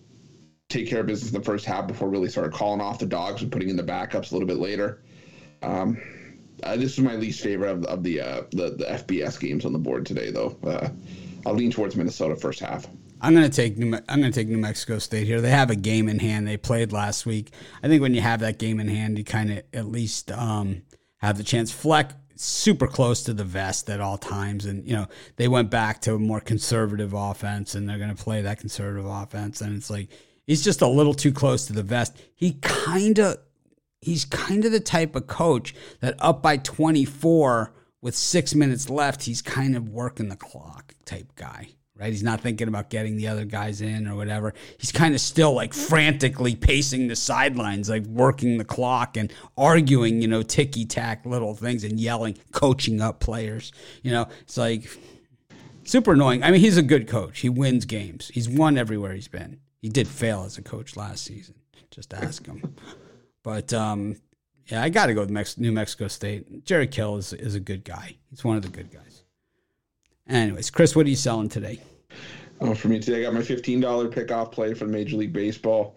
take 0.69 0.87
care 0.87 1.01
of 1.01 1.07
business 1.07 1.31
in 1.33 1.39
the 1.39 1.43
first 1.43 1.65
half 1.65 1.87
before 1.87 2.07
really 2.07 2.29
start 2.29 2.53
calling 2.53 2.81
off 2.81 2.99
the 2.99 3.05
dogs 3.05 3.41
and 3.41 3.51
putting 3.51 3.69
in 3.69 3.75
the 3.75 3.83
backups 3.83 4.31
a 4.31 4.35
little 4.35 4.47
bit 4.47 4.57
later. 4.57 5.01
Um, 5.63 5.97
uh, 6.63 6.75
this 6.75 6.93
is 6.93 6.99
my 6.99 7.15
least 7.15 7.41
favorite 7.41 7.71
of, 7.71 7.85
of 7.85 8.03
the, 8.03 8.21
uh, 8.21 8.41
the 8.51 8.71
the 8.71 8.85
FBS 8.85 9.39
games 9.39 9.65
on 9.65 9.73
the 9.73 9.79
board 9.79 10.05
today, 10.05 10.31
though. 10.31 10.57
Uh, 10.63 10.89
I'll 11.45 11.53
lean 11.53 11.71
towards 11.71 11.95
Minnesota 11.95 12.35
first 12.35 12.59
half. 12.59 12.87
I'm 13.21 13.35
to 13.35 13.49
take 13.49 13.77
New, 13.77 13.99
I'm 14.09 14.21
to 14.23 14.31
take 14.31 14.47
New 14.47 14.57
Mexico 14.57 14.97
State 14.97 15.27
here. 15.27 15.41
They 15.41 15.51
have 15.51 15.69
a 15.69 15.75
game 15.75 16.09
in 16.09 16.19
hand. 16.19 16.47
They 16.47 16.57
played 16.57 16.91
last 16.91 17.25
week. 17.25 17.53
I 17.83 17.87
think 17.87 18.01
when 18.01 18.15
you 18.15 18.21
have 18.21 18.39
that 18.39 18.57
game 18.57 18.79
in 18.79 18.87
hand, 18.87 19.17
you 19.17 19.23
kind 19.23 19.51
of 19.51 19.63
at 19.73 19.85
least 19.85 20.31
um, 20.31 20.81
have 21.17 21.37
the 21.37 21.43
chance. 21.43 21.71
Fleck 21.71 22.13
super 22.35 22.87
close 22.87 23.21
to 23.23 23.33
the 23.33 23.43
vest 23.43 23.89
at 23.91 24.01
all 24.01 24.17
times, 24.17 24.65
and 24.65 24.87
you 24.87 24.95
know 24.95 25.07
they 25.35 25.47
went 25.47 25.69
back 25.69 26.01
to 26.01 26.15
a 26.15 26.19
more 26.19 26.39
conservative 26.39 27.13
offense, 27.13 27.75
and 27.75 27.87
they're 27.87 27.99
to 27.99 28.15
play 28.15 28.41
that 28.41 28.59
conservative 28.59 29.05
offense. 29.05 29.61
And 29.61 29.77
it's 29.77 29.91
like 29.91 30.09
he's 30.47 30.63
just 30.63 30.81
a 30.81 30.87
little 30.87 31.13
too 31.13 31.31
close 31.31 31.67
to 31.67 31.73
the 31.73 31.83
vest. 31.83 32.19
He 32.35 32.53
kind 32.61 33.19
of 33.19 33.37
he's 34.01 34.25
kind 34.25 34.65
of 34.65 34.71
the 34.71 34.79
type 34.79 35.15
of 35.15 35.27
coach 35.27 35.73
that 35.99 36.15
up 36.19 36.41
by 36.41 36.57
24 36.57 37.73
with 38.01 38.15
six 38.15 38.55
minutes 38.55 38.89
left, 38.89 39.23
he's 39.23 39.41
kind 39.41 39.75
of 39.75 39.87
working 39.89 40.29
the 40.29 40.35
clock 40.35 40.95
type 41.05 41.35
guy. 41.35 41.69
Right? 41.95 42.11
He's 42.11 42.23
not 42.23 42.41
thinking 42.41 42.67
about 42.67 42.89
getting 42.89 43.15
the 43.15 43.27
other 43.27 43.45
guys 43.45 43.79
in 43.79 44.07
or 44.07 44.15
whatever. 44.15 44.55
He's 44.79 44.91
kind 44.91 45.13
of 45.13 45.21
still 45.21 45.53
like 45.53 45.71
frantically 45.71 46.55
pacing 46.55 47.07
the 47.07 47.15
sidelines, 47.15 47.91
like 47.91 48.07
working 48.07 48.57
the 48.57 48.65
clock 48.65 49.17
and 49.17 49.31
arguing, 49.55 50.19
you 50.19 50.27
know, 50.27 50.41
ticky 50.41 50.83
tack 50.85 51.27
little 51.27 51.53
things 51.53 51.83
and 51.83 51.99
yelling, 51.99 52.39
coaching 52.53 53.01
up 53.01 53.19
players. 53.19 53.71
You 54.01 54.13
know, 54.13 54.27
it's 54.41 54.57
like 54.57 54.89
super 55.83 56.13
annoying. 56.13 56.41
I 56.41 56.49
mean, 56.49 56.61
he's 56.61 56.77
a 56.77 56.81
good 56.81 57.07
coach. 57.07 57.41
He 57.41 57.49
wins 57.49 57.85
games. 57.85 58.31
He's 58.33 58.49
won 58.49 58.79
everywhere 58.79 59.13
he's 59.13 59.27
been. 59.27 59.59
He 59.79 59.89
did 59.89 60.07
fail 60.07 60.41
as 60.43 60.57
a 60.57 60.63
coach 60.63 60.97
last 60.97 61.23
season. 61.23 61.53
Just 61.91 62.15
ask 62.15 62.47
him. 62.47 62.75
But 63.43 63.73
um, 63.73 64.15
yeah, 64.67 64.83
I 64.83 64.89
got 64.89 65.07
to 65.07 65.13
go 65.13 65.21
with 65.21 65.29
Mex- 65.29 65.57
New 65.57 65.71
Mexico 65.71 66.07
State. 66.07 66.65
Jerry 66.65 66.87
Kill 66.87 67.17
is, 67.17 67.33
is 67.33 67.55
a 67.55 67.59
good 67.59 67.83
guy. 67.83 68.17
He's 68.29 68.43
one 68.43 68.57
of 68.57 68.63
the 68.63 68.69
good 68.69 68.91
guys. 68.91 69.23
Anyways, 70.27 70.69
Chris, 70.69 70.95
what 70.95 71.05
are 71.05 71.09
you 71.09 71.15
selling 71.15 71.49
today? 71.49 71.79
Oh, 72.61 72.75
for 72.75 72.87
me 72.87 72.99
today, 72.99 73.21
I 73.21 73.23
got 73.23 73.33
my 73.33 73.41
$15 73.41 73.81
pickoff 74.13 74.51
play 74.51 74.73
from 74.73 74.91
Major 74.91 75.17
League 75.17 75.33
Baseball. 75.33 75.95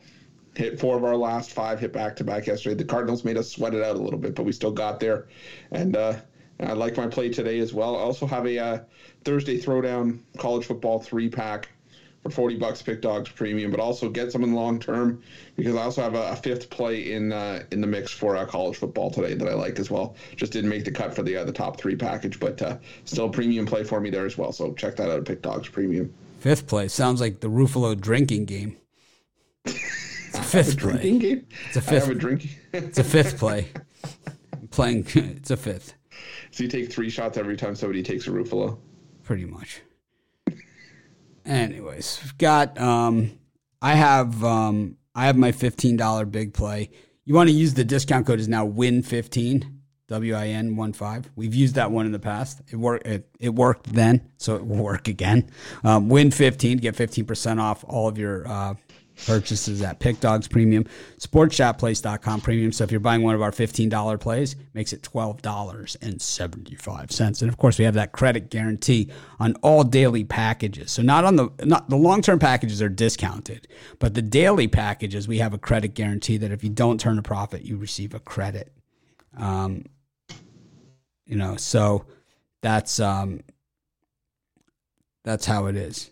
Hit 0.56 0.80
four 0.80 0.96
of 0.96 1.04
our 1.04 1.16
last 1.16 1.50
five, 1.50 1.78
hit 1.78 1.92
back 1.92 2.16
to 2.16 2.24
back 2.24 2.46
yesterday. 2.46 2.74
The 2.74 2.84
Cardinals 2.84 3.24
made 3.24 3.36
us 3.36 3.50
sweat 3.50 3.74
it 3.74 3.82
out 3.82 3.96
a 3.96 3.98
little 3.98 4.18
bit, 4.18 4.34
but 4.34 4.44
we 4.44 4.52
still 4.52 4.70
got 4.70 4.98
there. 4.98 5.28
And 5.72 5.96
uh, 5.96 6.14
I 6.60 6.72
like 6.72 6.96
my 6.96 7.06
play 7.06 7.28
today 7.28 7.58
as 7.58 7.74
well. 7.74 7.96
I 7.96 8.00
also 8.00 8.26
have 8.26 8.46
a 8.46 8.58
uh, 8.58 8.78
Thursday 9.24 9.60
throwdown 9.60 10.20
college 10.38 10.64
football 10.64 11.00
three 11.00 11.28
pack 11.28 11.68
for 12.24 12.30
40 12.30 12.56
bucks 12.56 12.80
pick 12.80 13.02
dogs 13.02 13.30
premium 13.30 13.70
but 13.70 13.78
also 13.78 14.08
get 14.08 14.32
some 14.32 14.42
in 14.42 14.50
the 14.50 14.56
long 14.56 14.80
term 14.80 15.22
because 15.56 15.76
i 15.76 15.82
also 15.82 16.02
have 16.02 16.14
a, 16.14 16.30
a 16.30 16.36
fifth 16.36 16.70
play 16.70 17.12
in 17.12 17.32
uh, 17.32 17.62
in 17.70 17.82
the 17.82 17.86
mix 17.86 18.10
for 18.10 18.34
uh, 18.34 18.46
college 18.46 18.78
football 18.78 19.10
today 19.10 19.34
that 19.34 19.46
i 19.46 19.52
like 19.52 19.78
as 19.78 19.90
well. 19.90 20.16
Just 20.36 20.52
didn't 20.52 20.70
make 20.70 20.84
the 20.84 20.90
cut 20.90 21.14
for 21.14 21.22
the 21.22 21.36
uh, 21.36 21.44
the 21.44 21.52
top 21.52 21.78
three 21.78 21.96
package 21.96 22.40
but 22.40 22.60
uh, 22.62 22.78
still 23.04 23.28
premium 23.28 23.66
play 23.66 23.84
for 23.84 24.00
me 24.00 24.10
there 24.10 24.24
as 24.24 24.38
well. 24.38 24.52
So 24.52 24.72
check 24.72 24.96
that 24.96 25.10
out 25.10 25.18
at 25.18 25.24
pick 25.26 25.42
dogs 25.42 25.68
premium. 25.68 26.12
Fifth 26.38 26.66
play 26.66 26.88
sounds 26.88 27.20
like 27.20 27.40
the 27.40 27.48
Ruffalo 27.48 27.98
drinking 27.98 28.46
game. 28.46 28.76
It's 29.64 30.38
a 30.38 30.42
fifth 30.42 30.78
play. 30.78 30.92
drinking 30.92 31.18
game? 31.18 31.46
It's 31.68 31.76
a 31.76 31.80
fifth 31.82 32.02
I 32.02 32.06
have 32.06 32.16
a 32.16 32.20
drinking 32.20 32.50
it's 32.72 32.98
a 32.98 33.04
fifth 33.04 33.38
play. 33.38 33.68
Playing 34.70 35.06
it's 35.14 35.50
a 35.50 35.56
fifth. 35.56 35.94
So 36.50 36.64
you 36.64 36.70
take 36.70 36.90
three 36.90 37.10
shots 37.10 37.36
every 37.36 37.56
time 37.56 37.74
somebody 37.74 38.02
takes 38.02 38.26
a 38.26 38.30
Ruffalo? 38.30 38.78
Pretty 39.22 39.44
much 39.44 39.82
Anyways, 41.44 42.20
we've 42.22 42.38
got 42.38 42.78
um 42.80 43.38
I 43.82 43.94
have 43.94 44.42
um 44.42 44.96
I 45.14 45.26
have 45.26 45.36
my 45.36 45.52
fifteen 45.52 45.96
dollar 45.96 46.24
big 46.24 46.54
play. 46.54 46.90
You 47.24 47.34
want 47.34 47.48
to 47.48 47.54
use 47.54 47.74
the 47.74 47.84
discount 47.84 48.26
code 48.26 48.40
is 48.40 48.48
now 48.48 48.64
win 48.64 49.02
fifteen. 49.02 49.80
W 50.08 50.34
I 50.34 50.48
N 50.48 50.76
one 50.76 50.92
five. 50.92 51.30
We've 51.34 51.54
used 51.54 51.76
that 51.76 51.90
one 51.90 52.04
in 52.04 52.12
the 52.12 52.18
past. 52.18 52.60
It 52.70 52.76
worked. 52.76 53.06
It, 53.06 53.26
it 53.40 53.54
worked 53.54 53.94
then, 53.94 54.30
so 54.36 54.54
it 54.56 54.66
will 54.66 54.82
work 54.84 55.08
again. 55.08 55.50
Um, 55.82 56.10
win 56.10 56.30
fifteen 56.30 56.76
get 56.76 56.94
fifteen 56.94 57.24
percent 57.24 57.58
off 57.58 57.84
all 57.88 58.06
of 58.06 58.18
your 58.18 58.46
uh, 58.46 58.74
purchases 59.26 59.82
at 59.82 59.98
Pick 60.00 60.20
Dogs 60.20 60.48
Premium, 60.48 60.84
SportsChatPlace.com 61.18 62.40
Premium. 62.40 62.72
So 62.72 62.84
if 62.84 62.90
you're 62.90 63.00
buying 63.00 63.22
one 63.22 63.34
of 63.34 63.42
our 63.42 63.50
$15 63.50 64.20
plays, 64.20 64.56
makes 64.74 64.92
it 64.92 65.02
$12.75. 65.02 67.42
And 67.42 67.48
of 67.48 67.56
course, 67.56 67.78
we 67.78 67.84
have 67.84 67.94
that 67.94 68.12
credit 68.12 68.50
guarantee 68.50 69.10
on 69.38 69.54
all 69.62 69.84
daily 69.84 70.24
packages. 70.24 70.92
So 70.92 71.02
not 71.02 71.24
on 71.24 71.36
the 71.36 71.48
not 71.64 71.88
the 71.88 71.96
long-term 71.96 72.38
packages 72.38 72.82
are 72.82 72.88
discounted, 72.88 73.68
but 73.98 74.14
the 74.14 74.22
daily 74.22 74.68
packages 74.68 75.28
we 75.28 75.38
have 75.38 75.54
a 75.54 75.58
credit 75.58 75.94
guarantee 75.94 76.36
that 76.38 76.50
if 76.50 76.64
you 76.64 76.70
don't 76.70 77.00
turn 77.00 77.18
a 77.18 77.22
profit, 77.22 77.62
you 77.62 77.76
receive 77.76 78.14
a 78.14 78.20
credit. 78.20 78.72
Um, 79.36 79.84
you 81.26 81.36
know, 81.36 81.56
so 81.56 82.06
that's 82.62 83.00
um, 83.00 83.40
that's 85.24 85.46
how 85.46 85.66
it 85.66 85.76
is 85.76 86.10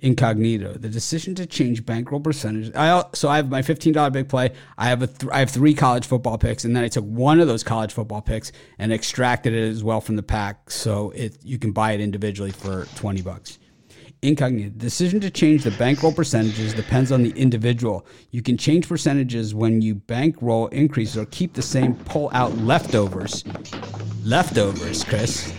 incognito. 0.00 0.72
The 0.74 0.88
decision 0.88 1.34
to 1.36 1.46
change 1.46 1.84
bankroll 1.84 2.20
percentage. 2.20 2.74
I 2.74 3.04
so 3.14 3.28
I 3.28 3.36
have 3.36 3.50
my 3.50 3.62
fifteen 3.62 3.92
dollar 3.92 4.10
big 4.10 4.28
play. 4.28 4.52
I 4.76 4.86
have 4.86 5.02
a 5.02 5.06
th- 5.06 5.32
I 5.32 5.40
have 5.40 5.50
three 5.50 5.74
college 5.74 6.06
football 6.06 6.38
picks, 6.38 6.64
and 6.64 6.74
then 6.74 6.84
I 6.84 6.88
took 6.88 7.04
one 7.04 7.40
of 7.40 7.48
those 7.48 7.64
college 7.64 7.92
football 7.92 8.22
picks 8.22 8.52
and 8.78 8.92
extracted 8.92 9.54
it 9.54 9.68
as 9.68 9.82
well 9.82 10.00
from 10.00 10.16
the 10.16 10.22
pack, 10.22 10.70
so 10.70 11.10
it 11.10 11.38
you 11.42 11.58
can 11.58 11.72
buy 11.72 11.92
it 11.92 12.00
individually 12.00 12.52
for 12.52 12.86
twenty 12.94 13.22
bucks. 13.22 13.58
Incognito. 14.20 14.70
The 14.70 14.78
decision 14.78 15.20
to 15.20 15.30
change 15.30 15.62
the 15.62 15.70
bankroll 15.72 16.12
percentages 16.12 16.74
depends 16.74 17.12
on 17.12 17.22
the 17.22 17.30
individual. 17.30 18.04
You 18.32 18.42
can 18.42 18.56
change 18.56 18.88
percentages 18.88 19.54
when 19.54 19.80
you 19.80 19.94
bankroll 19.94 20.66
increases 20.68 21.16
or 21.16 21.26
keep 21.26 21.54
the 21.54 21.62
same. 21.62 21.94
Pull 21.94 22.28
out 22.32 22.56
leftovers. 22.58 23.44
Leftovers, 24.24 25.04
Chris. 25.04 25.52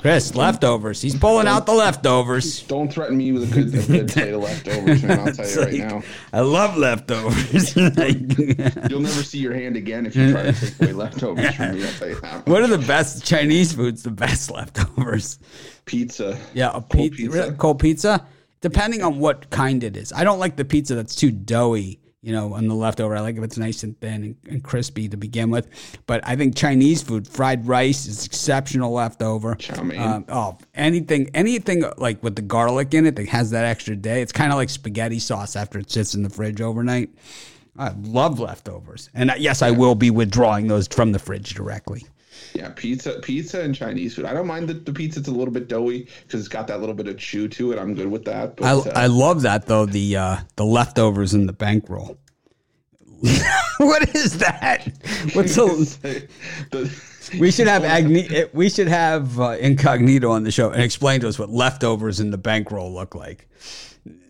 Chris, 0.00 0.34
leftovers. 0.34 1.02
He's 1.02 1.14
pulling 1.14 1.46
out 1.46 1.66
the 1.66 1.72
leftovers. 1.72 2.62
Don't 2.62 2.90
threaten 2.90 3.18
me 3.18 3.32
with 3.32 3.50
a 3.50 3.54
good, 3.54 3.74
a 3.74 3.86
good 3.86 4.08
plate 4.08 4.32
of 4.32 4.40
leftovers, 4.42 5.02
man. 5.02 5.18
I'll 5.20 5.32
tell 5.34 5.48
you 5.48 5.60
right 5.62 5.74
now. 5.92 6.02
I 6.32 6.40
love 6.40 6.76
leftovers. 6.78 7.76
You'll 7.76 9.00
never 9.00 9.22
see 9.22 9.38
your 9.38 9.52
hand 9.52 9.76
again 9.76 10.06
if 10.06 10.16
you 10.16 10.32
try 10.32 10.44
to 10.44 10.52
take 10.52 10.80
away 10.80 10.92
leftovers 10.94 11.54
from 11.54 11.72
me. 11.76 11.84
I'll 11.84 11.92
tell 11.92 12.08
you 12.08 12.20
that. 12.22 12.46
what 12.46 12.62
are 12.62 12.66
the 12.66 12.78
best 12.78 13.26
Chinese 13.26 13.74
foods? 13.74 14.02
The 14.02 14.10
best 14.10 14.50
leftovers. 14.50 15.38
Pizza. 15.84 16.38
Yeah, 16.54 16.68
a 16.70 16.80
Cold 16.80 16.90
pizza, 16.90 17.22
pizza. 17.22 17.52
cold 17.58 17.78
pizza. 17.78 18.26
Depending 18.62 19.02
on 19.02 19.18
what 19.18 19.50
kind 19.50 19.84
it 19.84 19.96
is, 19.96 20.12
I 20.14 20.24
don't 20.24 20.38
like 20.38 20.56
the 20.56 20.64
pizza 20.64 20.94
that's 20.94 21.14
too 21.14 21.30
doughy. 21.30 22.00
You 22.22 22.32
know, 22.32 22.52
on 22.52 22.68
the 22.68 22.74
leftover, 22.74 23.16
I 23.16 23.20
like 23.20 23.36
if 23.36 23.42
it's 23.42 23.56
nice 23.56 23.82
and 23.82 23.98
thin 23.98 24.22
and, 24.22 24.36
and 24.46 24.62
crispy 24.62 25.08
to 25.08 25.16
begin 25.16 25.48
with. 25.48 25.68
But 26.06 26.20
I 26.24 26.36
think 26.36 26.54
Chinese 26.54 27.02
food, 27.02 27.26
fried 27.26 27.66
rice, 27.66 28.06
is 28.06 28.26
exceptional 28.26 28.92
leftover. 28.92 29.54
Chow 29.54 29.82
mein. 29.82 30.00
Um, 30.00 30.24
oh, 30.28 30.58
anything, 30.74 31.30
anything 31.32 31.84
like 31.96 32.22
with 32.22 32.36
the 32.36 32.42
garlic 32.42 32.92
in 32.92 33.06
it 33.06 33.16
that 33.16 33.28
has 33.28 33.50
that 33.52 33.64
extra 33.64 33.96
day. 33.96 34.20
It's 34.20 34.32
kind 34.32 34.52
of 34.52 34.58
like 34.58 34.68
spaghetti 34.68 35.18
sauce 35.18 35.56
after 35.56 35.78
it 35.78 35.90
sits 35.90 36.14
in 36.14 36.22
the 36.22 36.28
fridge 36.28 36.60
overnight. 36.60 37.08
I 37.78 37.94
love 38.02 38.38
leftovers, 38.38 39.08
and 39.14 39.30
uh, 39.30 39.34
yes, 39.38 39.62
I 39.62 39.70
will 39.70 39.94
be 39.94 40.10
withdrawing 40.10 40.66
those 40.66 40.88
from 40.88 41.12
the 41.12 41.18
fridge 41.18 41.54
directly. 41.54 42.04
Yeah, 42.54 42.70
pizza, 42.74 43.18
pizza, 43.20 43.60
and 43.60 43.74
Chinese 43.74 44.14
food. 44.14 44.24
I 44.24 44.32
don't 44.32 44.46
mind 44.46 44.68
the, 44.68 44.74
the 44.74 45.04
it's 45.04 45.28
a 45.28 45.30
little 45.30 45.52
bit 45.52 45.68
doughy 45.68 46.08
because 46.22 46.40
it's 46.40 46.48
got 46.48 46.66
that 46.68 46.80
little 46.80 46.94
bit 46.94 47.06
of 47.06 47.18
chew 47.18 47.48
to 47.48 47.72
it. 47.72 47.78
I'm 47.78 47.94
good 47.94 48.10
with 48.10 48.24
that. 48.24 48.56
But, 48.56 48.64
I, 48.64 48.72
uh, 48.72 48.92
I 48.94 49.06
love 49.06 49.42
that 49.42 49.66
though 49.66 49.86
the 49.86 50.16
uh, 50.16 50.36
the 50.56 50.64
leftovers 50.64 51.34
in 51.34 51.46
the 51.46 51.52
bankroll. 51.52 52.18
what 53.78 54.14
is 54.14 54.38
that? 54.38 54.84
What's 55.34 55.54
the? 55.54 56.26
the, 56.70 57.38
We 57.38 57.50
should 57.50 57.66
have 57.66 57.84
Agni- 57.96 58.46
We 58.52 58.70
should 58.70 58.88
have 58.88 59.38
uh, 59.38 59.56
incognito 59.60 60.30
on 60.30 60.44
the 60.44 60.50
show 60.50 60.70
and 60.70 60.82
explain 60.82 61.20
to 61.20 61.28
us 61.28 61.38
what 61.38 61.50
leftovers 61.50 62.20
in 62.20 62.30
the 62.30 62.38
bankroll 62.38 62.92
look 62.92 63.14
like. 63.14 63.48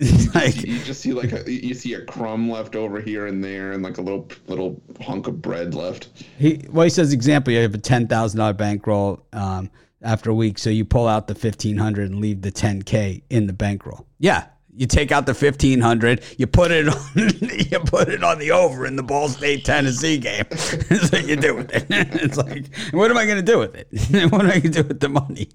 like 0.35 0.62
you 0.62 0.78
just 0.81 1.01
see 1.01 1.12
like 1.12 1.33
a, 1.33 1.51
you 1.51 1.74
see 1.74 1.95
a 1.95 2.05
crumb 2.05 2.51
left 2.51 2.76
over 2.76 3.01
here 3.01 3.26
and 3.26 3.43
there, 3.43 3.72
and 3.72 3.83
like 3.83 3.99
a 3.99 4.03
little 4.03 4.28
little 4.47 4.81
hunk 5.01 5.26
of 5.26 5.41
bread 5.43 5.74
left. 5.74 6.09
he, 6.39 6.64
well, 6.70 6.85
he 6.85 6.91
says 6.91 7.12
example. 7.12 7.53
You 7.53 7.61
have 7.61 7.74
a 7.74 7.78
ten 7.78 8.07
thousand 8.07 8.39
dollar 8.39 8.53
bankroll 8.53 9.24
um, 9.33 9.70
after 10.03 10.31
a 10.31 10.35
week, 10.35 10.59
so 10.59 10.70
you 10.70 10.85
pull 10.85 11.07
out 11.07 11.26
the 11.26 11.35
fifteen 11.35 11.76
hundred 11.76 12.11
and 12.11 12.20
leave 12.20 12.43
the 12.43 12.51
ten 12.51 12.83
k 12.83 13.22
in 13.31 13.47
the 13.47 13.53
bankroll. 13.53 14.07
Yeah, 14.18 14.47
you 14.81 14.87
take 14.87 15.12
out 15.12 15.26
the 15.26 15.35
fifteen 15.35 15.78
hundred, 15.78 16.24
you 16.39 16.47
put 16.47 16.70
it 16.70 16.89
on, 16.89 16.99
you 17.14 17.78
put 17.81 18.09
it 18.09 18.24
on 18.24 18.39
the 18.39 18.51
over 18.51 18.87
in 18.87 18.97
the 18.97 19.03
Ball 19.03 19.28
State 19.28 19.62
Tennessee 19.62 20.16
game. 20.16 20.45
That's 20.51 21.12
what 21.12 21.26
you 21.26 21.37
do 21.37 21.55
with 21.55 21.70
it. 21.70 21.87
It's 22.20 22.39
like, 22.39 22.74
what 22.93 23.11
am 23.11 23.18
I 23.18 23.26
going 23.26 23.37
to 23.37 23.53
do 23.53 23.59
with 23.59 23.74
it? 23.74 23.89
what 24.33 24.41
am 24.41 24.47
I 24.47 24.59
going 24.59 24.72
to 24.72 24.83
do 24.83 24.89
with 24.89 25.01
the 25.01 25.11
money? 25.11 25.49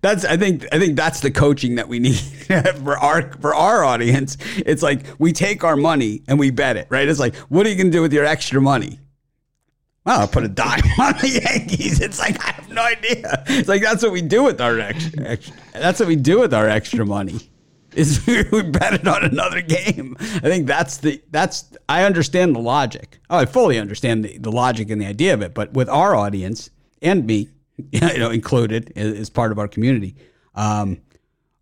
That's 0.00 0.24
I 0.24 0.36
think 0.36 0.66
I 0.72 0.78
think 0.80 0.96
that's 0.96 1.20
the 1.20 1.30
coaching 1.30 1.76
that 1.76 1.86
we 1.86 2.00
need 2.00 2.16
for 2.16 2.98
our 2.98 3.32
for 3.34 3.54
our 3.54 3.84
audience. 3.84 4.36
It's 4.56 4.82
like 4.82 5.06
we 5.18 5.32
take 5.32 5.62
our 5.62 5.76
money 5.76 6.22
and 6.26 6.36
we 6.36 6.50
bet 6.50 6.76
it, 6.76 6.88
right? 6.90 7.08
It's 7.08 7.20
like, 7.20 7.36
what 7.48 7.64
are 7.64 7.68
you 7.68 7.76
going 7.76 7.92
to 7.92 7.92
do 7.92 8.02
with 8.02 8.12
your 8.12 8.24
extra 8.24 8.60
money? 8.60 8.98
Well, 10.04 10.20
I'll 10.20 10.28
put 10.28 10.42
a 10.42 10.48
dime 10.48 10.82
on 10.98 11.12
the 11.20 11.40
Yankees. 11.44 12.00
It's 12.00 12.18
like 12.18 12.44
I 12.44 12.52
have 12.52 12.70
no 12.70 12.82
idea. 12.82 13.44
It's 13.46 13.68
like 13.68 13.82
that's 13.82 14.02
what 14.02 14.12
we 14.12 14.22
do 14.22 14.42
with 14.42 14.60
our 14.60 14.80
extra. 14.80 15.24
extra 15.24 15.54
that's 15.74 16.00
what 16.00 16.08
we 16.08 16.16
do 16.16 16.40
with 16.40 16.52
our 16.52 16.68
extra 16.68 17.06
money. 17.06 17.40
Is 17.96 18.24
we 18.26 18.62
bet 18.62 18.92
it 18.92 19.08
on 19.08 19.24
another 19.24 19.62
game. 19.62 20.16
I 20.20 20.40
think 20.40 20.66
that's 20.66 20.98
the 20.98 21.22
that's. 21.30 21.64
I 21.88 22.04
understand 22.04 22.54
the 22.54 22.60
logic. 22.60 23.18
Oh, 23.30 23.38
I 23.38 23.46
fully 23.46 23.78
understand 23.78 24.24
the, 24.24 24.36
the 24.38 24.52
logic 24.52 24.90
and 24.90 25.00
the 25.00 25.06
idea 25.06 25.32
of 25.32 25.40
it. 25.40 25.54
But 25.54 25.72
with 25.72 25.88
our 25.88 26.14
audience 26.14 26.70
and 27.00 27.26
me, 27.26 27.48
you 27.90 28.18
know, 28.18 28.30
included 28.30 28.92
as 28.96 29.30
part 29.30 29.50
of 29.50 29.58
our 29.58 29.66
community, 29.66 30.14
um, 30.54 31.00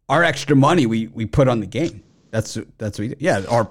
our 0.08 0.24
extra 0.24 0.56
money 0.56 0.86
we 0.86 1.06
we 1.06 1.24
put 1.24 1.46
on 1.46 1.60
the 1.60 1.66
game. 1.66 2.02
That's 2.30 2.58
that's 2.78 2.98
what 2.98 3.10
we. 3.10 3.14
Yeah, 3.20 3.44
our 3.48 3.70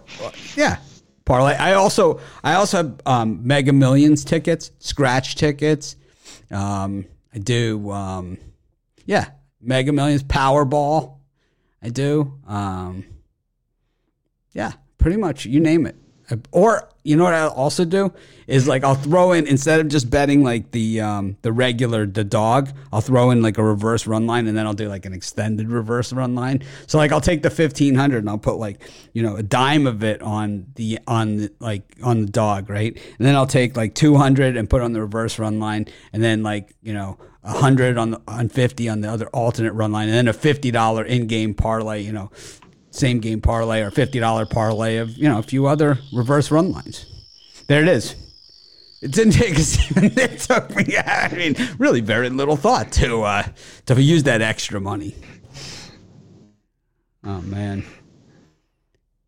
yeah 0.55 0.77
parlay. 1.25 1.55
I 1.55 1.73
also 1.73 2.21
I 2.45 2.53
also 2.53 2.77
have 2.77 3.01
um, 3.05 3.45
Mega 3.45 3.73
Millions 3.73 4.23
tickets, 4.23 4.71
scratch 4.79 5.35
tickets. 5.35 5.97
Um, 6.49 7.05
I 7.35 7.39
do 7.39 7.91
um, 7.91 8.37
yeah, 9.05 9.31
Mega 9.59 9.91
Millions, 9.91 10.23
Powerball. 10.23 11.17
I 11.83 11.89
do. 11.89 12.39
Um, 12.47 13.05
yeah, 14.53 14.71
pretty 14.97 15.17
much. 15.17 15.45
You 15.45 15.59
name 15.59 15.85
it. 15.85 15.97
Or 16.51 16.89
you 17.03 17.17
know 17.17 17.25
what 17.25 17.33
I'll 17.33 17.49
also 17.49 17.83
do 17.83 18.13
is 18.47 18.65
like 18.65 18.83
I'll 18.83 18.95
throw 18.95 19.33
in 19.33 19.45
instead 19.45 19.81
of 19.81 19.89
just 19.89 20.09
betting 20.09 20.41
like 20.41 20.71
the 20.71 21.01
um, 21.01 21.37
the 21.41 21.51
regular 21.51 22.05
the 22.05 22.23
dog, 22.23 22.71
I'll 22.93 23.01
throw 23.01 23.29
in 23.31 23.41
like 23.41 23.57
a 23.57 23.63
reverse 23.63 24.07
run 24.07 24.25
line 24.25 24.47
and 24.47 24.57
then 24.57 24.65
I'll 24.65 24.73
do 24.73 24.87
like 24.87 25.05
an 25.05 25.13
extended 25.13 25.69
reverse 25.69 26.13
run 26.13 26.33
line. 26.33 26.63
So 26.87 26.97
like 26.97 27.11
I'll 27.11 27.21
take 27.21 27.43
the 27.43 27.49
fifteen 27.49 27.95
hundred 27.95 28.19
and 28.19 28.29
I'll 28.29 28.37
put 28.37 28.55
like 28.55 28.89
you 29.11 29.21
know 29.21 29.35
a 29.35 29.43
dime 29.43 29.85
of 29.85 30.03
it 30.03 30.21
on 30.21 30.67
the 30.75 30.99
on 31.07 31.37
the, 31.37 31.51
like 31.59 31.97
on 32.01 32.21
the 32.21 32.31
dog, 32.31 32.69
right? 32.69 32.93
And 33.17 33.27
then 33.27 33.35
I'll 33.35 33.45
take 33.45 33.75
like 33.75 33.93
two 33.93 34.15
hundred 34.15 34.55
and 34.55 34.69
put 34.69 34.81
on 34.81 34.93
the 34.93 35.01
reverse 35.01 35.37
run 35.37 35.59
line, 35.59 35.87
and 36.13 36.23
then 36.23 36.41
like 36.41 36.73
you 36.81 36.93
know 36.93 37.17
a 37.43 37.51
hundred 37.51 37.97
on 37.97 38.11
the 38.11 38.21
on 38.27 38.49
fifty 38.49 38.89
on 38.89 39.01
the 39.01 39.09
other 39.09 39.27
alternate 39.27 39.73
run 39.73 39.91
line, 39.91 40.07
and 40.07 40.17
then 40.17 40.27
a 40.27 40.33
fifty 40.33 40.71
dollar 40.71 41.03
in 41.03 41.27
game 41.27 41.53
parlay, 41.53 42.01
you 42.01 42.11
know 42.11 42.31
same 42.91 43.19
game 43.19 43.41
parlay 43.41 43.81
or 43.81 43.91
fifty 43.91 44.19
dollar 44.19 44.45
parlay 44.45 44.97
of 44.97 45.17
you 45.17 45.27
know 45.27 45.39
a 45.39 45.43
few 45.43 45.65
other 45.65 45.97
reverse 46.13 46.51
run 46.51 46.71
lines. 46.71 47.05
There 47.67 47.81
it 47.81 47.87
is. 47.87 48.15
It 49.01 49.11
didn't 49.11 49.33
take. 49.33 49.53
It 49.95 50.39
took 50.39 50.75
me. 50.75 50.97
I 50.97 51.33
mean, 51.35 51.55
really 51.77 52.01
very 52.01 52.29
little 52.29 52.55
thought 52.55 52.91
to 52.93 53.23
uh, 53.23 53.43
to 53.87 54.01
use 54.01 54.23
that 54.23 54.41
extra 54.41 54.79
money. 54.79 55.15
Oh 57.23 57.41
man. 57.41 57.83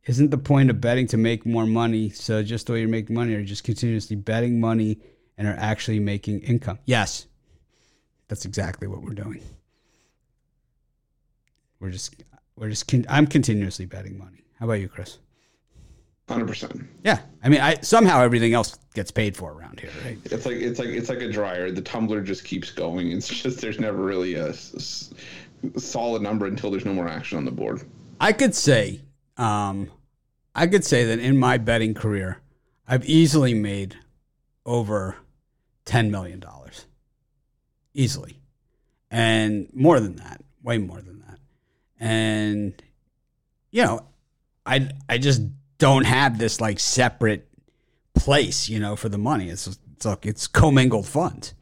Isn't 0.06 0.30
the 0.30 0.38
point 0.38 0.70
of 0.70 0.80
betting 0.80 1.08
to 1.08 1.18
make 1.18 1.48
more 1.48 1.66
money? 1.66 2.10
So 2.10 2.44
just 2.44 2.68
the 2.68 2.74
way 2.74 2.80
you're 2.82 2.90
making 2.90 3.16
money, 3.16 3.34
or 3.34 3.44
just 3.44 3.64
continuously 3.64 4.16
betting 4.16 4.60
money 4.60 5.00
and 5.36 5.48
are 5.48 5.56
actually 5.58 6.00
making 6.00 6.42
income? 6.42 6.78
Yes, 6.86 7.26
that's 8.28 8.46
exactly 8.46 8.88
what 8.88 9.02
we're 9.02 9.14
doing. 9.14 9.42
We're 11.80 11.92
just 11.92 12.16
we're 12.56 12.70
just 12.70 12.88
con- 12.88 13.06
I'm 13.10 13.28
continuously 13.28 13.86
betting 13.86 14.18
money. 14.18 14.46
How 14.60 14.66
about 14.66 14.76
you, 14.76 14.88
Chris? 14.88 15.20
Hundred 16.28 16.48
percent. 16.48 16.82
Yeah, 17.04 17.20
I 17.44 17.50
mean, 17.50 17.62
I 17.62 17.76
somehow 17.82 18.22
everything 18.22 18.54
else 18.54 18.80
gets 18.96 19.12
paid 19.12 19.38
for 19.38 19.52
around 19.54 19.80
here, 19.80 19.92
right? 20.04 20.18
It's 20.26 20.46
like 20.46 20.56
it's 20.56 20.80
like 20.80 20.90
it's 20.90 21.10
like 21.10 21.20
a 21.20 21.32
dryer. 21.32 21.70
The 21.70 21.84
tumbler 21.84 22.22
just 22.22 22.44
keeps 22.44 22.72
going. 22.72 23.12
It's 23.12 23.28
just 23.28 23.62
there's 23.62 23.80
never 23.80 24.02
really 24.02 24.34
a 24.34 24.52
solid 25.78 26.24
number 26.24 26.48
until 26.48 26.72
there's 26.72 26.86
no 26.86 26.94
more 26.94 27.08
action 27.08 27.38
on 27.38 27.46
the 27.46 27.52
board. 27.52 27.84
I 28.20 28.32
could 28.34 28.56
say, 28.56 29.02
um, 29.38 29.92
I 30.56 30.66
could 30.66 30.84
say 30.84 31.04
that 31.06 31.20
in 31.20 31.38
my 31.38 31.60
betting 31.60 31.94
career, 31.94 32.42
I've 32.88 33.06
easily 33.08 33.54
made 33.54 33.96
over 34.66 35.18
ten 35.86 36.10
million 36.10 36.40
dollars, 36.40 36.65
easily, 37.96 38.40
and 39.10 39.68
more 39.74 40.00
than 40.00 40.18
that, 40.18 40.42
way 40.62 40.78
more 40.78 41.02
than 41.02 41.20
that. 41.22 41.40
And 42.00 42.82
you 43.72 43.84
know, 43.84 44.06
I 44.66 44.90
I 45.10 45.18
just 45.18 45.42
don't 45.78 46.06
have 46.06 46.38
this 46.38 46.62
like 46.62 46.80
separate 46.80 47.48
place, 48.14 48.70
you 48.70 48.80
know, 48.80 48.96
for 48.96 49.10
the 49.10 49.18
money. 49.18 49.50
It's 49.50 49.68
it's 49.94 50.06
like 50.06 50.26
it's 50.26 50.48
commingled 50.48 51.08
funds, 51.08 51.54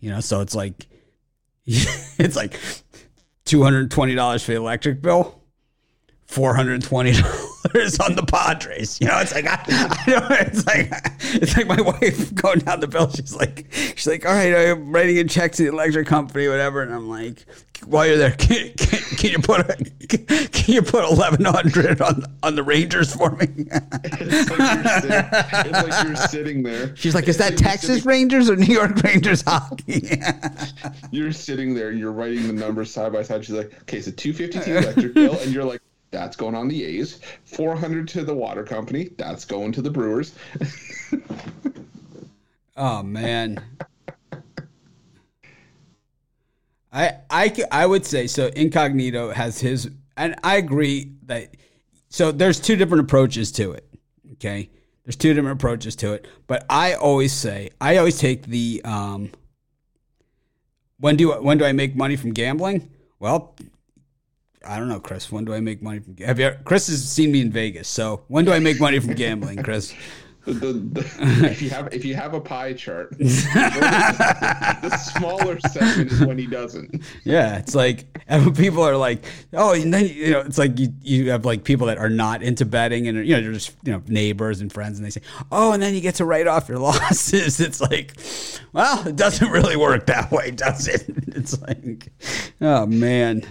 you 0.00 0.10
know. 0.10 0.20
So 0.20 0.40
it's 0.40 0.54
like 0.54 0.86
it's 1.66 2.36
like 2.36 2.58
two 3.44 3.62
hundred 3.62 3.90
twenty 3.90 4.14
dollars 4.14 4.44
for 4.44 4.52
the 4.52 4.58
electric 4.58 5.00
bill, 5.00 5.40
four 6.26 6.54
hundred 6.54 6.82
twenty 6.82 7.12
dollars 7.12 7.47
on 8.00 8.14
the 8.16 8.24
Padres. 8.26 9.00
You 9.00 9.08
know, 9.08 9.18
it's 9.18 9.34
like 9.34 9.46
I, 9.46 9.62
I 9.68 10.10
don't. 10.10 10.30
It's 10.48 10.66
like 10.66 10.90
it's 11.42 11.56
like 11.56 11.66
my 11.66 11.80
wife 12.00 12.34
going 12.34 12.60
down 12.60 12.80
the 12.80 12.86
bill. 12.88 13.10
She's 13.10 13.34
like, 13.34 13.66
she's 13.72 14.06
like, 14.06 14.24
all 14.26 14.32
right, 14.32 14.54
I'm 14.70 14.92
writing 14.92 15.18
a 15.18 15.24
check 15.24 15.52
to 15.52 15.62
the 15.64 15.68
electric 15.70 16.06
company, 16.06 16.48
whatever. 16.48 16.82
And 16.82 16.92
I'm 16.94 17.08
like, 17.08 17.44
while 17.86 18.06
you're 18.06 18.16
there, 18.16 18.30
can, 18.32 18.72
can, 18.74 19.00
can 19.16 19.30
you 19.30 19.38
put 19.38 19.60
a, 19.60 19.74
can 20.48 20.74
you 20.74 20.82
put 20.82 21.04
eleven 21.04 21.44
hundred 21.44 22.00
on 22.00 22.24
on 22.42 22.54
the 22.54 22.62
Rangers 22.62 23.14
for 23.14 23.30
me? 23.32 23.46
It's 23.50 24.50
like 24.50 24.58
you're 24.58 25.00
sitting, 25.00 25.28
it's 25.32 25.88
like 25.88 26.04
you're 26.06 26.16
sitting 26.16 26.62
there. 26.62 26.96
She's 26.96 27.14
like, 27.14 27.28
is 27.28 27.38
that 27.38 27.52
You're 27.52 27.58
Texas 27.58 27.88
sitting- 27.88 28.08
Rangers 28.08 28.50
or 28.50 28.56
New 28.56 28.66
York 28.72 28.96
Rangers 29.02 29.42
hockey? 29.46 30.10
You're 31.10 31.32
sitting 31.32 31.74
there. 31.74 31.92
You're 31.92 32.12
writing 32.12 32.46
the 32.46 32.52
numbers 32.52 32.92
side 32.92 33.12
by 33.12 33.22
side. 33.22 33.44
She's 33.44 33.54
like, 33.54 33.72
okay, 33.82 34.00
so 34.00 34.10
250 34.10 34.70
electric 34.76 35.14
bill, 35.14 35.38
and 35.40 35.52
you're 35.52 35.64
like, 35.64 35.80
that's 36.10 36.36
going 36.36 36.54
on 36.54 36.68
the 36.68 36.84
A's. 36.84 37.20
400 37.44 38.08
to 38.08 38.24
the 38.24 38.34
water 38.34 38.64
company. 38.64 39.10
That's 39.18 39.44
going 39.44 39.72
to 39.72 39.82
the 39.82 39.90
Brewers. 39.90 40.34
Oh 42.78 43.02
man. 43.02 43.58
I 46.92 47.16
I 47.28 47.52
I 47.72 47.86
would 47.86 48.06
say 48.06 48.28
so 48.28 48.46
incognito 48.54 49.32
has 49.32 49.58
his 49.58 49.90
and 50.16 50.36
I 50.44 50.56
agree 50.56 51.12
that 51.24 51.56
so 52.08 52.30
there's 52.30 52.60
two 52.60 52.76
different 52.76 53.02
approaches 53.02 53.50
to 53.52 53.72
it. 53.72 53.84
Okay? 54.34 54.70
There's 55.04 55.16
two 55.16 55.34
different 55.34 55.58
approaches 55.58 55.96
to 55.96 56.12
it, 56.12 56.28
but 56.46 56.64
I 56.70 56.94
always 56.94 57.32
say 57.32 57.70
I 57.80 57.96
always 57.96 58.18
take 58.18 58.46
the 58.46 58.80
um 58.84 59.32
when 61.00 61.16
do 61.16 61.32
when 61.32 61.58
do 61.58 61.64
I 61.64 61.72
make 61.72 61.96
money 61.96 62.14
from 62.14 62.32
gambling? 62.32 62.90
Well, 63.18 63.56
I 64.66 64.78
don't 64.78 64.88
know, 64.88 65.00
Chris. 65.00 65.30
When 65.30 65.44
do 65.44 65.54
I 65.54 65.60
make 65.60 65.82
money 65.82 66.00
from? 66.00 66.16
Have 66.18 66.38
you? 66.38 66.54
Chris 66.64 66.88
has 66.88 67.08
seen 67.08 67.32
me 67.32 67.40
in 67.40 67.52
Vegas, 67.52 67.88
so 67.88 68.22
when 68.28 68.44
do 68.44 68.52
I 68.52 68.58
make 68.58 68.80
money 68.80 68.98
from 68.98 69.14
gambling, 69.14 69.62
Chris? 69.62 69.94
The, 70.48 70.54
the, 70.54 71.02
the, 71.02 71.48
if 71.50 71.60
you 71.60 71.68
have 71.68 71.92
if 71.92 72.06
you 72.06 72.14
have 72.14 72.32
a 72.32 72.40
pie 72.40 72.72
chart, 72.72 73.10
the 73.18 74.96
smaller 75.12 75.60
segment 75.60 76.10
is 76.10 76.24
when 76.24 76.38
he 76.38 76.46
doesn't. 76.46 77.02
Yeah, 77.22 77.58
it's 77.58 77.74
like 77.74 78.06
and 78.28 78.56
people 78.56 78.82
are 78.82 78.96
like, 78.96 79.26
oh, 79.52 79.74
and 79.74 79.92
then 79.92 80.06
you 80.06 80.30
know, 80.30 80.40
it's 80.40 80.56
like 80.56 80.78
you 80.78 80.88
you 81.02 81.30
have 81.32 81.44
like 81.44 81.64
people 81.64 81.86
that 81.88 81.98
are 81.98 82.08
not 82.08 82.42
into 82.42 82.64
betting, 82.64 83.08
and 83.08 83.26
you 83.26 83.36
know, 83.36 83.42
they're 83.42 83.52
just 83.52 83.76
you 83.84 83.92
know 83.92 84.02
neighbors 84.06 84.62
and 84.62 84.72
friends, 84.72 84.98
and 84.98 85.04
they 85.04 85.10
say, 85.10 85.20
oh, 85.52 85.72
and 85.72 85.82
then 85.82 85.94
you 85.94 86.00
get 86.00 86.14
to 86.14 86.24
write 86.24 86.46
off 86.46 86.66
your 86.66 86.78
losses. 86.78 87.60
It's 87.60 87.82
like, 87.82 88.14
well, 88.72 89.06
it 89.06 89.16
doesn't 89.16 89.50
really 89.50 89.76
work 89.76 90.06
that 90.06 90.30
way, 90.30 90.50
does 90.50 90.88
it? 90.88 91.04
It's 91.26 91.60
like, 91.60 92.10
oh 92.62 92.86
man. 92.86 93.42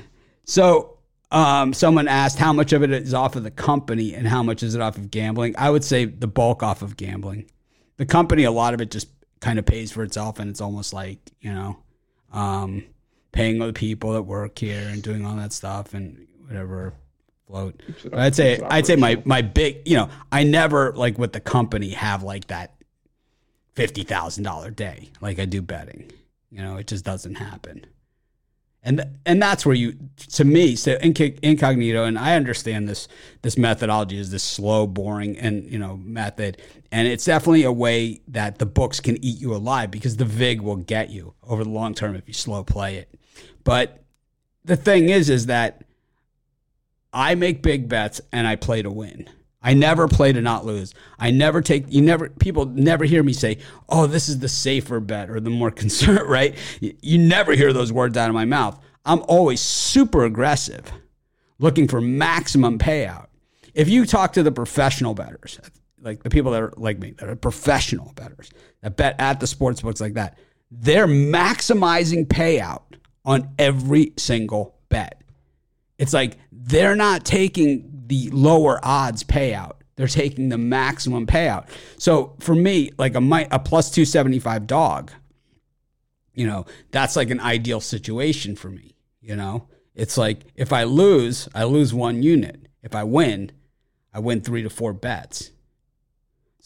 So 0.46 0.97
um, 1.32 1.74
someone 1.74 2.08
asked 2.08 2.40
how 2.40 2.54
much 2.54 2.74
of 2.74 2.84
it 2.84 2.92
is 2.92 3.14
off 3.14 3.36
of 3.36 3.44
the 3.44 3.52
company 3.52 4.14
and 4.14 4.28
how 4.28 4.44
much 4.44 4.64
is 4.64 4.76
it 4.76 4.82
off 4.82 4.98
of 4.98 5.12
gambling. 5.12 5.56
I 5.58 5.70
would 5.70 5.84
say 5.84 6.06
the 6.06 6.28
bulk 6.28 6.64
off 6.64 6.82
of 6.82 6.96
gambling. 6.96 7.50
The 7.98 8.06
company, 8.06 8.44
a 8.44 8.52
lot 8.52 8.74
of 8.74 8.82
it 8.82 8.92
just 8.92 9.10
kind 9.40 9.60
of 9.60 9.66
pays 9.66 9.92
for 9.92 10.04
itself, 10.04 10.40
and 10.40 10.50
it's 10.50 10.62
almost 10.62 10.94
like 10.94 11.20
you 11.42 11.54
know, 11.54 11.80
um, 12.32 12.86
paying 13.32 13.62
all 13.62 13.68
the 13.68 13.74
people 13.74 14.14
that 14.14 14.24
work 14.24 14.58
here 14.58 14.88
and 14.88 15.02
doing 15.02 15.26
all 15.26 15.36
that 15.36 15.52
stuff 15.52 15.94
and 15.94 16.28
whatever 16.46 16.94
float. 17.48 17.82
But 18.04 18.20
I'd 18.20 18.36
say 18.36 18.62
I'd 18.70 18.86
say 18.86 18.96
my 18.96 19.22
my 19.26 19.42
big 19.42 19.82
you 19.86 19.98
know 19.98 20.10
I 20.32 20.44
never 20.44 20.94
like 20.94 21.18
with 21.18 21.34
the 21.34 21.40
company 21.40 21.90
have 21.90 22.24
like 22.24 22.48
that 22.48 22.76
fifty 23.74 24.04
thousand 24.04 24.44
dollar 24.44 24.70
day 24.70 25.10
like 25.20 25.40
I 25.40 25.46
do 25.46 25.62
betting. 25.62 26.12
You 26.52 26.62
know, 26.62 26.78
it 26.78 26.88
just 26.88 27.04
doesn't 27.04 27.36
happen 27.36 27.86
and 28.88 29.06
and 29.26 29.42
that's 29.42 29.66
where 29.66 29.76
you 29.76 29.96
to 30.32 30.44
me 30.44 30.76
so 30.76 30.98
incognito 31.02 32.06
and 32.06 32.18
i 32.18 32.36
understand 32.36 32.88
this 32.90 33.08
this 33.42 33.58
methodology 33.58 34.18
is 34.18 34.32
this 34.32 34.44
slow 34.44 34.88
boring 34.88 35.38
and 35.38 35.72
you 35.72 35.78
know 35.78 35.98
method. 35.98 36.62
And 36.92 37.08
it's 37.08 37.26
definitely 37.26 37.64
a 37.64 37.72
way 37.72 38.22
that 38.30 38.60
the 38.60 38.66
books 38.66 39.00
can 39.00 39.24
eat 39.24 39.40
you 39.40 39.54
alive 39.54 39.92
because 39.92 40.18
the 40.18 40.26
vig 40.26 40.62
will 40.62 40.78
get 40.78 41.10
you 41.10 41.34
over 41.44 41.64
the 41.64 41.70
long 41.70 41.94
term 41.94 42.16
if 42.16 42.28
you 42.28 42.34
slow 42.34 42.64
play 42.64 42.96
it. 42.96 43.14
But 43.64 44.04
the 44.66 44.76
thing 44.76 45.10
is 45.10 45.30
is 45.30 45.46
that 45.46 45.84
i 47.14 47.36
make 47.36 47.64
big 47.64 47.88
bets 47.88 48.20
and 48.34 48.46
i 48.46 48.56
play 48.56 48.82
to 48.82 48.92
win 48.92 49.30
I 49.68 49.74
never 49.74 50.08
play 50.08 50.32
to 50.32 50.40
not 50.40 50.66
lose. 50.66 50.94
I 51.20 51.30
never 51.30 51.62
take 51.62 51.92
you 51.92 52.02
never 52.02 52.30
people 52.30 52.68
never 52.68 53.04
hear 53.04 53.22
me 53.22 53.34
say, 53.34 53.58
"Oh, 53.90 54.08
this 54.08 54.30
is 54.30 54.40
the 54.40 54.48
safer 54.48 55.02
bet 55.02 55.30
or 55.30 55.42
the 55.42 55.50
more 55.50 55.72
concerned," 55.84 56.30
right? 56.30 56.56
You 56.80 57.18
never 57.18 57.52
hear 57.52 57.74
those 57.74 57.92
words 57.92 58.16
out 58.16 58.30
of 58.30 58.34
my 58.34 58.46
mouth. 58.46 58.80
I'm 59.04 59.22
always 59.28 59.60
super 59.60 60.24
aggressive, 60.24 60.90
looking 61.60 61.90
for 61.90 62.00
maximum 62.00 62.80
payout. 62.80 63.28
If 63.74 63.90
you 63.90 64.06
talk 64.06 64.32
to 64.34 64.44
the 64.44 64.54
professional 64.54 65.14
bettors, 65.14 65.60
like 66.00 66.24
the 66.24 66.30
people 66.30 66.54
that 66.54 66.64
are 66.64 66.74
like 66.78 67.00
me, 67.00 67.12
that 67.20 67.28
are 67.28 67.36
professional 67.36 68.14
bettors, 68.16 68.50
that 68.84 68.96
bet 68.96 69.18
at 69.20 69.42
the 69.42 69.48
sports 69.48 69.82
books 69.82 70.00
like 70.00 70.14
that, 70.14 70.38
they're 70.72 71.08
maximizing 71.08 72.26
payout 72.26 72.84
on 73.26 73.50
every 73.60 74.14
single 74.16 74.78
bet. 74.88 75.22
It's 75.98 76.14
like 76.14 76.38
they're 76.54 76.96
not 76.96 77.26
taking 77.26 77.87
the 78.08 78.30
lower 78.32 78.80
odds 78.84 79.24
payout. 79.24 79.74
They're 79.96 80.08
taking 80.08 80.50
the 80.50 80.58
maximum 80.58 81.26
payout. 81.26 81.68
So 81.98 82.36
for 82.40 82.56
me, 82.56 82.92
like 82.98 83.16
a 83.16 83.48
a 83.52 83.60
plus 83.60 83.90
275 83.92 84.68
dog, 84.68 85.12
you 86.34 86.46
know, 86.46 86.66
that's 86.92 87.16
like 87.16 87.32
an 87.32 87.40
ideal 87.40 87.82
situation 87.82 88.56
for 88.56 88.70
me, 88.70 88.96
you 89.22 89.36
know? 89.36 89.68
It's 89.96 90.18
like 90.18 90.46
if 90.56 90.72
I 90.72 90.84
lose, 90.84 91.50
I 91.56 91.64
lose 91.64 91.94
one 91.94 92.22
unit. 92.22 92.68
If 92.84 92.94
I 92.94 93.04
win, 93.04 93.52
I 94.14 94.20
win 94.20 94.42
3 94.42 94.62
to 94.64 94.70
4 94.70 94.94
bets. 94.94 95.52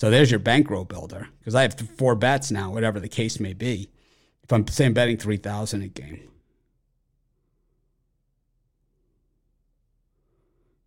So 0.01 0.09
there's 0.09 0.31
your 0.31 0.39
bankroll 0.39 0.83
builder 0.83 1.29
because 1.39 1.53
I 1.53 1.61
have 1.61 1.75
four 1.95 2.15
bets 2.15 2.49
now, 2.49 2.71
whatever 2.71 2.99
the 2.99 3.07
case 3.07 3.39
may 3.39 3.53
be. 3.53 3.91
If 4.43 4.51
I'm 4.51 4.67
saying 4.67 4.93
betting 4.93 5.17
3000 5.17 5.83
a 5.83 5.87
game. 5.87 6.30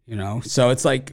You 0.06 0.16
know, 0.16 0.40
so 0.40 0.70
it's 0.70 0.84
like 0.84 1.12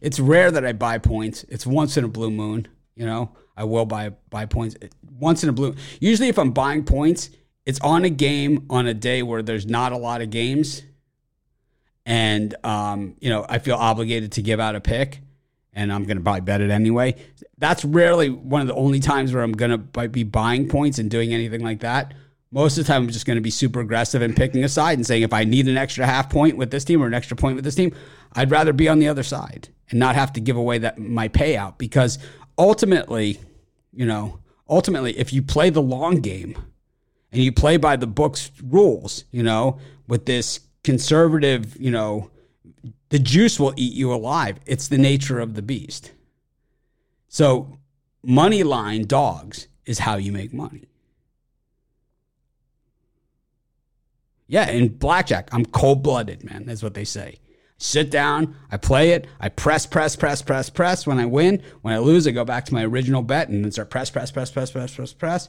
it's 0.00 0.18
rare 0.18 0.50
that 0.50 0.64
I 0.64 0.72
buy 0.72 0.98
points. 0.98 1.44
It's 1.48 1.66
once 1.66 1.96
in 1.96 2.04
a 2.04 2.08
blue 2.08 2.30
moon. 2.30 2.68
You 2.94 3.06
know, 3.06 3.32
I 3.56 3.64
will 3.64 3.86
buy 3.86 4.10
buy 4.30 4.46
points 4.46 4.76
once 5.18 5.42
in 5.42 5.48
a 5.48 5.52
blue. 5.52 5.74
Usually, 6.00 6.28
if 6.28 6.38
I'm 6.38 6.52
buying 6.52 6.84
points, 6.84 7.30
it's 7.66 7.80
on 7.80 8.04
a 8.04 8.10
game 8.10 8.66
on 8.70 8.86
a 8.86 8.94
day 8.94 9.22
where 9.22 9.42
there's 9.42 9.66
not 9.66 9.92
a 9.92 9.96
lot 9.96 10.20
of 10.20 10.30
games, 10.30 10.82
and 12.06 12.54
um, 12.64 13.16
you 13.20 13.30
know, 13.30 13.44
I 13.48 13.58
feel 13.58 13.76
obligated 13.76 14.32
to 14.32 14.42
give 14.42 14.60
out 14.60 14.74
a 14.74 14.80
pick, 14.80 15.20
and 15.72 15.92
I'm 15.92 16.04
to 16.18 16.22
probably 16.22 16.42
bet 16.42 16.60
it 16.60 16.70
anyway. 16.70 17.16
That's 17.58 17.84
rarely 17.84 18.30
one 18.30 18.60
of 18.60 18.66
the 18.66 18.74
only 18.74 19.00
times 19.00 19.32
where 19.32 19.42
I'm 19.42 19.52
to 19.70 20.08
be 20.08 20.24
buying 20.24 20.68
points 20.68 20.98
and 20.98 21.10
doing 21.10 21.32
anything 21.32 21.62
like 21.62 21.80
that. 21.80 22.14
Most 22.54 22.78
of 22.78 22.86
the 22.86 22.92
time, 22.92 23.02
I'm 23.02 23.10
just 23.10 23.26
going 23.26 23.34
to 23.34 23.42
be 23.42 23.50
super 23.50 23.80
aggressive 23.80 24.22
and 24.22 24.36
picking 24.36 24.62
a 24.62 24.68
side 24.68 24.96
and 24.96 25.04
saying, 25.04 25.22
if 25.22 25.32
I 25.32 25.42
need 25.42 25.66
an 25.66 25.76
extra 25.76 26.06
half 26.06 26.30
point 26.30 26.56
with 26.56 26.70
this 26.70 26.84
team 26.84 27.02
or 27.02 27.06
an 27.08 27.12
extra 27.12 27.36
point 27.36 27.56
with 27.56 27.64
this 27.64 27.74
team, 27.74 27.92
I'd 28.34 28.52
rather 28.52 28.72
be 28.72 28.88
on 28.88 29.00
the 29.00 29.08
other 29.08 29.24
side 29.24 29.70
and 29.90 29.98
not 29.98 30.14
have 30.14 30.32
to 30.34 30.40
give 30.40 30.56
away 30.56 30.78
that 30.78 30.96
my 30.96 31.26
payout 31.26 31.78
because 31.78 32.20
ultimately, 32.56 33.40
you 33.92 34.06
know, 34.06 34.38
ultimately, 34.68 35.18
if 35.18 35.32
you 35.32 35.42
play 35.42 35.68
the 35.68 35.82
long 35.82 36.20
game 36.20 36.56
and 37.32 37.42
you 37.42 37.50
play 37.50 37.76
by 37.76 37.96
the 37.96 38.06
book's 38.06 38.52
rules, 38.62 39.24
you 39.32 39.42
know, 39.42 39.80
with 40.06 40.26
this 40.26 40.60
conservative, 40.84 41.76
you 41.80 41.90
know, 41.90 42.30
the 43.08 43.18
juice 43.18 43.58
will 43.58 43.74
eat 43.76 43.94
you 43.94 44.14
alive. 44.14 44.60
It's 44.64 44.86
the 44.86 44.98
nature 44.98 45.40
of 45.40 45.54
the 45.54 45.62
beast. 45.62 46.12
So, 47.26 47.78
money 48.22 48.62
line 48.62 49.06
dogs 49.06 49.66
is 49.86 49.98
how 49.98 50.18
you 50.18 50.30
make 50.30 50.54
money. 50.54 50.84
Yeah, 54.46 54.70
in 54.70 54.88
blackjack, 54.88 55.48
I'm 55.52 55.64
cold 55.64 56.02
blooded, 56.02 56.44
man. 56.44 56.66
That's 56.66 56.82
what 56.82 56.94
they 56.94 57.04
say. 57.04 57.38
Sit 57.78 58.10
down, 58.10 58.54
I 58.70 58.76
play 58.76 59.10
it, 59.10 59.26
I 59.40 59.48
press, 59.48 59.84
press, 59.86 60.16
press, 60.16 60.42
press, 60.42 60.70
press. 60.70 61.06
When 61.06 61.18
I 61.18 61.26
win, 61.26 61.62
when 61.82 61.92
I 61.92 61.98
lose, 61.98 62.26
I 62.26 62.30
go 62.30 62.44
back 62.44 62.64
to 62.66 62.74
my 62.74 62.84
original 62.84 63.22
bet 63.22 63.48
and 63.48 63.64
then 63.64 63.72
start 63.72 63.90
press, 63.90 64.10
press, 64.10 64.30
press, 64.30 64.50
press, 64.50 64.70
press, 64.70 64.94
press, 64.94 65.12
press. 65.12 65.48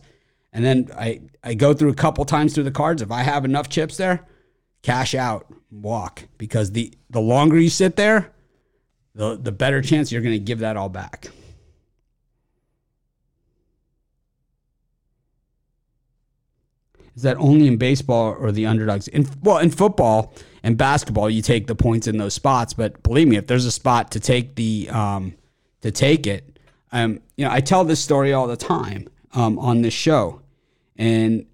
And 0.51 0.63
then 0.63 0.89
I, 0.97 1.21
I 1.43 1.53
go 1.53 1.73
through 1.73 1.91
a 1.91 1.95
couple 1.95 2.25
times 2.25 2.53
through 2.53 2.63
the 2.63 2.71
cards. 2.71 3.01
If 3.01 3.11
I 3.11 3.23
have 3.23 3.45
enough 3.45 3.69
chips 3.69 3.97
there, 3.97 4.25
cash 4.81 5.13
out, 5.13 5.45
walk. 5.69 6.23
Because 6.37 6.71
the, 6.71 6.93
the 7.09 7.19
longer 7.19 7.59
you 7.59 7.69
sit 7.69 7.95
there, 7.95 8.31
the, 9.13 9.37
the 9.37 9.51
better 9.51 9.81
chance 9.81 10.11
you're 10.11 10.21
going 10.21 10.33
to 10.33 10.39
give 10.39 10.59
that 10.59 10.77
all 10.77 10.89
back. 10.89 11.29
Is 17.15 17.21
that 17.23 17.37
only 17.37 17.67
in 17.67 17.77
baseball 17.77 18.35
or 18.39 18.51
the 18.51 18.65
underdogs? 18.65 19.07
In 19.07 19.27
well, 19.41 19.57
in 19.59 19.69
football 19.71 20.33
and 20.63 20.77
basketball, 20.77 21.29
you 21.29 21.41
take 21.41 21.67
the 21.67 21.75
points 21.75 22.07
in 22.07 22.17
those 22.17 22.33
spots. 22.33 22.73
But 22.73 23.01
believe 23.03 23.27
me, 23.27 23.37
if 23.37 23.47
there's 23.47 23.65
a 23.65 23.71
spot 23.71 24.11
to 24.11 24.19
take 24.19 24.55
the 24.55 24.89
um, 24.89 25.35
to 25.81 25.91
take 25.91 26.27
it, 26.27 26.59
um, 26.91 27.21
you 27.37 27.45
know, 27.45 27.51
I 27.51 27.61
tell 27.61 27.85
this 27.85 28.01
story 28.01 28.33
all 28.33 28.47
the 28.47 28.57
time 28.57 29.07
um, 29.33 29.57
on 29.59 29.81
this 29.81 29.93
show, 29.93 30.41
and 30.97 31.45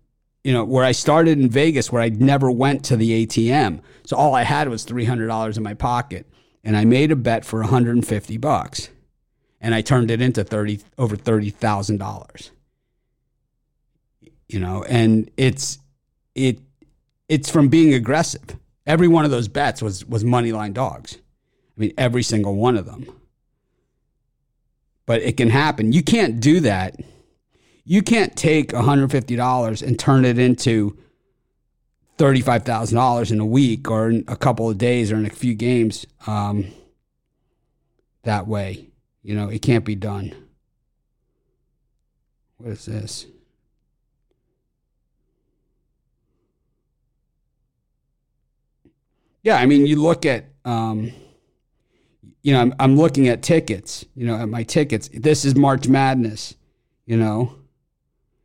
you 0.43 0.51
know, 0.51 0.63
where 0.63 0.83
I 0.83 0.93
started 0.93 1.39
in 1.39 1.49
Vegas, 1.49 1.91
where 1.91 2.01
I 2.01 2.09
never 2.09 2.49
went 2.49 2.83
to 2.85 2.97
the 2.97 3.25
ATM, 3.25 3.81
so 4.03 4.17
all 4.17 4.33
I 4.33 4.43
had 4.43 4.67
was 4.67 4.83
three 4.83 5.05
hundred 5.05 5.27
dollars 5.27 5.57
in 5.57 5.63
my 5.63 5.75
pocket, 5.75 6.25
and 6.63 6.75
I 6.75 6.85
made 6.85 7.11
a 7.11 7.15
bet 7.15 7.45
for 7.45 7.59
one 7.59 7.69
hundred 7.69 7.95
and 7.95 8.07
fifty 8.07 8.37
bucks, 8.37 8.89
and 9.59 9.75
I 9.75 9.81
turned 9.81 10.09
it 10.09 10.21
into 10.21 10.43
thirty 10.43 10.79
over 10.97 11.15
thirty 11.15 11.51
thousand 11.51 11.97
dollars 11.97 12.49
you 14.51 14.59
know, 14.59 14.83
and 14.83 15.29
it's 15.37 15.79
it 16.35 16.59
it's 17.29 17.49
from 17.49 17.69
being 17.69 17.93
aggressive. 17.93 18.57
Every 18.85 19.07
one 19.07 19.23
of 19.23 19.31
those 19.31 19.47
bets 19.47 19.81
was 19.81 20.05
was 20.05 20.23
money 20.23 20.51
line 20.51 20.73
dogs. 20.73 21.15
I 21.15 21.79
mean, 21.79 21.93
every 21.97 22.23
single 22.23 22.55
one 22.55 22.75
of 22.75 22.85
them. 22.85 23.05
But 25.05 25.21
it 25.21 25.37
can 25.37 25.49
happen. 25.49 25.93
You 25.93 26.03
can't 26.03 26.39
do 26.39 26.59
that. 26.61 26.95
You 27.83 28.01
can't 28.01 28.35
take 28.35 28.69
$150 28.69 29.81
and 29.81 29.99
turn 29.99 30.25
it 30.25 30.37
into 30.37 30.97
$35,000 32.17 33.31
in 33.31 33.39
a 33.39 33.45
week 33.45 33.89
or 33.89 34.09
in 34.09 34.23
a 34.27 34.35
couple 34.35 34.69
of 34.69 34.77
days 34.77 35.11
or 35.11 35.15
in 35.15 35.25
a 35.25 35.31
few 35.31 35.55
games 35.55 36.05
um, 36.27 36.67
that 38.23 38.47
way. 38.47 38.89
You 39.23 39.35
know, 39.35 39.49
it 39.49 39.63
can't 39.63 39.83
be 39.83 39.95
done. 39.95 40.35
What 42.57 42.71
is 42.71 42.85
this? 42.85 43.25
Yeah, 49.43 49.57
I 49.57 49.65
mean, 49.65 49.85
you 49.85 50.01
look 50.01 50.25
at, 50.25 50.45
um, 50.65 51.11
you 52.43 52.53
know, 52.53 52.61
I'm, 52.61 52.75
I'm 52.79 52.97
looking 52.97 53.27
at 53.27 53.41
tickets, 53.41 54.05
you 54.15 54.25
know, 54.25 54.35
at 54.35 54.49
my 54.49 54.63
tickets. 54.63 55.09
This 55.13 55.45
is 55.45 55.55
March 55.55 55.87
Madness, 55.87 56.55
you 57.05 57.17
know. 57.17 57.55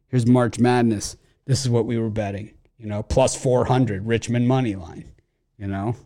Here's 0.09 0.27
March 0.27 0.59
Madness. 0.59 1.17
This 1.45 1.61
is 1.61 1.69
what 1.69 1.87
we 1.87 1.99
were 1.99 2.11
betting. 2.11 2.55
You 2.79 2.87
know, 2.87 3.03
plus 3.03 3.35
400 3.35 4.07
Richmond 4.07 4.49
money 4.49 4.75
line. 4.75 5.13
You 5.59 5.67
know, 5.67 5.97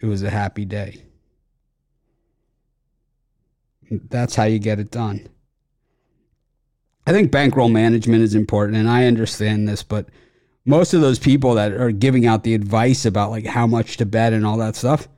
it 0.00 0.06
was 0.06 0.22
a 0.22 0.30
happy 0.30 0.64
day. 0.64 1.02
That's 3.90 4.36
how 4.36 4.44
you 4.44 4.60
get 4.60 4.78
it 4.78 4.90
done. 4.90 5.28
I 7.06 7.12
think 7.12 7.32
bankroll 7.32 7.68
management 7.68 8.22
is 8.22 8.36
important, 8.36 8.78
and 8.78 8.88
I 8.88 9.06
understand 9.06 9.68
this, 9.68 9.82
but 9.82 10.08
most 10.64 10.94
of 10.94 11.00
those 11.00 11.18
people 11.18 11.54
that 11.54 11.72
are 11.72 11.90
giving 11.90 12.26
out 12.26 12.44
the 12.44 12.54
advice 12.54 13.04
about 13.04 13.30
like 13.30 13.46
how 13.46 13.66
much 13.66 13.96
to 13.98 14.06
bet 14.06 14.32
and 14.32 14.46
all 14.46 14.58
that 14.58 14.76
stuff, 14.76 15.08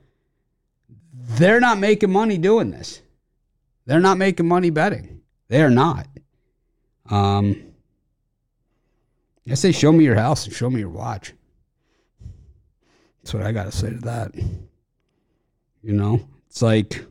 they're 1.13 1.59
not 1.59 1.77
making 1.77 2.11
money 2.11 2.37
doing 2.37 2.71
this. 2.71 3.01
They're 3.85 3.99
not 3.99 4.17
making 4.17 4.47
money 4.47 4.69
betting. 4.69 5.21
They 5.49 5.61
are 5.61 5.69
not. 5.69 6.07
Um, 7.09 7.73
I 9.49 9.55
say, 9.55 9.71
show 9.71 9.91
me 9.91 10.05
your 10.05 10.15
house 10.15 10.45
and 10.45 10.55
show 10.55 10.69
me 10.69 10.79
your 10.79 10.89
watch. 10.89 11.33
That's 13.21 13.33
what 13.33 13.43
I 13.43 13.51
got 13.51 13.65
to 13.65 13.71
say 13.71 13.89
to 13.89 13.99
that. 13.99 14.33
You 14.35 15.93
know, 15.93 16.25
it's 16.47 16.61
like 16.61 17.05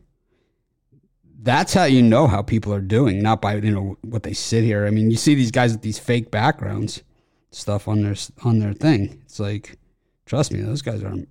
that's 1.43 1.75
how 1.75 1.85
you 1.85 2.03
know 2.03 2.27
how 2.27 2.41
people 2.41 2.73
are 2.73 2.81
doing, 2.81 3.23
not 3.23 3.43
by 3.43 3.57
you 3.57 3.71
know 3.71 3.99
what 4.03 4.23
they 4.23 4.33
sit 4.33 4.65
here. 4.65 4.87
I 4.87 4.91
mean, 4.91 5.11
you 5.11 5.17
see 5.17 5.35
these 5.35 5.51
guys 5.51 5.73
with 5.73 5.83
these 5.83 5.99
fake 5.99 6.31
backgrounds, 6.31 7.03
stuff 7.53 7.87
on 7.87 8.03
their 8.03 8.17
on 8.45 8.59
their 8.59 8.73
thing. 8.73 9.23
It's 9.25 9.39
like, 9.39 9.79
trust 10.27 10.53
me, 10.53 10.61
those 10.61 10.83
guys 10.83 11.03
aren't 11.05 11.29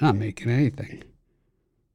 not 0.00 0.14
making 0.16 0.50
anything. 0.50 1.02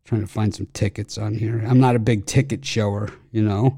trying 0.03 0.21
to 0.21 0.27
find 0.27 0.53
some 0.53 0.65
tickets 0.73 1.17
on 1.17 1.35
here. 1.35 1.63
I'm 1.65 1.79
not 1.79 1.95
a 1.95 1.99
big 1.99 2.25
ticket 2.25 2.65
shower, 2.65 3.09
you 3.31 3.41
know, 3.41 3.77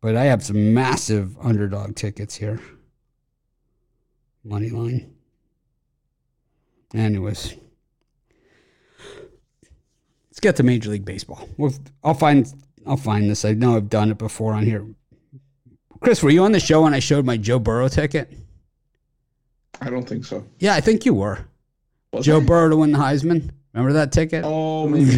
but 0.00 0.16
I 0.16 0.24
have 0.24 0.42
some 0.42 0.74
massive 0.74 1.36
underdog 1.38 1.94
tickets 1.94 2.34
here. 2.34 2.60
Money 4.44 4.70
line. 4.70 5.14
Anyways, 6.94 7.54
let's 10.28 10.40
get 10.40 10.56
to 10.56 10.62
Major 10.62 10.90
League 10.90 11.04
Baseball. 11.04 11.48
We'll, 11.56 11.72
I'll 12.02 12.14
find 12.14 12.52
I'll 12.86 12.96
find 12.96 13.30
this. 13.30 13.44
I 13.44 13.52
know 13.52 13.76
I've 13.76 13.88
done 13.88 14.10
it 14.10 14.18
before 14.18 14.52
on 14.54 14.64
here. 14.64 14.84
Chris, 16.00 16.22
were 16.22 16.30
you 16.30 16.42
on 16.42 16.52
the 16.52 16.58
show 16.60 16.82
when 16.82 16.94
I 16.94 16.98
showed 16.98 17.24
my 17.24 17.36
Joe 17.36 17.60
Burrow 17.60 17.88
ticket? 17.88 18.32
I 19.82 19.90
don't 19.90 20.08
think 20.08 20.24
so. 20.24 20.44
Yeah, 20.58 20.74
I 20.74 20.80
think 20.80 21.04
you 21.04 21.14
were. 21.14 21.44
Was 22.12 22.24
Joe 22.24 22.38
I? 22.40 22.44
Burrow 22.44 22.68
to 22.70 22.76
win 22.76 22.92
the 22.92 22.98
Heisman. 22.98 23.50
Remember 23.74 23.94
that 23.94 24.12
ticket? 24.12 24.44
Oh, 24.46 24.86
maybe. 24.88 25.10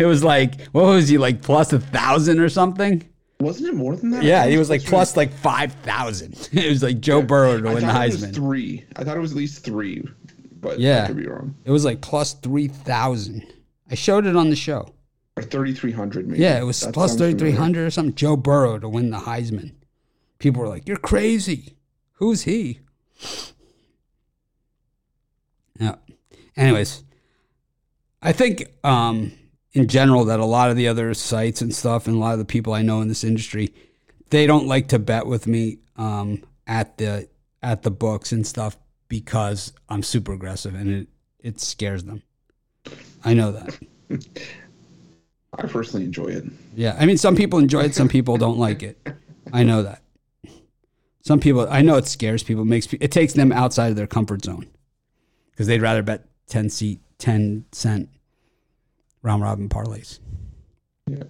it 0.00 0.06
was 0.06 0.22
like 0.22 0.66
what 0.68 0.84
was 0.84 1.08
he 1.08 1.18
like 1.18 1.42
plus 1.42 1.72
a 1.72 1.80
thousand 1.80 2.40
or 2.40 2.48
something? 2.48 3.02
Wasn't 3.40 3.68
it 3.68 3.74
more 3.74 3.96
than 3.96 4.10
that? 4.10 4.22
Yeah, 4.22 4.46
he 4.46 4.56
was 4.58 4.70
like 4.70 4.84
plus 4.84 5.16
like 5.16 5.32
five 5.32 5.72
thousand. 5.72 6.48
It 6.52 6.68
was 6.68 6.82
like 6.82 7.00
Joe 7.00 7.22
Burrow 7.22 7.56
to 7.58 7.62
right. 7.62 7.74
win 7.74 7.86
the 7.86 7.92
thought 7.92 8.06
it 8.06 8.12
was 8.12 8.22
Heisman. 8.24 8.34
three. 8.34 8.84
I 8.96 9.04
thought 9.04 9.16
it 9.16 9.20
was 9.20 9.32
at 9.32 9.36
least 9.36 9.64
three, 9.64 10.06
but 10.60 10.78
Yeah. 10.78 11.04
I 11.04 11.06
could 11.08 11.16
be 11.16 11.26
wrong. 11.26 11.54
It 11.64 11.70
was 11.70 11.84
like 11.84 12.00
plus 12.00 12.34
three 12.34 12.68
thousand. 12.68 13.46
I 13.90 13.94
showed 13.94 14.26
it 14.26 14.36
on 14.36 14.50
the 14.50 14.56
show. 14.56 14.94
Or 15.36 15.42
thirty 15.42 15.72
three 15.74 15.92
hundred, 15.92 16.28
maybe. 16.28 16.42
Yeah, 16.42 16.60
it 16.60 16.64
was 16.64 16.80
That 16.80 16.94
plus 16.94 17.16
thirty 17.16 17.36
three 17.36 17.52
hundred 17.52 17.86
or 17.86 17.90
something. 17.90 18.14
Joe 18.14 18.36
Burrow 18.36 18.78
to 18.78 18.88
win 18.88 19.10
the 19.10 19.18
Heisman. 19.18 19.72
People 20.38 20.62
were 20.62 20.68
like, 20.68 20.86
"You're 20.86 20.96
crazy. 20.98 21.76
Who's 22.14 22.42
he?" 22.42 22.80
Yeah. 25.78 25.96
Anyways, 26.56 27.02
I 28.22 28.32
think 28.32 28.68
um, 28.84 29.32
in 29.72 29.88
general 29.88 30.24
that 30.26 30.40
a 30.40 30.44
lot 30.44 30.70
of 30.70 30.76
the 30.76 30.88
other 30.88 31.12
sites 31.14 31.60
and 31.60 31.74
stuff, 31.74 32.06
and 32.06 32.16
a 32.16 32.18
lot 32.18 32.32
of 32.32 32.38
the 32.38 32.44
people 32.44 32.72
I 32.72 32.82
know 32.82 33.00
in 33.00 33.08
this 33.08 33.24
industry, 33.24 33.74
they 34.30 34.46
don't 34.46 34.66
like 34.66 34.88
to 34.88 34.98
bet 34.98 35.26
with 35.26 35.46
me 35.46 35.78
um, 35.96 36.42
at 36.66 36.98
the 36.98 37.28
at 37.62 37.82
the 37.82 37.90
books 37.90 38.32
and 38.32 38.46
stuff 38.46 38.76
because 39.08 39.72
I'm 39.88 40.02
super 40.02 40.32
aggressive 40.32 40.74
and 40.74 40.90
it 40.90 41.08
it 41.40 41.60
scares 41.60 42.04
them. 42.04 42.22
I 43.24 43.34
know 43.34 43.52
that. 43.52 43.78
I 45.58 45.66
personally 45.66 46.04
enjoy 46.04 46.28
it. 46.28 46.44
Yeah, 46.74 46.96
I 46.98 47.06
mean, 47.06 47.16
some 47.16 47.36
people 47.36 47.58
enjoy 47.58 47.82
it, 47.84 47.94
some 47.94 48.08
people 48.08 48.36
don't 48.36 48.58
like 48.58 48.82
it. 48.82 49.06
I 49.52 49.62
know 49.62 49.82
that. 49.82 50.02
Some 51.24 51.40
people, 51.40 51.66
I 51.70 51.80
know 51.80 51.96
it 51.96 52.06
scares 52.06 52.42
people. 52.42 52.64
It 52.64 52.66
makes 52.66 52.92
it 52.92 53.10
takes 53.10 53.32
them 53.32 53.50
outside 53.50 53.88
of 53.88 53.96
their 53.96 54.06
comfort 54.06 54.44
zone 54.44 54.68
because 55.50 55.66
they'd 55.66 55.80
rather 55.80 56.02
bet 56.02 56.26
ten 56.46 56.68
seat, 56.68 57.00
ten 57.16 57.64
cent 57.72 58.10
round 59.22 59.42
robin 59.42 59.70
parlays. 59.70 60.18
Yeah. 61.06 61.22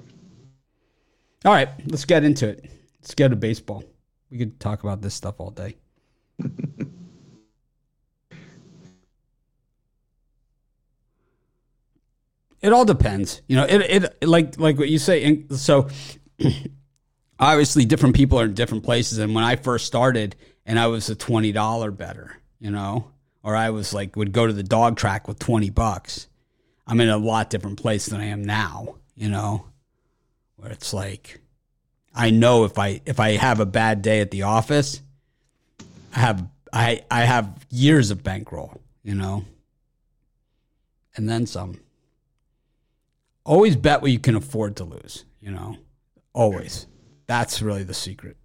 All 1.45 1.53
right, 1.53 1.69
let's 1.87 2.05
get 2.05 2.25
into 2.25 2.49
it. 2.49 2.65
Let's 3.01 3.15
get 3.15 3.29
to 3.29 3.37
baseball. 3.37 3.85
We 4.31 4.39
could 4.39 4.59
talk 4.59 4.83
about 4.83 5.01
this 5.01 5.15
stuff 5.15 5.37
all 5.39 5.51
day. 5.51 5.77
it 12.61 12.73
all 12.73 12.85
depends, 12.85 13.43
you 13.47 13.55
know. 13.55 13.65
It 13.65 14.05
it 14.23 14.27
like 14.29 14.59
like 14.59 14.77
what 14.77 14.89
you 14.89 14.99
say. 14.99 15.23
and 15.23 15.57
So 15.57 15.89
obviously, 17.39 17.85
different 17.85 18.16
people 18.16 18.39
are 18.41 18.45
in 18.45 18.55
different 18.55 18.85
places. 18.85 19.18
And 19.18 19.35
when 19.35 19.45
I 19.45 19.57
first 19.57 19.87
started, 19.87 20.37
and 20.66 20.78
I 20.78 20.87
was 20.87 21.09
a 21.09 21.14
twenty 21.14 21.53
dollar 21.53 21.91
better, 21.91 22.37
you 22.59 22.70
know, 22.70 23.11
or 23.43 23.55
I 23.57 23.70
was 23.70 23.93
like 23.93 24.16
would 24.16 24.32
go 24.32 24.47
to 24.47 24.53
the 24.53 24.62
dog 24.62 24.97
track 24.97 25.28
with 25.28 25.39
twenty 25.39 25.70
bucks. 25.70 26.26
I'm 26.87 27.01
in 27.01 27.09
a 27.09 27.16
lot 27.16 27.51
different 27.51 27.80
place 27.80 28.07
than 28.07 28.20
I 28.20 28.26
am 28.26 28.45
now, 28.45 28.97
you 29.14 29.28
know, 29.28 29.66
where 30.57 30.70
it's 30.70 30.93
like 30.93 31.41
I 32.14 32.30
know 32.30 32.64
if 32.64 32.78
I 32.78 33.01
if 33.07 33.18
I 33.20 33.32
have 33.32 33.61
a 33.61 33.66
bad 33.66 34.03
day 34.03 34.20
at 34.20 34.30
the 34.30 34.43
office, 34.43 35.01
I 36.14 36.20
have 36.20 36.47
I 36.72 37.05
I 37.11 37.22
have 37.22 37.66
years 37.70 38.11
of 38.11 38.22
bankroll, 38.22 38.80
you 39.03 39.14
know, 39.14 39.45
and 41.16 41.28
then 41.28 41.47
some. 41.47 41.80
Always 43.45 43.76
bet 43.76 44.01
what 44.01 44.11
you 44.11 44.18
can 44.18 44.37
afford 44.37 44.76
to 44.76 44.85
lose, 44.85 45.24
you 45.41 45.51
know. 45.51 45.76
Always. 46.32 46.87
That's 47.27 47.62
really 47.62 47.85
the 47.85 47.95
secret. 47.95 48.37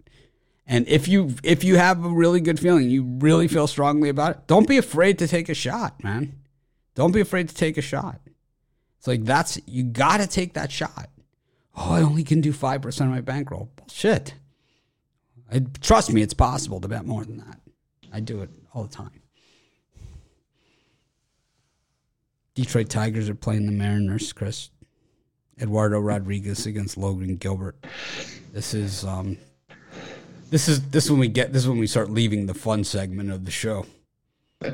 And 0.66 0.86
if 0.88 1.08
you 1.08 1.34
if 1.42 1.64
you 1.64 1.76
have 1.76 2.04
a 2.04 2.08
really 2.08 2.40
good 2.40 2.60
feeling, 2.60 2.88
you 2.88 3.02
really 3.02 3.48
feel 3.48 3.66
strongly 3.66 4.08
about 4.08 4.30
it, 4.36 4.46
don't 4.46 4.68
be 4.68 4.78
afraid 4.78 5.18
to 5.18 5.26
take 5.26 5.48
a 5.48 5.54
shot, 5.54 6.02
man. 6.04 6.40
Don't 6.94 7.12
be 7.12 7.20
afraid 7.20 7.48
to 7.48 7.54
take 7.54 7.76
a 7.76 7.82
shot. 7.82 8.20
It's 8.98 9.08
like 9.08 9.24
that's 9.24 9.58
you 9.66 9.82
got 9.82 10.18
to 10.18 10.26
take 10.26 10.54
that 10.54 10.70
shot. 10.70 11.10
Oh, 11.76 11.94
I 11.94 12.02
only 12.02 12.24
can 12.24 12.40
do 12.40 12.52
5% 12.52 13.00
of 13.00 13.08
my 13.08 13.20
bankroll. 13.20 13.70
Shit. 13.90 14.34
I, 15.50 15.60
trust 15.80 16.12
me, 16.12 16.20
it's 16.22 16.34
possible 16.34 16.80
to 16.80 16.88
bet 16.88 17.06
more 17.06 17.24
than 17.24 17.38
that. 17.38 17.60
I 18.12 18.20
do 18.20 18.42
it 18.42 18.50
all 18.74 18.84
the 18.84 18.94
time. 18.94 19.22
Detroit 22.54 22.90
Tigers 22.90 23.28
are 23.28 23.34
playing 23.34 23.66
the 23.66 23.72
Mariners, 23.72 24.32
Chris. 24.32 24.70
Eduardo 25.60 26.00
Rodriguez 26.00 26.66
against 26.66 26.96
Logan 26.96 27.36
Gilbert. 27.36 27.76
This 28.52 28.74
is 28.74 29.04
um 29.04 29.36
this 30.50 30.68
is 30.68 30.88
this 30.90 31.04
is 31.04 31.10
when 31.10 31.20
we 31.20 31.28
get 31.28 31.52
this 31.52 31.62
is 31.62 31.68
when 31.68 31.78
we 31.78 31.86
start 31.86 32.10
leaving 32.10 32.46
the 32.46 32.54
fun 32.54 32.84
segment 32.84 33.30
of 33.30 33.44
the 33.44 33.50
show. 33.50 33.86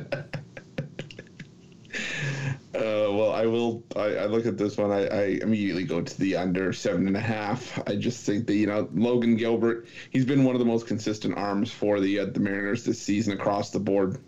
Uh, 2.77 3.09
well, 3.11 3.33
I 3.33 3.47
will. 3.47 3.83
I, 3.97 4.17
I 4.17 4.27
look 4.27 4.45
at 4.45 4.59
this 4.59 4.77
one. 4.77 4.91
I, 4.91 5.07
I 5.07 5.23
immediately 5.41 5.85
go 5.85 6.03
to 6.03 6.19
the 6.21 6.37
under 6.37 6.75
seven 6.75 7.07
and 7.07 7.17
a 7.17 7.21
half. 7.21 7.83
I 7.89 7.97
just 7.97 8.27
think 8.27 8.47
that 8.49 8.55
you 8.55 8.67
know 8.67 8.87
Logan 8.93 9.37
Gilbert. 9.37 9.87
He's 10.11 10.27
been 10.27 10.45
one 10.45 10.55
of 10.55 10.59
the 10.59 10.67
most 10.67 10.87
consistent 10.87 11.39
arms 11.39 11.73
for 11.73 12.01
the 12.01 12.19
uh, 12.21 12.27
the 12.27 12.41
Mariners 12.41 12.85
this 12.85 13.01
season 13.01 13.33
across 13.33 13.71
the 13.71 13.81
board, 13.81 14.19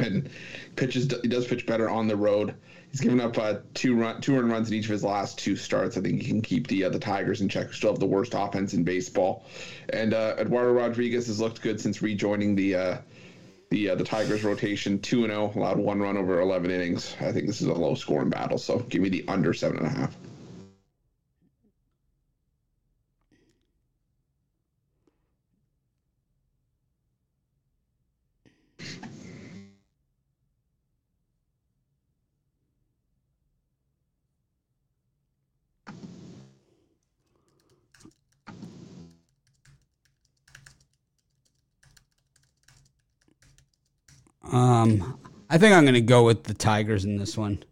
and 0.00 0.28
pitches. 0.74 1.08
He 1.22 1.28
does 1.28 1.46
pitch 1.46 1.64
better 1.64 1.88
on 1.88 2.08
the 2.08 2.16
road. 2.16 2.56
He's 2.90 3.00
given 3.00 3.20
up 3.20 3.36
uh, 3.36 3.56
two 3.74 3.94
run 3.94 4.20
two 4.20 4.36
earned 4.36 4.50
runs 4.50 4.68
in 4.70 4.74
each 4.74 4.86
of 4.86 4.90
his 4.90 5.04
last 5.04 5.38
two 5.38 5.56
starts. 5.56 5.96
I 5.96 6.00
think 6.00 6.22
he 6.22 6.28
can 6.28 6.42
keep 6.42 6.66
the 6.66 6.84
uh, 6.84 6.88
the 6.88 6.98
Tigers 6.98 7.40
in 7.40 7.48
check. 7.48 7.72
Still 7.72 7.90
have 7.90 7.98
the 8.00 8.06
worst 8.06 8.32
offense 8.34 8.74
in 8.74 8.84
baseball, 8.84 9.44
and 9.90 10.14
uh, 10.14 10.36
Eduardo 10.38 10.72
Rodriguez 10.72 11.26
has 11.26 11.40
looked 11.40 11.60
good 11.62 11.80
since 11.80 12.02
rejoining 12.02 12.54
the. 12.54 12.74
Uh, 12.74 12.98
the 13.68 13.90
uh, 13.90 13.94
the 13.96 14.04
Tigers 14.04 14.44
rotation 14.44 15.00
two 15.00 15.24
and 15.24 15.32
zero 15.32 15.52
allowed 15.56 15.78
one 15.78 15.98
run 15.98 16.16
over 16.16 16.40
eleven 16.40 16.70
innings. 16.70 17.16
I 17.20 17.32
think 17.32 17.48
this 17.48 17.60
is 17.60 17.66
a 17.66 17.74
low 17.74 17.96
scoring 17.96 18.30
battle, 18.30 18.58
so 18.58 18.78
give 18.78 19.02
me 19.02 19.08
the 19.08 19.24
under 19.26 19.52
seven 19.52 19.78
and 19.78 19.86
a 19.86 19.90
half. 19.90 20.16
I 45.56 45.58
think 45.58 45.74
I'm 45.74 45.84
going 45.84 45.94
to 45.94 46.02
go 46.02 46.22
with 46.22 46.44
the 46.44 46.52
Tigers 46.52 47.06
in 47.06 47.16
this 47.16 47.34
one. 47.34 47.64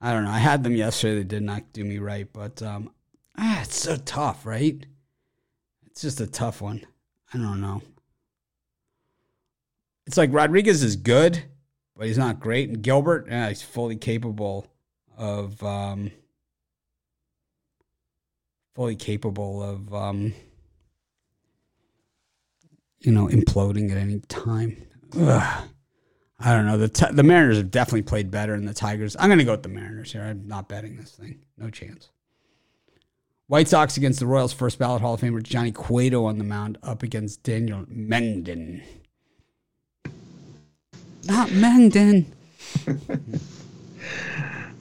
I 0.00 0.12
don't 0.12 0.22
know. 0.22 0.30
I 0.30 0.38
had 0.38 0.62
them 0.62 0.76
yesterday. 0.76 1.16
They 1.16 1.24
did 1.24 1.42
not 1.42 1.72
do 1.72 1.82
me 1.82 1.98
right, 1.98 2.32
but 2.32 2.62
um, 2.62 2.92
ah, 3.36 3.62
it's 3.62 3.74
so 3.74 3.96
tough, 3.96 4.46
right? 4.46 4.86
It's 5.86 6.02
just 6.02 6.20
a 6.20 6.28
tough 6.28 6.62
one. 6.62 6.86
I 7.34 7.38
don't 7.38 7.60
know. 7.60 7.82
It's 10.06 10.16
like 10.16 10.32
Rodriguez 10.32 10.84
is 10.84 10.94
good, 10.94 11.42
but 11.96 12.06
he's 12.06 12.16
not 12.16 12.38
great. 12.38 12.68
And 12.68 12.80
Gilbert, 12.80 13.26
yeah, 13.28 13.48
he's 13.48 13.60
fully 13.60 13.96
capable 13.96 14.68
of 15.18 15.60
um, 15.64 16.12
fully 18.76 18.94
capable 18.94 19.64
of 19.64 19.92
um, 19.92 20.32
you 23.00 23.10
know 23.10 23.26
imploding 23.26 23.90
at 23.90 23.96
any 23.96 24.20
time. 24.28 24.86
Ugh. 25.18 25.68
I 26.38 26.52
don't 26.52 26.66
know. 26.66 26.76
The 26.76 26.88
t- 26.88 27.12
the 27.12 27.22
Mariners 27.22 27.56
have 27.56 27.70
definitely 27.70 28.02
played 28.02 28.30
better 28.30 28.54
than 28.56 28.66
the 28.66 28.74
Tigers. 28.74 29.16
I'm 29.18 29.28
going 29.28 29.38
to 29.38 29.44
go 29.44 29.52
with 29.52 29.62
the 29.62 29.70
Mariners 29.70 30.12
here. 30.12 30.22
I'm 30.22 30.46
not 30.46 30.68
betting 30.68 30.96
this 30.96 31.12
thing. 31.12 31.40
No 31.56 31.70
chance. 31.70 32.10
White 33.46 33.68
Sox 33.68 33.96
against 33.96 34.18
the 34.18 34.26
Royals' 34.26 34.52
first 34.52 34.78
ballot 34.78 35.00
Hall 35.00 35.14
of 35.14 35.20
Famer 35.20 35.42
Johnny 35.42 35.72
Cueto 35.72 36.24
on 36.24 36.38
the 36.38 36.44
mound 36.44 36.78
up 36.82 37.02
against 37.02 37.42
Daniel 37.42 37.84
Mengden. 37.86 38.82
Not 41.24 41.48
Mengden. 41.48 42.26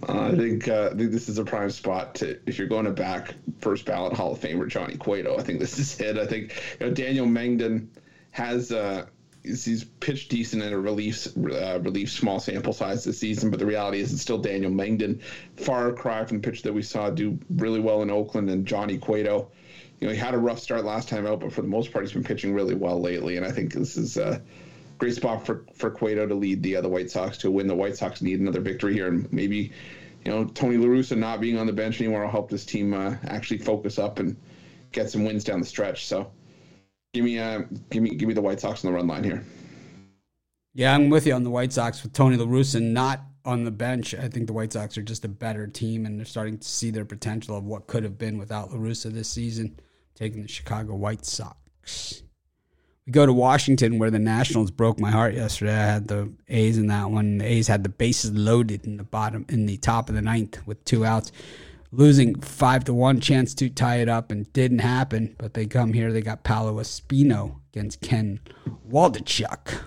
Uh, 0.07 0.29
I 0.31 0.35
think 0.35 0.67
uh, 0.67 0.91
this 0.93 1.27
is 1.29 1.39
a 1.39 1.43
prime 1.43 1.71
spot 1.71 2.13
to 2.15 2.39
if 2.45 2.59
you're 2.59 2.67
going 2.67 2.85
to 2.85 2.91
back 2.91 3.33
first 3.59 3.85
ballot 3.85 4.13
Hall 4.13 4.33
of 4.33 4.39
Famer 4.39 4.67
Johnny 4.67 4.97
Cueto. 4.97 5.37
I 5.37 5.41
think 5.41 5.59
this 5.59 5.79
is 5.79 5.99
it. 5.99 6.17
I 6.17 6.27
think 6.27 6.61
you 6.79 6.85
know, 6.85 6.93
Daniel 6.93 7.25
Mengden 7.25 7.87
has 8.29 8.71
uh, 8.71 9.07
he's 9.45 9.83
pitched 9.83 10.29
decent 10.29 10.63
in 10.63 10.73
a 10.73 10.79
relief 10.79 11.27
uh, 11.37 11.79
relief 11.81 12.11
small 12.11 12.39
sample 12.39 12.73
size 12.73 13.03
this 13.03 13.19
season, 13.19 13.49
but 13.49 13.59
the 13.59 13.65
reality 13.65 13.99
is 13.99 14.11
it's 14.11 14.21
still 14.21 14.37
Daniel 14.37 14.71
Mengden. 14.71 15.21
Far 15.55 15.91
cry 15.93 16.25
from 16.25 16.41
the 16.41 16.49
pitcher 16.49 16.63
that 16.63 16.73
we 16.73 16.81
saw 16.81 17.09
do 17.09 17.37
really 17.49 17.79
well 17.79 18.01
in 18.01 18.09
Oakland 18.09 18.49
and 18.49 18.65
Johnny 18.65 18.97
Cueto. 18.97 19.49
You 19.99 20.07
know 20.07 20.13
he 20.13 20.19
had 20.19 20.33
a 20.33 20.37
rough 20.37 20.59
start 20.59 20.83
last 20.83 21.07
time 21.09 21.25
out, 21.25 21.39
but 21.39 21.53
for 21.53 21.61
the 21.61 21.67
most 21.67 21.91
part 21.91 22.03
he's 22.03 22.13
been 22.13 22.23
pitching 22.23 22.53
really 22.53 22.75
well 22.75 22.99
lately, 22.99 23.37
and 23.37 23.45
I 23.45 23.51
think 23.51 23.73
this 23.73 23.97
is. 23.97 24.17
a 24.17 24.41
great 24.97 25.15
spot 25.15 25.45
for 25.45 25.65
for 25.73 25.91
Cueto 25.91 26.27
to 26.27 26.35
lead 26.35 26.63
the 26.63 26.75
other 26.75 26.89
White 26.89 27.11
Sox 27.11 27.37
to 27.39 27.51
win. 27.51 27.67
The 27.67 27.75
White 27.75 27.97
Sox 27.97 28.21
need 28.21 28.39
another 28.39 28.61
victory 28.61 28.93
here, 28.93 29.07
and 29.07 29.31
maybe 29.31 29.71
you 30.23 30.31
know 30.31 30.45
Tony 30.45 30.77
La 30.77 30.87
Russa 30.87 31.17
not 31.17 31.41
being 31.41 31.57
on 31.57 31.67
the 31.67 31.73
bench 31.73 31.99
anymore 31.99 32.23
will 32.23 32.31
help 32.31 32.49
this 32.49 32.65
team 32.65 32.93
uh, 32.93 33.15
actually 33.27 33.59
focus 33.59 33.99
up 33.99 34.19
and 34.19 34.35
get 34.91 35.09
some 35.09 35.25
wins 35.25 35.43
down 35.43 35.59
the 35.59 35.65
stretch. 35.65 36.05
So 36.05 36.31
give 37.15 37.23
me 37.23 37.39
uh, 37.39 37.61
give 37.89 38.03
me 38.03 38.09
give 38.13 38.27
me 38.27 38.33
the 38.33 38.41
White 38.41 38.59
Sox 38.59 38.83
on 38.83 38.91
the 38.91 38.95
run 38.95 39.07
line 39.07 39.23
here. 39.23 39.43
Yeah, 40.73 40.93
I'm 40.93 41.09
with 41.09 41.25
you 41.25 41.33
on 41.33 41.43
the 41.43 41.49
White 41.49 41.71
Sox 41.71 42.03
with 42.03 42.11
Tony 42.11 42.35
La 42.35 42.45
Russa 42.45 42.81
not 42.81 43.21
on 43.45 43.63
the 43.63 43.71
bench. 43.71 44.13
I 44.13 44.27
think 44.27 44.47
the 44.47 44.53
White 44.53 44.73
Sox 44.73 44.97
are 44.97 45.01
just 45.01 45.23
a 45.23 45.29
better 45.29 45.65
team, 45.65 46.05
and 46.05 46.19
they're 46.19 46.25
starting 46.25 46.57
to 46.57 46.67
see 46.67 46.91
their 46.91 47.05
potential 47.05 47.57
of 47.57 47.63
what 47.63 47.87
could 47.87 48.03
have 48.03 48.17
been 48.17 48.37
without 48.37 48.71
La 48.71 48.77
Russa 48.77 49.11
this 49.11 49.29
season, 49.29 49.79
taking 50.13 50.41
the 50.41 50.49
Chicago 50.49 50.95
White 50.95 51.25
Sox. 51.25 52.21
We 53.05 53.13
go 53.13 53.25
to 53.25 53.31
Washington, 53.31 53.99
where 53.99 54.11
the 54.11 54.19
Nationals 54.19 54.71
broke 54.71 54.99
my 54.99 55.11
heart 55.11 55.35
yesterday. 55.35 55.73
I 55.73 55.85
had 55.85 56.07
the 56.09 56.33
A's 56.49 56.77
in 56.77 56.87
that 56.87 57.09
one. 57.09 57.37
The 57.37 57.45
A's 57.45 57.67
had 57.67 57.83
the 57.83 57.89
bases 57.89 58.31
loaded 58.31 58.85
in 58.85 58.97
the 58.97 59.03
bottom, 59.03 59.45
in 59.47 59.67
the 59.67 59.77
top 59.77 60.09
of 60.09 60.15
the 60.15 60.21
ninth 60.21 60.67
with 60.67 60.83
two 60.83 61.05
outs, 61.05 61.31
losing 61.95 62.39
five 62.39 62.83
to 62.85 62.93
one. 62.93 63.19
Chance 63.19 63.53
to 63.55 63.69
tie 63.69 63.97
it 63.97 64.09
up 64.09 64.31
and 64.31 64.51
didn't 64.53 64.79
happen. 64.79 65.35
But 65.37 65.53
they 65.53 65.65
come 65.65 65.93
here. 65.93 66.11
They 66.11 66.21
got 66.21 66.43
Paolo 66.43 66.79
Espino 66.79 67.59
against 67.73 68.01
Ken 68.01 68.39
Waldichuk. 68.89 69.81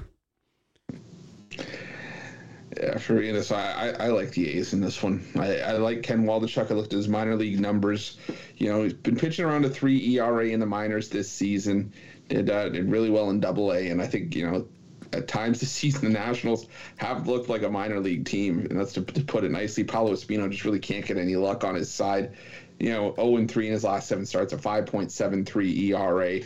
Yeah, 2.76 2.98
for 2.98 3.20
you 3.22 3.32
know, 3.32 3.40
so 3.40 3.56
I, 3.56 3.94
I 3.98 4.08
like 4.08 4.30
the 4.30 4.56
A's 4.56 4.72
in 4.72 4.80
this 4.80 5.02
one. 5.02 5.24
I, 5.36 5.58
I 5.58 5.72
like 5.72 6.02
Ken 6.02 6.24
Waldichuk. 6.24 6.70
I 6.70 6.74
looked 6.74 6.92
at 6.92 6.96
his 6.96 7.08
minor 7.08 7.34
league 7.34 7.58
numbers. 7.58 8.18
You 8.56 8.68
know, 8.68 8.84
he's 8.84 8.92
been 8.92 9.16
pitching 9.16 9.44
around 9.44 9.64
a 9.64 9.70
three 9.70 10.16
ERA 10.16 10.48
in 10.48 10.60
the 10.60 10.66
minors 10.66 11.08
this 11.08 11.30
season. 11.30 11.92
Did 12.28 12.50
uh, 12.50 12.68
did 12.68 12.90
really 12.90 13.10
well 13.10 13.30
in 13.30 13.40
Double 13.40 13.72
A, 13.72 13.88
and 13.88 14.02
I 14.02 14.06
think 14.06 14.36
you 14.36 14.48
know 14.48 14.68
at 15.12 15.28
times 15.28 15.60
this 15.60 15.70
season 15.70 16.12
the 16.12 16.18
Nationals 16.18 16.66
have 16.96 17.26
looked 17.26 17.48
like 17.48 17.62
a 17.62 17.70
minor 17.70 18.00
league 18.00 18.24
team, 18.24 18.66
and 18.70 18.78
that's 18.78 18.92
to, 18.94 19.02
to 19.02 19.22
put 19.22 19.44
it 19.44 19.50
nicely. 19.50 19.84
Paolo 19.84 20.12
Espino 20.12 20.50
just 20.50 20.64
really 20.64 20.78
can't 20.78 21.06
get 21.06 21.16
any 21.16 21.36
luck 21.36 21.64
on 21.64 21.74
his 21.74 21.90
side. 21.90 22.32
You 22.78 22.90
know, 22.90 23.14
0 23.16 23.36
and 23.38 23.50
3 23.50 23.66
in 23.66 23.72
his 23.72 23.84
last 23.84 24.08
seven 24.08 24.24
starts, 24.24 24.52
a 24.52 24.56
5.73 24.56 25.90
ERA. 25.90 26.40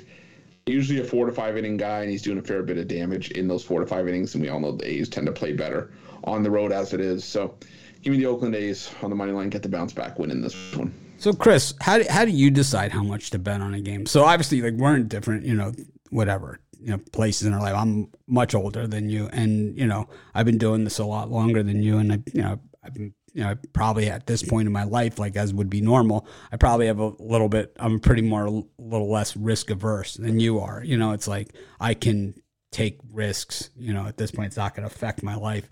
Usually 0.64 1.00
a 1.00 1.04
four 1.04 1.26
to 1.26 1.32
five 1.32 1.58
inning 1.58 1.76
guy, 1.76 2.02
and 2.02 2.10
he's 2.10 2.22
doing 2.22 2.38
a 2.38 2.42
fair 2.42 2.62
bit 2.62 2.78
of 2.78 2.86
damage 2.86 3.32
in 3.32 3.48
those 3.48 3.64
four 3.64 3.80
to 3.80 3.86
five 3.86 4.06
innings. 4.06 4.34
And 4.34 4.42
we 4.42 4.48
all 4.48 4.60
know 4.60 4.72
the 4.72 4.88
A's 4.88 5.08
tend 5.08 5.26
to 5.26 5.32
play 5.32 5.52
better 5.52 5.92
on 6.22 6.44
the 6.44 6.50
road 6.50 6.70
as 6.70 6.94
it 6.94 7.00
is. 7.00 7.24
So, 7.24 7.56
give 8.00 8.12
me 8.12 8.18
the 8.18 8.26
Oakland 8.26 8.54
A's 8.54 8.88
on 9.02 9.10
the 9.10 9.16
money 9.16 9.32
line. 9.32 9.50
Get 9.50 9.64
the 9.64 9.68
bounce 9.68 9.92
back 9.92 10.20
win 10.20 10.30
in 10.30 10.40
this 10.40 10.54
one. 10.76 10.94
So, 11.18 11.32
Chris, 11.32 11.74
how 11.80 11.98
do, 11.98 12.04
how 12.08 12.24
do 12.24 12.30
you 12.30 12.48
decide 12.48 12.92
how 12.92 13.02
much 13.02 13.30
to 13.30 13.40
bet 13.40 13.60
on 13.60 13.74
a 13.74 13.80
game? 13.80 14.06
So, 14.06 14.24
obviously, 14.24 14.62
like 14.62 14.74
we're 14.74 14.94
in 14.94 15.08
different, 15.08 15.44
you 15.44 15.54
know, 15.54 15.72
whatever, 16.10 16.60
you 16.82 16.90
know, 16.90 16.98
places 17.12 17.46
in 17.46 17.54
our 17.54 17.60
life. 17.60 17.74
I'm 17.74 18.08
much 18.26 18.54
older 18.54 18.86
than 18.86 19.08
you, 19.08 19.28
and 19.32 19.78
you 19.78 19.86
know, 19.86 20.08
I've 20.34 20.46
been 20.46 20.58
doing 20.58 20.84
this 20.84 20.98
a 20.98 21.04
lot 21.04 21.30
longer 21.30 21.62
than 21.62 21.82
you, 21.82 21.98
and 21.98 22.12
I, 22.12 22.18
you 22.32 22.42
know, 22.42 22.60
I've 22.82 22.94
been, 22.94 23.14
you 23.32 23.44
know, 23.44 23.56
probably 23.72 24.08
at 24.08 24.26
this 24.26 24.42
point 24.42 24.66
in 24.66 24.72
my 24.72 24.84
life, 24.84 25.18
like 25.18 25.36
as 25.36 25.54
would 25.54 25.70
be 25.70 25.80
normal, 25.80 26.26
I 26.50 26.56
probably 26.56 26.86
have 26.86 26.98
a 26.98 27.12
little 27.18 27.48
bit. 27.48 27.72
I'm 27.78 28.00
pretty 28.00 28.22
more, 28.22 28.46
a 28.46 28.50
little 28.78 29.10
less 29.10 29.36
risk 29.36 29.70
averse 29.70 30.14
than 30.14 30.40
you 30.40 30.60
are. 30.60 30.82
You 30.84 30.98
know, 30.98 31.12
it's 31.12 31.28
like 31.28 31.54
I 31.80 31.94
can 31.94 32.34
take 32.72 32.98
risks. 33.10 33.70
You 33.76 33.94
know, 33.94 34.06
at 34.06 34.16
this 34.16 34.30
point, 34.30 34.48
it's 34.48 34.56
not 34.56 34.74
going 34.74 34.88
to 34.88 34.94
affect 34.94 35.22
my 35.22 35.36
life. 35.36 35.68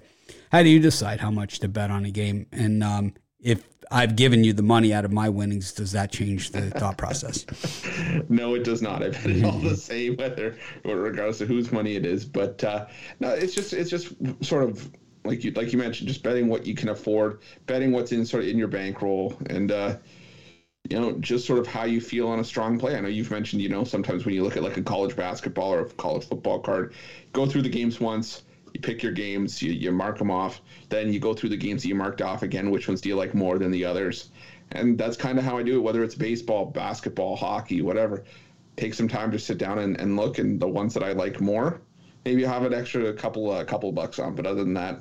How 0.53 0.63
do 0.63 0.69
you 0.69 0.81
decide 0.81 1.21
how 1.21 1.31
much 1.31 1.59
to 1.61 1.69
bet 1.69 1.91
on 1.91 2.05
a 2.05 2.11
game? 2.11 2.47
And 2.53 2.83
um, 2.83 3.15
if 3.43 3.65
I've 3.91 4.15
given 4.15 4.45
you 4.45 4.53
the 4.53 4.63
money 4.63 4.95
out 4.95 5.05
of 5.05 5.13
my 5.13 5.29
winnings, 5.29 5.73
does 5.73 5.93
that 5.93 6.13
change 6.13 6.51
the 6.51 6.71
thought 6.79 6.97
process? 6.97 7.45
no, 8.29 8.55
it 8.55 8.65
does 8.65 8.83
not. 8.83 9.03
I 9.03 9.09
bet 9.09 9.27
it 9.27 9.45
all 9.45 9.59
the 9.59 9.77
same, 9.77 10.17
whether 10.17 10.57
regardless 10.85 11.41
of 11.41 11.49
whose 11.49 11.73
money 11.73 11.97
it 11.97 12.07
is. 12.07 12.25
But 12.25 12.63
uh, 12.63 12.87
no, 13.19 13.31
it's 13.31 13.55
just 13.55 13.73
it's 13.73 13.91
just 13.91 14.13
sort 14.45 14.65
of 14.65 14.91
like 15.25 15.43
you 15.43 15.51
like 15.53 15.73
you 15.73 15.79
mentioned, 15.79 16.09
just 16.09 16.23
betting 16.23 16.49
what 16.49 16.67
you 16.67 16.75
can 16.75 16.91
afford, 16.91 17.41
betting 17.67 17.91
what's 17.93 18.13
in 18.13 18.25
sort 18.25 18.45
of 18.45 18.49
in 18.49 18.59
your 18.59 18.69
bankroll, 18.69 19.37
and 19.49 19.73
uh, 19.73 19.97
you 20.89 21.01
know 21.01 21.13
just 21.19 21.47
sort 21.47 21.59
of 21.59 21.67
how 21.67 21.85
you 21.85 22.01
feel 22.01 22.29
on 22.29 22.39
a 22.39 22.45
strong 22.45 22.79
play. 22.79 22.97
I 22.97 23.01
know 23.01 23.09
you've 23.09 23.31
mentioned 23.31 23.61
you 23.61 23.69
know 23.69 23.83
sometimes 23.83 24.25
when 24.25 24.35
you 24.35 24.45
look 24.45 24.57
at 24.57 24.63
like 24.63 24.77
a 24.77 24.83
college 24.83 25.17
basketball 25.17 25.75
or 25.75 25.81
a 25.81 25.89
college 25.91 26.29
football 26.29 26.61
card, 26.61 26.95
go 27.33 27.45
through 27.45 27.63
the 27.63 27.69
games 27.69 27.99
once 27.99 28.43
you 28.73 28.81
pick 28.81 29.03
your 29.03 29.13
games, 29.13 29.61
you, 29.63 29.73
you 29.73 29.93
mark 29.93 30.19
them 30.19 30.31
off, 30.31 30.61
then 30.89 31.13
you 31.13 31.21
go 31.21 31.35
through 31.35 31.51
the 31.51 31.57
games 31.57 31.83
that 31.83 31.89
you 31.89 31.95
marked 31.95 32.23
off 32.23 32.43
again, 32.43 32.71
which 32.71 32.89
ones 32.89 33.01
do 33.01 33.09
you 33.09 33.17
like 33.17 33.35
more 33.35 33.59
than 33.59 33.71
the 33.71 33.85
others? 33.85 34.31
And 34.73 34.97
that's 34.97 35.17
kind 35.17 35.39
of 35.39 35.45
how 35.45 35.59
I 35.59 35.63
do 35.63 35.77
it, 35.77 35.81
whether 35.81 36.05
it's 36.05 36.15
baseball, 36.15 36.67
basketball, 36.67 37.37
hockey, 37.37 37.83
whatever. 37.83 38.25
Take 38.77 38.95
some 38.95 39.09
time 39.09 39.33
to 39.33 39.39
sit 39.39 39.59
down 39.59 39.79
and, 39.79 40.01
and 40.01 40.17
look, 40.17 40.39
and 40.39 40.61
the 40.61 40.69
ones 40.69 40.95
that 40.95 41.03
I 41.03 41.13
like 41.13 41.41
more, 41.41 41.81
maybe 42.25 42.45
have 42.45 42.65
an 42.65 42.73
extra 42.73 43.13
couple 43.13 43.53
a 43.53 43.61
uh, 43.61 43.65
couple 43.65 43.91
bucks 43.93 44.19
on. 44.19 44.35
But 44.35 44.47
other 44.47 44.63
than 44.63 44.75
that, 44.75 45.01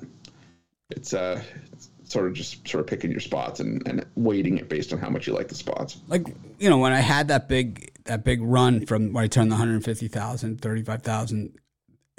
it's 0.90 1.14
uh 1.14 1.42
it's 1.72 1.90
sort 2.04 2.26
of 2.28 2.34
just 2.34 2.68
sort 2.68 2.82
of 2.82 2.88
picking 2.88 3.12
your 3.12 3.20
spots 3.20 3.60
and, 3.60 3.88
and 3.88 4.06
weighting 4.16 4.58
it 4.58 4.70
based 4.70 4.92
on 4.92 5.00
how 5.00 5.10
much 5.10 5.28
you 5.28 5.34
like 5.34 5.48
the 5.48 5.56
spots. 5.56 6.02
Like 6.08 6.28
you 6.58 6.70
know, 6.70 6.78
when 6.80 6.94
I 6.94 7.00
had 7.00 7.28
that 7.28 7.48
big 7.48 7.92
that 8.06 8.24
big 8.24 8.42
run 8.42 8.86
from 8.86 9.14
where 9.14 9.24
I 9.24 9.28
turned 9.28 9.52
the 9.52 9.56
150,000, 9.56 10.62
35,000 10.62 11.60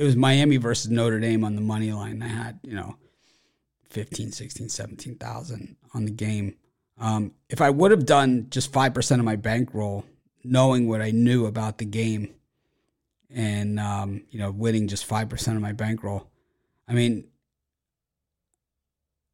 it 0.00 0.04
was 0.04 0.16
Miami 0.16 0.56
versus 0.56 0.90
Notre 0.90 1.20
Dame 1.20 1.44
on 1.44 1.56
the 1.56 1.60
money 1.60 1.92
line. 1.92 2.22
I 2.22 2.28
had, 2.28 2.58
you 2.62 2.74
know, 2.74 2.96
15, 3.90 4.32
16, 4.32 4.70
17,000 4.70 5.76
on 5.92 6.06
the 6.06 6.10
game. 6.10 6.54
Um, 6.98 7.32
if 7.50 7.60
I 7.60 7.68
would 7.68 7.90
have 7.90 8.06
done 8.06 8.46
just 8.48 8.72
5% 8.72 9.18
of 9.18 9.24
my 9.26 9.36
bankroll, 9.36 10.06
knowing 10.42 10.88
what 10.88 11.02
I 11.02 11.10
knew 11.10 11.44
about 11.44 11.76
the 11.76 11.84
game 11.84 12.32
and, 13.28 13.78
um, 13.78 14.22
you 14.30 14.38
know, 14.38 14.50
winning 14.50 14.88
just 14.88 15.06
5% 15.06 15.54
of 15.54 15.60
my 15.60 15.72
bankroll, 15.72 16.26
I 16.88 16.94
mean, 16.94 17.26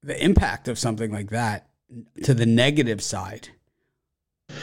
the 0.02 0.20
impact 0.20 0.66
of 0.66 0.80
something 0.80 1.12
like 1.12 1.30
that 1.30 1.68
to 2.24 2.34
the 2.34 2.44
negative 2.44 3.04
side 3.04 3.50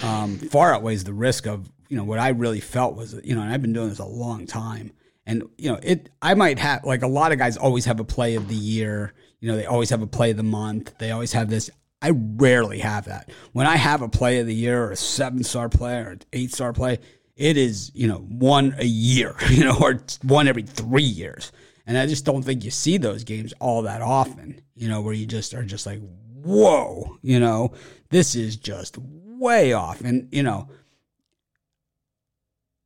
um, 0.04 0.38
far 0.38 0.74
outweighs 0.74 1.06
the 1.06 1.14
risk 1.14 1.47
of, 1.47 1.72
you 1.88 1.95
know, 1.95 2.04
what 2.04 2.20
I 2.20 2.30
really 2.30 2.60
felt 2.60 2.97
was, 2.97 3.14
you 3.24 3.36
know, 3.36 3.41
and 3.41 3.54
I've 3.54 3.62
been 3.62 3.72
doing 3.72 3.88
this 3.88 3.99
a 3.99 4.06
long 4.06 4.45
time 4.45 4.91
and 5.26 5.43
you 5.57 5.71
know, 5.71 5.80
it 5.82 6.09
I 6.21 6.34
might 6.34 6.59
have 6.59 6.84
like 6.84 7.01
a 7.01 7.07
lot 7.07 7.32
of 7.32 7.38
guys 7.38 7.57
always 7.57 7.86
have 7.86 7.99
a 7.99 8.03
play 8.03 8.36
of 8.36 8.47
the 8.47 8.55
year. 8.55 9.13
You 9.39 9.49
know, 9.49 9.57
they 9.57 9.65
always 9.65 9.89
have 9.89 10.01
a 10.01 10.07
play 10.07 10.32
of 10.32 10.38
the 10.38 10.43
month. 10.43 10.93
They 10.99 11.11
always 11.11 11.34
have 11.34 11.49
this. 11.49 11.69
I 12.01 12.11
rarely 12.11 12.80
have 12.80 13.05
that. 13.05 13.30
When 13.53 13.65
I 13.65 13.78
have 13.78 14.01
a 14.01 14.09
play 14.09 14.39
of 14.39 14.47
the 14.47 14.55
year 14.55 14.84
or 14.84 14.91
a 14.91 14.95
seven 14.97 15.43
star 15.43 15.69
play 15.69 15.99
or 15.99 16.09
an 16.09 16.21
eight 16.34 16.53
star 16.53 16.74
play, 16.74 16.99
it 17.36 17.57
is, 17.57 17.91
you 17.93 18.07
know, 18.07 18.17
one 18.17 18.76
a 18.78 18.86
year, 18.86 19.36
you 19.49 19.63
know, 19.63 19.78
or 19.80 19.99
one 20.21 20.47
every 20.47 20.63
three 20.63 21.03
years. 21.03 21.51
And 21.86 21.97
I 21.97 22.05
just 22.05 22.26
don't 22.26 22.43
think 22.43 22.63
you 22.63 22.71
see 22.71 22.97
those 22.97 23.24
games 23.24 23.53
all 23.59 23.82
that 23.84 24.01
often, 24.01 24.61
you 24.76 24.88
know, 24.88 25.01
where 25.01 25.13
you 25.13 25.26
just 25.26 25.53
are 25.53 25.63
just 25.63 25.86
like, 25.86 25.99
whoa, 26.43 27.17
you 27.21 27.39
know, 27.39 27.74
this 28.09 28.36
is 28.36 28.55
just 28.55 28.97
way 28.99 29.74
off. 29.74 30.01
And, 30.01 30.30
you 30.32 30.43
know, 30.43 30.69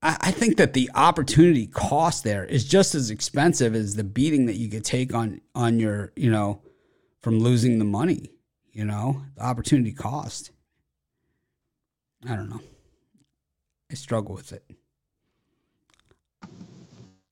I 0.02 0.32
think 0.32 0.58
that 0.58 0.74
the 0.74 0.92
opportunity 0.94 1.66
cost 1.66 2.24
there 2.24 2.46
is 2.46 2.64
just 2.66 2.94
as 2.94 3.10
expensive 3.10 3.74
as 3.74 3.96
the 3.96 4.04
beating 4.04 4.46
that 4.46 4.56
you 4.56 4.70
could 4.70 4.86
take 4.86 5.14
on 5.14 5.42
on 5.56 5.80
your, 5.80 6.14
you 6.16 6.30
know, 6.30 6.62
from 7.20 7.40
losing 7.40 7.80
the 7.80 7.86
money. 7.86 8.32
You 8.72 8.86
know, 8.86 9.24
the 9.36 9.44
opportunity 9.44 9.92
cost. 9.92 10.52
I 12.30 12.36
don't 12.36 12.50
know. 12.50 12.62
I 13.90 13.96
struggle 13.96 14.36
with 14.36 14.54
it. 14.54 14.64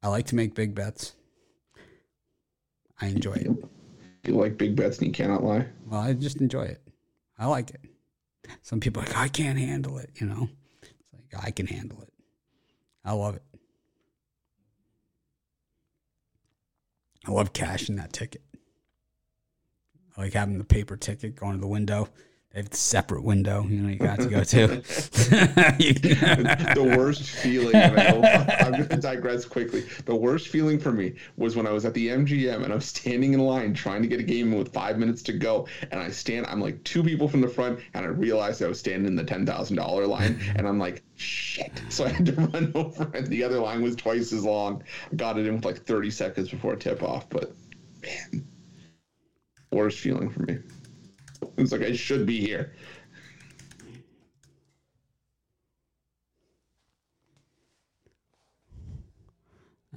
I 0.01 0.07
like 0.07 0.25
to 0.27 0.35
make 0.35 0.55
big 0.55 0.73
bets. 0.73 1.13
I 2.99 3.07
enjoy 3.07 3.33
it. 3.33 3.51
You 4.23 4.33
like 4.33 4.57
big 4.57 4.75
bets 4.75 4.97
and 4.97 5.07
you 5.07 5.13
cannot 5.13 5.43
lie. 5.43 5.67
Well, 5.85 6.01
I 6.01 6.13
just 6.13 6.41
enjoy 6.41 6.63
it. 6.63 6.81
I 7.37 7.45
like 7.45 7.69
it. 7.69 7.81
Some 8.63 8.79
people 8.79 9.03
are 9.03 9.05
like 9.05 9.17
I 9.17 9.27
can't 9.27 9.59
handle 9.59 9.99
it. 9.99 10.09
You 10.15 10.25
know, 10.25 10.49
it's 10.81 11.33
like 11.33 11.45
I 11.45 11.51
can 11.51 11.67
handle 11.67 12.01
it. 12.01 12.09
I 13.05 13.13
love 13.13 13.35
it. 13.35 13.43
I 17.27 17.31
love 17.31 17.53
cashing 17.53 17.95
that 17.97 18.11
ticket. 18.13 18.41
I 20.17 20.21
like 20.21 20.33
having 20.33 20.57
the 20.57 20.63
paper 20.63 20.97
ticket 20.97 21.35
going 21.35 21.53
to 21.53 21.61
the 21.61 21.67
window. 21.67 22.09
A 22.57 22.63
separate 22.73 23.23
window, 23.23 23.65
you 23.67 23.81
know, 23.81 23.89
you 23.89 23.97
got 23.97 24.17
to 24.17 24.27
go 24.27 24.41
to. 24.41 24.67
the 24.67 26.93
worst 26.97 27.29
feeling, 27.29 27.75
I 27.75 28.61
I'm 28.61 28.71
going 28.71 28.87
to 28.87 28.95
digress 28.95 29.43
quickly. 29.43 29.83
The 30.05 30.15
worst 30.15 30.47
feeling 30.47 30.79
for 30.79 30.93
me 30.93 31.15
was 31.35 31.57
when 31.57 31.67
I 31.67 31.71
was 31.71 31.83
at 31.83 31.93
the 31.93 32.07
MGM 32.07 32.63
and 32.63 32.71
I 32.71 32.75
was 32.77 32.85
standing 32.85 33.33
in 33.33 33.41
line 33.41 33.73
trying 33.73 34.01
to 34.03 34.07
get 34.07 34.21
a 34.21 34.23
game 34.23 34.57
with 34.57 34.71
five 34.71 34.97
minutes 34.97 35.21
to 35.23 35.33
go. 35.33 35.67
And 35.91 35.99
I 35.99 36.09
stand, 36.11 36.45
I'm 36.45 36.61
like 36.61 36.81
two 36.85 37.03
people 37.03 37.27
from 37.27 37.41
the 37.41 37.49
front, 37.49 37.81
and 37.93 38.05
I 38.05 38.07
realized 38.07 38.63
I 38.63 38.69
was 38.69 38.79
standing 38.79 39.05
in 39.05 39.17
the 39.17 39.25
$10,000 39.25 40.07
line. 40.07 40.39
And 40.55 40.65
I'm 40.65 40.79
like, 40.79 41.03
shit. 41.15 41.73
So 41.89 42.05
I 42.05 42.09
had 42.09 42.25
to 42.27 42.31
run 42.53 42.71
over, 42.73 43.11
and 43.13 43.27
the 43.27 43.43
other 43.43 43.59
line 43.59 43.81
was 43.81 43.97
twice 43.97 44.31
as 44.31 44.45
long. 44.45 44.81
I 45.11 45.15
got 45.15 45.37
it 45.37 45.45
in 45.45 45.55
with 45.55 45.65
like 45.65 45.83
30 45.83 46.09
seconds 46.09 46.49
before 46.49 46.77
tip 46.77 47.03
off. 47.03 47.29
But 47.29 47.53
man, 48.01 48.47
worst 49.71 49.99
feeling 49.99 50.29
for 50.29 50.43
me. 50.43 50.59
It's 51.57 51.71
like 51.71 51.81
I 51.81 51.93
should 51.93 52.25
be 52.25 52.39
here. 52.39 52.73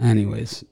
Anyways. 0.01 0.64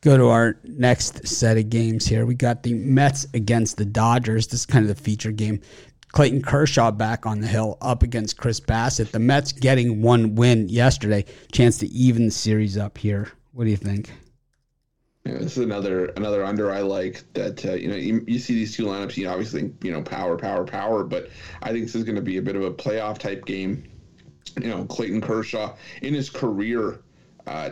Go 0.00 0.18
to 0.18 0.28
our 0.28 0.58
next 0.64 1.26
set 1.26 1.56
of 1.56 1.70
games 1.70 2.06
here. 2.06 2.26
We 2.26 2.34
got 2.34 2.62
the 2.62 2.74
Mets 2.74 3.26
against 3.32 3.78
the 3.78 3.86
Dodgers. 3.86 4.46
This 4.46 4.60
is 4.60 4.66
kind 4.66 4.82
of 4.82 4.94
the 4.94 5.02
feature 5.02 5.32
game. 5.32 5.62
Clayton 6.14 6.42
Kershaw 6.42 6.92
back 6.92 7.26
on 7.26 7.40
the 7.40 7.48
hill 7.48 7.76
up 7.82 8.04
against 8.04 8.36
Chris 8.36 8.60
Bassitt. 8.60 9.10
The 9.10 9.18
Mets 9.18 9.50
getting 9.50 10.00
one 10.00 10.36
win 10.36 10.68
yesterday, 10.68 11.24
chance 11.50 11.78
to 11.78 11.88
even 11.88 12.26
the 12.26 12.30
series 12.30 12.78
up 12.78 12.96
here. 12.96 13.32
What 13.50 13.64
do 13.64 13.70
you 13.70 13.76
think? 13.76 14.12
Yeah, 15.24 15.38
this 15.38 15.56
is 15.56 15.64
another 15.64 16.06
another 16.16 16.44
under 16.44 16.70
I 16.70 16.82
like 16.82 17.24
that. 17.32 17.64
Uh, 17.64 17.72
you 17.72 17.88
know, 17.88 17.96
you, 17.96 18.24
you, 18.28 18.38
see 18.38 18.54
these 18.54 18.76
two 18.76 18.84
lineups. 18.84 19.16
You 19.16 19.26
obviously 19.26 19.62
think 19.62 19.82
you 19.82 19.90
know 19.90 20.02
power, 20.02 20.38
power, 20.38 20.64
power, 20.64 21.02
but 21.02 21.30
I 21.62 21.72
think 21.72 21.86
this 21.86 21.96
is 21.96 22.04
going 22.04 22.14
to 22.14 22.22
be 22.22 22.36
a 22.36 22.42
bit 22.42 22.54
of 22.54 22.62
a 22.62 22.70
playoff 22.70 23.18
type 23.18 23.44
game. 23.44 23.82
You 24.60 24.68
know, 24.68 24.84
Clayton 24.84 25.20
Kershaw 25.20 25.74
in 26.00 26.14
his 26.14 26.30
career, 26.30 27.00
uh, 27.48 27.70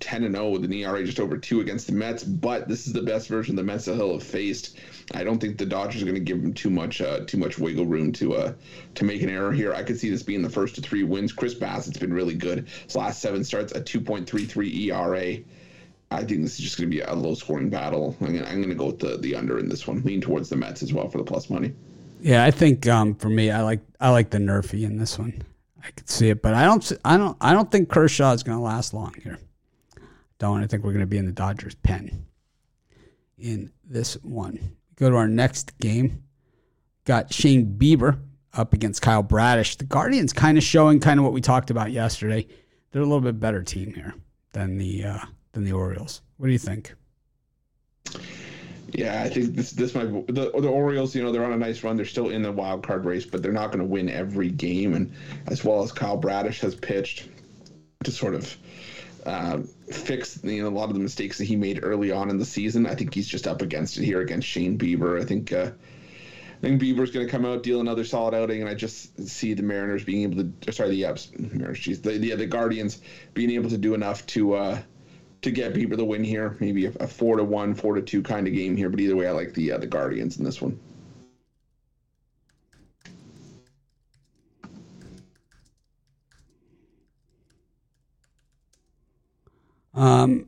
10 0.00 0.24
and 0.24 0.34
0 0.34 0.50
with 0.50 0.64
an 0.64 0.72
ERA 0.72 1.04
just 1.04 1.20
over 1.20 1.36
two 1.36 1.60
against 1.60 1.86
the 1.86 1.92
Mets, 1.92 2.24
but 2.24 2.68
this 2.68 2.86
is 2.86 2.92
the 2.92 3.02
best 3.02 3.28
version 3.28 3.56
the 3.56 3.62
Mets 3.62 3.86
have 3.86 4.22
faced. 4.22 4.76
I 5.14 5.24
don't 5.24 5.38
think 5.38 5.58
the 5.58 5.66
Dodgers 5.66 6.02
are 6.02 6.06
going 6.06 6.14
to 6.14 6.20
give 6.20 6.42
them 6.42 6.52
too 6.52 6.70
much 6.70 7.00
uh, 7.00 7.20
too 7.26 7.38
much 7.38 7.58
wiggle 7.58 7.86
room 7.86 8.12
to 8.12 8.34
uh, 8.34 8.52
to 8.96 9.04
make 9.04 9.22
an 9.22 9.30
error 9.30 9.52
here. 9.52 9.72
I 9.72 9.82
could 9.82 9.98
see 9.98 10.10
this 10.10 10.22
being 10.22 10.42
the 10.42 10.50
first 10.50 10.74
to 10.76 10.80
three 10.80 11.04
wins. 11.04 11.32
Chris 11.32 11.54
Bassitt's 11.54 11.98
been 11.98 12.12
really 12.12 12.34
good. 12.34 12.68
His 12.84 12.96
last 12.96 13.20
seven 13.20 13.44
starts 13.44 13.72
a 13.72 13.80
2.33 13.80 14.74
ERA. 14.88 15.38
I 16.10 16.24
think 16.24 16.42
this 16.42 16.58
is 16.58 16.64
just 16.64 16.76
going 16.76 16.90
to 16.90 16.96
be 16.96 17.00
a 17.00 17.14
low 17.14 17.34
scoring 17.34 17.70
battle. 17.70 18.16
I'm 18.20 18.36
going 18.36 18.68
to 18.68 18.74
go 18.74 18.86
with 18.86 18.98
the 18.98 19.16
the 19.18 19.34
under 19.34 19.58
in 19.58 19.68
this 19.68 19.86
one. 19.86 20.02
Lean 20.02 20.20
towards 20.20 20.48
the 20.48 20.56
Mets 20.56 20.82
as 20.82 20.92
well 20.92 21.08
for 21.08 21.18
the 21.18 21.24
plus 21.24 21.50
money. 21.50 21.72
Yeah, 22.20 22.44
I 22.44 22.50
think 22.50 22.86
um, 22.86 23.14
for 23.14 23.28
me, 23.28 23.50
I 23.50 23.62
like 23.62 23.80
I 24.00 24.10
like 24.10 24.30
the 24.30 24.38
Nerfy 24.38 24.84
in 24.84 24.98
this 24.98 25.18
one. 25.18 25.42
I 25.82 25.90
could 25.90 26.08
see 26.08 26.30
it, 26.30 26.40
but 26.40 26.54
I 26.54 26.64
don't 26.64 26.92
I 27.04 27.16
don't 27.16 27.36
I 27.40 27.52
don't 27.52 27.70
think 27.70 27.90
Kershaw 27.90 28.32
is 28.32 28.42
going 28.42 28.56
to 28.56 28.64
last 28.64 28.94
long 28.94 29.14
here. 29.22 29.38
Don't 30.38 30.62
I 30.62 30.66
think 30.66 30.84
we're 30.84 30.92
going 30.92 31.00
to 31.00 31.06
be 31.06 31.18
in 31.18 31.26
the 31.26 31.32
Dodgers 31.32 31.74
pen 31.76 32.26
in 33.38 33.72
this 33.84 34.14
one. 34.22 34.58
Go 34.96 35.10
to 35.10 35.16
our 35.16 35.28
next 35.28 35.78
game. 35.78 36.22
Got 37.04 37.32
Shane 37.32 37.76
Bieber 37.76 38.18
up 38.52 38.72
against 38.72 39.02
Kyle 39.02 39.22
Bradish. 39.22 39.76
The 39.76 39.84
Guardians 39.84 40.32
kind 40.32 40.56
of 40.56 40.64
showing 40.64 41.00
kind 41.00 41.18
of 41.18 41.24
what 41.24 41.32
we 41.32 41.40
talked 41.40 41.70
about 41.70 41.92
yesterday. 41.92 42.46
They're 42.90 43.02
a 43.02 43.06
little 43.06 43.20
bit 43.20 43.40
better 43.40 43.62
team 43.62 43.92
here 43.92 44.14
than 44.52 44.78
the 44.78 45.04
uh, 45.04 45.18
than 45.52 45.64
the 45.64 45.72
Orioles. 45.72 46.22
What 46.36 46.46
do 46.46 46.52
you 46.52 46.58
think? 46.58 46.94
Yeah, 48.92 49.22
I 49.24 49.28
think 49.28 49.56
this 49.56 49.72
this 49.72 49.94
might 49.94 50.26
the 50.28 50.52
the 50.52 50.68
Orioles. 50.68 51.14
You 51.14 51.22
know, 51.22 51.32
they're 51.32 51.44
on 51.44 51.52
a 51.52 51.56
nice 51.56 51.82
run. 51.82 51.96
They're 51.96 52.06
still 52.06 52.28
in 52.28 52.42
the 52.42 52.52
wild 52.52 52.86
card 52.86 53.04
race, 53.04 53.26
but 53.26 53.42
they're 53.42 53.52
not 53.52 53.66
going 53.66 53.80
to 53.80 53.84
win 53.84 54.08
every 54.08 54.50
game. 54.50 54.94
And 54.94 55.12
as 55.48 55.64
well 55.64 55.82
as 55.82 55.90
Kyle 55.90 56.16
Bradish 56.16 56.60
has 56.60 56.74
pitched 56.74 57.28
to 58.04 58.12
sort 58.12 58.34
of 58.34 58.56
uh, 59.26 59.58
fix 59.90 60.40
you 60.42 60.62
know 60.62 60.68
a 60.68 60.70
lot 60.70 60.88
of 60.88 60.94
the 60.94 61.00
mistakes 61.00 61.38
that 61.38 61.44
he 61.44 61.56
made 61.56 61.80
early 61.82 62.10
on 62.10 62.30
in 62.30 62.38
the 62.38 62.44
season. 62.44 62.86
I 62.86 62.94
think 62.94 63.14
he's 63.14 63.28
just 63.28 63.46
up 63.46 63.62
against 63.62 63.96
it 63.98 64.04
here 64.04 64.20
against 64.20 64.46
Shane 64.46 64.78
Bieber. 64.78 65.20
I 65.20 65.24
think 65.24 65.52
uh, 65.52 65.70
I 66.58 66.60
think 66.60 66.80
Bieber's 66.80 67.10
going 67.10 67.26
to 67.26 67.30
come 67.30 67.44
out, 67.44 67.62
deal 67.62 67.80
another 67.80 68.04
solid 68.04 68.34
outing, 68.34 68.60
and 68.60 68.70
I 68.70 68.74
just 68.74 69.28
see 69.28 69.54
the 69.54 69.62
Mariners 69.62 70.04
being 70.04 70.22
able 70.22 70.44
to 70.44 70.72
sorry 70.72 70.90
the 70.90 70.96
Yaps 70.96 71.30
Mariners, 71.36 71.80
geez, 71.80 72.00
the, 72.00 72.18
the 72.18 72.34
the 72.34 72.46
Guardians 72.46 73.00
being 73.34 73.50
able 73.50 73.70
to 73.70 73.78
do 73.78 73.94
enough 73.94 74.26
to 74.28 74.54
uh, 74.54 74.82
to 75.42 75.50
get 75.50 75.74
Bieber 75.74 75.96
the 75.96 76.04
win 76.04 76.24
here. 76.24 76.56
Maybe 76.60 76.86
a, 76.86 76.92
a 77.00 77.06
four 77.06 77.36
to 77.36 77.44
one, 77.44 77.74
four 77.74 77.94
to 77.94 78.02
two 78.02 78.22
kind 78.22 78.46
of 78.46 78.54
game 78.54 78.76
here, 78.76 78.88
but 78.88 79.00
either 79.00 79.16
way, 79.16 79.26
I 79.26 79.32
like 79.32 79.54
the 79.54 79.72
uh, 79.72 79.78
the 79.78 79.86
Guardians 79.86 80.38
in 80.38 80.44
this 80.44 80.60
one. 80.60 80.78
Um, 89.94 90.46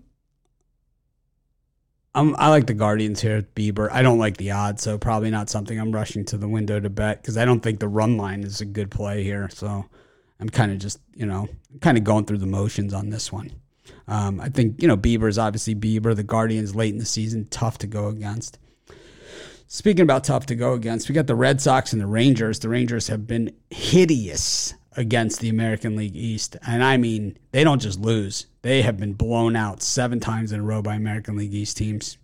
I'm, 2.15 2.35
I 2.37 2.49
like 2.49 2.67
the 2.67 2.75
Guardians 2.75 3.21
here 3.21 3.37
at 3.37 3.55
Bieber. 3.55 3.91
I 3.93 4.01
don't 4.01 4.19
like 4.19 4.39
the 4.39 4.51
odds, 4.51 4.83
so 4.83 4.97
probably 4.97 5.31
not 5.31 5.51
something 5.51 5.79
I'm 5.79 5.93
rushing 5.93 6.25
to 6.27 6.39
the 6.39 6.49
window 6.49 6.81
to 6.81 6.89
bet 6.89 7.21
because 7.21 7.37
I 7.37 7.45
don't 7.45 7.61
think 7.61 7.79
the 7.79 7.89
run 7.89 8.17
line 8.17 8.43
is 8.43 8.61
a 8.63 8.65
good 8.65 8.91
play 8.91 9.23
here. 9.23 9.51
So 9.53 9.85
I'm 10.41 10.49
kind 10.49 10.73
of 10.73 10.79
just, 10.79 10.99
you 11.15 11.27
know, 11.27 11.47
kind 11.83 11.99
of 11.99 12.05
going 12.05 12.25
through 12.25 12.39
the 12.39 12.47
motions 12.47 12.95
on 12.95 13.11
this 13.11 13.31
one. 13.31 13.53
Um, 14.09 14.41
I 14.41 14.49
think, 14.49 14.81
you 14.81 14.89
know, 14.89 14.97
Bieber 14.97 15.29
is 15.29 15.39
obviously 15.39 15.75
Bieber. 15.75 16.17
The 16.17 16.23
Guardians 16.23 16.75
late 16.75 16.93
in 16.93 16.99
the 16.99 17.05
season, 17.05 17.49
tough 17.51 17.77
to 17.79 17.87
go 17.87 18.09
against. 18.09 18.59
Speaking 19.69 20.03
about 20.03 20.25
tough 20.25 20.47
to 20.47 20.55
go 20.55 20.73
against, 20.73 21.09
we 21.09 21.15
got 21.15 21.27
the 21.27 21.35
Red 21.35 21.61
Sox 21.61 21.93
and 21.93 22.01
the 22.01 22.07
Rangers. 22.07 22.61
The 22.61 22.69
Rangers 22.69 23.09
have 23.09 23.27
been 23.27 23.53
hideous 23.71 24.75
against 24.97 25.41
the 25.41 25.49
American 25.49 25.97
League 25.97 26.17
East. 26.17 26.57
And 26.67 26.83
I 26.83 26.97
mean, 26.97 27.39
they 27.53 27.65
don't 27.65 27.81
just 27.81 28.01
lose, 28.01 28.47
they 28.63 28.83
have 28.83 28.97
been 28.97 29.13
blown 29.13 29.57
out 29.57 29.83
seven 29.83 30.21
times 30.21 30.53
in 30.53 30.61
a 30.61 30.63
row 30.63 30.83
by 30.83 30.95
American 30.95 31.37
League 31.37 31.55
East 31.55 31.77
teams. 31.77 32.19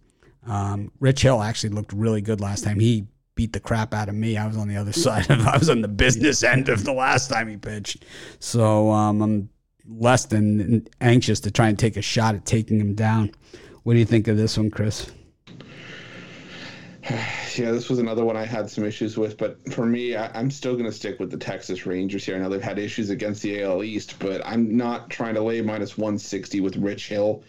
Um, 0.46 0.90
Rich 0.98 1.22
Hill 1.22 1.42
actually 1.42 1.70
looked 1.70 1.92
really 1.92 2.20
good 2.20 2.40
last 2.40 2.64
time. 2.64 2.80
He 2.80 3.06
beat 3.34 3.52
the 3.52 3.60
crap 3.60 3.94
out 3.94 4.08
of 4.08 4.14
me. 4.14 4.36
I 4.36 4.46
was 4.46 4.56
on 4.56 4.68
the 4.68 4.76
other 4.76 4.92
side 4.92 5.30
of 5.30 5.46
I 5.46 5.56
was 5.56 5.70
on 5.70 5.82
the 5.82 5.88
business 5.88 6.42
end 6.42 6.68
of 6.68 6.84
the 6.84 6.92
last 6.92 7.28
time 7.28 7.48
he 7.48 7.56
pitched. 7.56 8.04
So 8.40 8.90
um, 8.90 9.22
I'm 9.22 9.48
less 9.88 10.26
than 10.26 10.88
anxious 11.00 11.40
to 11.40 11.50
try 11.50 11.68
and 11.68 11.78
take 11.78 11.96
a 11.96 12.02
shot 12.02 12.34
at 12.34 12.44
taking 12.44 12.80
him 12.80 12.94
down. 12.94 13.32
What 13.82 13.94
do 13.94 13.98
you 13.98 14.04
think 14.04 14.28
of 14.28 14.36
this 14.36 14.56
one, 14.56 14.70
Chris? 14.70 15.10
Yeah, 17.58 17.72
this 17.72 17.88
was 17.88 17.98
another 17.98 18.24
one 18.24 18.36
I 18.36 18.44
had 18.44 18.70
some 18.70 18.84
issues 18.84 19.16
with, 19.16 19.36
but 19.36 19.72
for 19.72 19.84
me, 19.84 20.16
I, 20.16 20.38
am 20.38 20.50
still 20.50 20.74
going 20.74 20.86
to 20.86 20.92
stick 20.92 21.18
with 21.18 21.30
the 21.30 21.36
Texas 21.36 21.86
Rangers 21.86 22.24
here. 22.24 22.36
I 22.36 22.38
know 22.38 22.48
they've 22.48 22.62
had 22.62 22.78
issues 22.78 23.10
against 23.10 23.42
the 23.42 23.62
AL 23.62 23.82
East, 23.82 24.18
but 24.18 24.44
I'm 24.46 24.76
not 24.76 25.10
trying 25.10 25.34
to 25.34 25.42
lay 25.42 25.60
minus 25.60 25.96
160 25.96 26.60
with 26.60 26.76
Rich 26.76 27.08
Hill. 27.08 27.42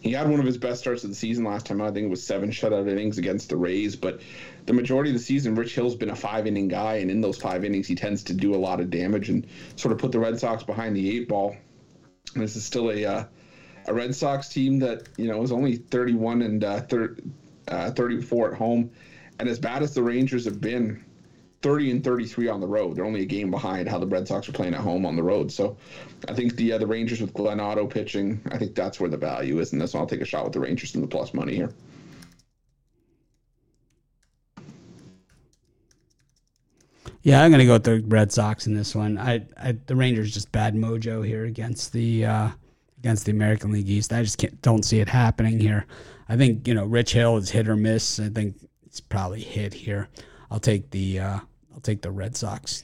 He 0.00 0.12
had 0.12 0.30
one 0.30 0.40
of 0.40 0.46
his 0.46 0.56
best 0.56 0.80
starts 0.80 1.04
of 1.04 1.10
the 1.10 1.16
season 1.16 1.44
last 1.44 1.66
time. 1.66 1.80
I 1.82 1.90
think 1.90 2.06
it 2.06 2.10
was 2.10 2.24
seven 2.24 2.50
shutout 2.50 2.88
innings 2.88 3.18
against 3.18 3.50
the 3.50 3.56
Rays, 3.56 3.96
but 3.96 4.20
the 4.66 4.72
majority 4.72 5.10
of 5.10 5.14
the 5.14 5.22
season, 5.22 5.54
Rich 5.54 5.74
Hill's 5.74 5.94
been 5.94 6.10
a 6.10 6.16
five 6.16 6.46
inning 6.46 6.68
guy, 6.68 6.96
and 6.96 7.10
in 7.10 7.20
those 7.20 7.36
five 7.36 7.64
innings, 7.64 7.86
he 7.86 7.94
tends 7.94 8.22
to 8.24 8.34
do 8.34 8.54
a 8.54 8.56
lot 8.56 8.80
of 8.80 8.88
damage 8.88 9.28
and 9.28 9.46
sort 9.76 9.92
of 9.92 9.98
put 9.98 10.12
the 10.12 10.18
Red 10.18 10.38
Sox 10.38 10.62
behind 10.62 10.96
the 10.96 11.16
eight 11.16 11.28
ball. 11.28 11.56
And 12.34 12.42
this 12.42 12.56
is 12.56 12.64
still 12.64 12.90
a 12.90 13.04
uh, 13.04 13.24
a 13.86 13.94
Red 13.94 14.14
Sox 14.14 14.48
team 14.48 14.78
that 14.78 15.08
you 15.16 15.28
know 15.28 15.42
is 15.42 15.52
only 15.52 15.76
31 15.76 16.42
and 16.42 16.64
uh, 16.64 16.80
thir- 16.80 17.16
uh, 17.68 17.90
34 17.90 18.52
at 18.52 18.58
home. 18.58 18.90
And 19.40 19.48
as 19.48 19.58
bad 19.58 19.82
as 19.82 19.94
the 19.94 20.02
Rangers 20.02 20.44
have 20.44 20.60
been, 20.60 21.02
30 21.62 21.90
and 21.90 22.04
33 22.04 22.48
on 22.48 22.60
the 22.60 22.66
road. 22.66 22.94
They're 22.94 23.06
only 23.06 23.22
a 23.22 23.26
game 23.26 23.50
behind 23.50 23.88
how 23.88 23.98
the 23.98 24.06
Red 24.06 24.28
Sox 24.28 24.46
are 24.48 24.52
playing 24.52 24.74
at 24.74 24.80
home 24.80 25.06
on 25.06 25.16
the 25.16 25.22
road. 25.22 25.50
So 25.50 25.78
I 26.28 26.34
think 26.34 26.56
the 26.56 26.74
uh, 26.74 26.78
the 26.78 26.86
Rangers 26.86 27.22
with 27.22 27.32
Glenn 27.32 27.58
Otto 27.58 27.86
pitching, 27.86 28.40
I 28.50 28.58
think 28.58 28.74
that's 28.74 29.00
where 29.00 29.08
the 29.08 29.16
value 29.16 29.58
is. 29.58 29.72
And 29.72 29.80
that's 29.80 29.94
why 29.94 30.00
I'll 30.00 30.06
take 30.06 30.20
a 30.20 30.26
shot 30.26 30.44
with 30.44 30.52
the 30.52 30.60
Rangers 30.60 30.94
in 30.94 31.00
the 31.00 31.06
plus 31.06 31.32
money 31.32 31.54
here. 31.54 31.72
Yeah, 37.22 37.42
I'm 37.42 37.50
going 37.50 37.60
to 37.60 37.66
go 37.66 37.74
with 37.74 37.84
the 37.84 38.02
Red 38.06 38.32
Sox 38.32 38.66
in 38.66 38.74
this 38.74 38.94
one. 38.94 39.16
I, 39.16 39.46
I 39.58 39.72
the 39.86 39.96
Rangers 39.96 40.34
just 40.34 40.52
bad 40.52 40.74
mojo 40.74 41.26
here 41.26 41.46
against 41.46 41.94
the 41.94 42.26
uh, 42.26 42.50
against 42.98 43.24
the 43.24 43.32
American 43.32 43.72
League 43.72 43.88
East. 43.88 44.12
I 44.12 44.22
just 44.22 44.36
can't, 44.36 44.60
don't 44.60 44.82
see 44.82 45.00
it 45.00 45.08
happening 45.08 45.60
here. 45.60 45.86
I 46.28 46.36
think 46.36 46.68
you 46.68 46.74
know 46.74 46.84
Rich 46.84 47.14
Hill 47.14 47.38
is 47.38 47.50
hit 47.50 47.68
or 47.68 47.76
miss. 47.76 48.20
I 48.20 48.28
think 48.28 48.56
it's 48.90 49.00
probably 49.00 49.40
hit 49.40 49.72
here. 49.72 50.08
I'll 50.50 50.58
take 50.58 50.90
the 50.90 51.20
uh, 51.20 51.38
I'll 51.72 51.80
take 51.80 52.02
the 52.02 52.10
Red 52.10 52.36
Sox. 52.36 52.82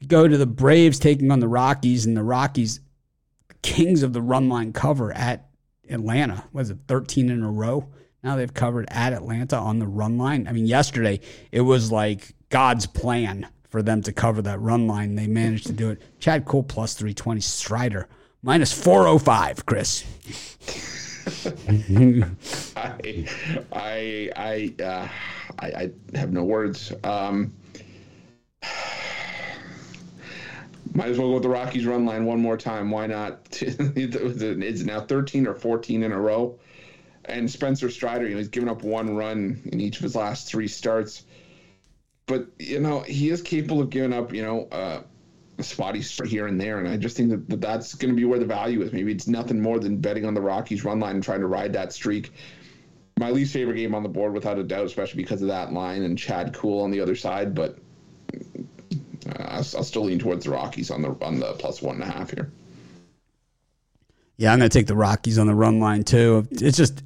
We 0.00 0.06
go 0.06 0.28
to 0.28 0.38
the 0.38 0.46
Braves 0.46 1.00
taking 1.00 1.32
on 1.32 1.40
the 1.40 1.48
Rockies, 1.48 2.06
and 2.06 2.16
the 2.16 2.22
Rockies, 2.22 2.78
kings 3.60 4.04
of 4.04 4.12
the 4.12 4.22
run 4.22 4.48
line 4.48 4.72
cover 4.72 5.12
at 5.12 5.48
Atlanta. 5.90 6.44
Was 6.52 6.70
it 6.70 6.78
13 6.86 7.28
in 7.28 7.42
a 7.42 7.50
row? 7.50 7.88
Now 8.22 8.36
they've 8.36 8.54
covered 8.54 8.86
at 8.88 9.12
Atlanta 9.12 9.56
on 9.56 9.80
the 9.80 9.86
run 9.86 10.16
line. 10.16 10.46
I 10.46 10.52
mean, 10.52 10.66
yesterday 10.66 11.18
it 11.50 11.62
was 11.62 11.90
like 11.90 12.36
God's 12.48 12.86
plan 12.86 13.48
for 13.68 13.82
them 13.82 14.00
to 14.02 14.12
cover 14.12 14.42
that 14.42 14.60
run 14.60 14.86
line. 14.86 15.16
They 15.16 15.26
managed 15.26 15.66
to 15.66 15.72
do 15.72 15.90
it. 15.90 16.00
Chad 16.20 16.44
Kuhl 16.44 16.62
plus 16.62 16.94
320, 16.94 17.40
Strider 17.40 18.08
minus 18.42 18.72
405, 18.72 19.66
Chris. 19.66 20.04
I, 22.76 23.26
I, 23.72 24.30
I, 24.36 24.74
uh, 24.82 25.08
I, 25.58 25.66
I, 25.66 25.90
have 26.14 26.32
no 26.32 26.44
words. 26.44 26.92
Um, 27.04 27.52
might 30.94 31.08
as 31.08 31.18
well 31.18 31.28
go 31.28 31.34
with 31.34 31.42
the 31.42 31.48
Rockies 31.48 31.86
run 31.86 32.04
line 32.04 32.24
one 32.24 32.40
more 32.40 32.56
time. 32.56 32.90
Why 32.90 33.06
not? 33.06 33.38
it's 33.60 34.82
now 34.82 35.00
13 35.00 35.46
or 35.46 35.54
14 35.54 36.02
in 36.02 36.12
a 36.12 36.20
row. 36.20 36.58
And 37.24 37.50
Spencer 37.50 37.88
Strider, 37.88 38.26
you 38.26 38.32
know, 38.32 38.38
he's 38.38 38.48
given 38.48 38.68
up 38.68 38.82
one 38.82 39.16
run 39.16 39.60
in 39.72 39.80
each 39.80 39.96
of 39.96 40.02
his 40.02 40.16
last 40.16 40.48
three 40.48 40.68
starts. 40.68 41.24
But, 42.26 42.48
you 42.58 42.80
know, 42.80 43.00
he 43.00 43.30
is 43.30 43.42
capable 43.42 43.80
of 43.80 43.90
giving 43.90 44.12
up, 44.12 44.32
you 44.32 44.42
know, 44.42 44.68
uh, 44.72 45.02
spotty 45.60 46.00
here 46.00 46.46
and 46.46 46.60
there. 46.60 46.78
And 46.78 46.88
I 46.88 46.96
just 46.96 47.16
think 47.16 47.30
that, 47.30 47.48
that 47.48 47.60
that's 47.60 47.94
going 47.94 48.12
to 48.12 48.16
be 48.16 48.24
where 48.24 48.38
the 48.38 48.46
value 48.46 48.82
is. 48.82 48.92
Maybe 48.92 49.12
it's 49.12 49.26
nothing 49.26 49.60
more 49.60 49.78
than 49.78 49.98
betting 49.98 50.24
on 50.24 50.34
the 50.34 50.40
Rockies 50.40 50.84
run 50.84 51.00
line 51.00 51.16
and 51.16 51.22
trying 51.22 51.40
to 51.40 51.46
ride 51.46 51.72
that 51.74 51.92
streak. 51.92 52.32
My 53.18 53.30
least 53.30 53.52
favorite 53.52 53.76
game 53.76 53.94
on 53.94 54.02
the 54.02 54.08
board, 54.08 54.32
without 54.32 54.58
a 54.58 54.64
doubt, 54.64 54.86
especially 54.86 55.22
because 55.22 55.42
of 55.42 55.48
that 55.48 55.72
line 55.72 56.02
and 56.02 56.18
Chad 56.18 56.54
Kuhl 56.54 56.82
on 56.82 56.90
the 56.90 57.00
other 57.00 57.14
side. 57.14 57.54
But 57.54 57.78
uh, 58.34 59.38
I'll, 59.38 59.56
I'll 59.58 59.84
still 59.84 60.04
lean 60.04 60.18
towards 60.18 60.44
the 60.44 60.50
Rockies 60.50 60.90
on 60.90 61.02
the 61.02 61.10
on 61.22 61.38
the 61.38 61.52
plus 61.54 61.82
one 61.82 62.00
and 62.00 62.04
a 62.04 62.12
half 62.12 62.30
here. 62.30 62.50
Yeah, 64.38 64.52
I'm 64.52 64.58
going 64.58 64.70
to 64.70 64.76
take 64.76 64.86
the 64.86 64.96
Rockies 64.96 65.38
on 65.38 65.46
the 65.46 65.54
run 65.54 65.78
line 65.78 66.04
too. 66.04 66.48
It's 66.50 66.76
just 66.76 67.04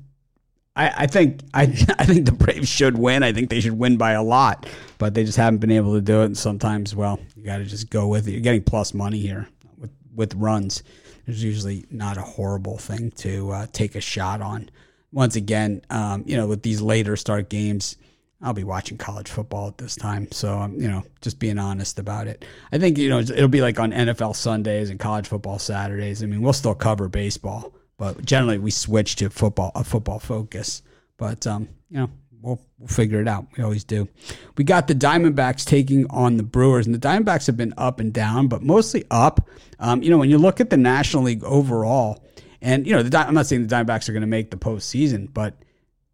I, 0.76 0.92
I 0.96 1.06
think 1.06 1.40
I 1.54 1.62
I 1.98 2.04
think 2.04 2.26
the 2.26 2.32
Braves 2.32 2.68
should 2.68 2.96
win. 2.96 3.22
I 3.22 3.32
think 3.32 3.50
they 3.50 3.60
should 3.60 3.78
win 3.78 3.96
by 3.96 4.12
a 4.12 4.22
lot, 4.22 4.66
but 4.98 5.14
they 5.14 5.24
just 5.24 5.38
haven't 5.38 5.58
been 5.58 5.72
able 5.72 5.94
to 5.94 6.00
do 6.00 6.22
it. 6.22 6.26
And 6.26 6.38
sometimes, 6.38 6.94
well, 6.94 7.18
you 7.34 7.42
got 7.44 7.58
to 7.58 7.64
just 7.64 7.90
go 7.90 8.06
with 8.06 8.28
it. 8.28 8.32
You're 8.32 8.40
getting 8.40 8.62
plus 8.62 8.94
money 8.94 9.18
here 9.18 9.48
with 9.78 9.90
with 10.14 10.34
runs. 10.34 10.82
There's 11.24 11.42
usually 11.42 11.86
not 11.90 12.18
a 12.18 12.22
horrible 12.22 12.78
thing 12.78 13.10
to 13.12 13.50
uh, 13.50 13.66
take 13.72 13.96
a 13.96 14.00
shot 14.00 14.40
on. 14.40 14.70
Once 15.10 15.34
again, 15.34 15.82
um, 15.90 16.22
you 16.26 16.36
know, 16.36 16.46
with 16.46 16.62
these 16.62 16.80
later 16.80 17.16
start 17.16 17.48
games, 17.48 17.96
I'll 18.42 18.52
be 18.52 18.64
watching 18.64 18.98
college 18.98 19.28
football 19.28 19.68
at 19.68 19.78
this 19.78 19.96
time. 19.96 20.30
So 20.30 20.58
I'm, 20.58 20.80
you 20.80 20.88
know, 20.88 21.04
just 21.20 21.38
being 21.38 21.58
honest 21.58 21.98
about 21.98 22.26
it. 22.26 22.44
I 22.70 22.78
think, 22.78 22.98
you 22.98 23.08
know, 23.08 23.18
it'll 23.20 23.48
be 23.48 23.62
like 23.62 23.80
on 23.80 23.92
NFL 23.92 24.36
Sundays 24.36 24.90
and 24.90 25.00
college 25.00 25.26
football 25.26 25.58
Saturdays. 25.58 26.22
I 26.22 26.26
mean, 26.26 26.42
we'll 26.42 26.52
still 26.52 26.74
cover 26.74 27.08
baseball, 27.08 27.74
but 27.98 28.24
generally 28.24 28.58
we 28.58 28.70
switch 28.70 29.16
to 29.16 29.30
football, 29.30 29.72
a 29.74 29.84
football 29.84 30.18
focus. 30.18 30.82
But 31.16 31.46
um, 31.46 31.68
you 31.90 31.98
know, 31.98 32.10
we'll 32.40 32.60
we'll 32.78 32.88
figure 32.88 33.20
it 33.20 33.28
out. 33.28 33.46
We 33.56 33.64
always 33.64 33.84
do. 33.84 34.08
We 34.56 34.64
got 34.64 34.88
the 34.88 34.94
Diamondbacks 34.94 35.64
taking 35.64 36.06
on 36.10 36.36
the 36.36 36.42
Brewers, 36.42 36.86
and 36.86 36.94
the 36.94 36.98
Diamondbacks 36.98 37.46
have 37.46 37.56
been 37.56 37.74
up 37.76 38.00
and 38.00 38.12
down, 38.12 38.48
but 38.48 38.62
mostly 38.62 39.04
up. 39.10 39.48
Um, 39.78 40.02
you 40.02 40.10
know, 40.10 40.18
when 40.18 40.30
you 40.30 40.38
look 40.38 40.60
at 40.60 40.70
the 40.70 40.76
National 40.76 41.24
League 41.24 41.44
overall, 41.44 42.24
and 42.60 42.86
you 42.86 42.94
know, 42.94 43.02
the, 43.02 43.18
I'm 43.18 43.34
not 43.34 43.46
saying 43.46 43.66
the 43.66 43.74
Diamondbacks 43.74 44.08
are 44.08 44.12
going 44.12 44.22
to 44.22 44.26
make 44.26 44.50
the 44.50 44.56
postseason, 44.56 45.32
but 45.32 45.54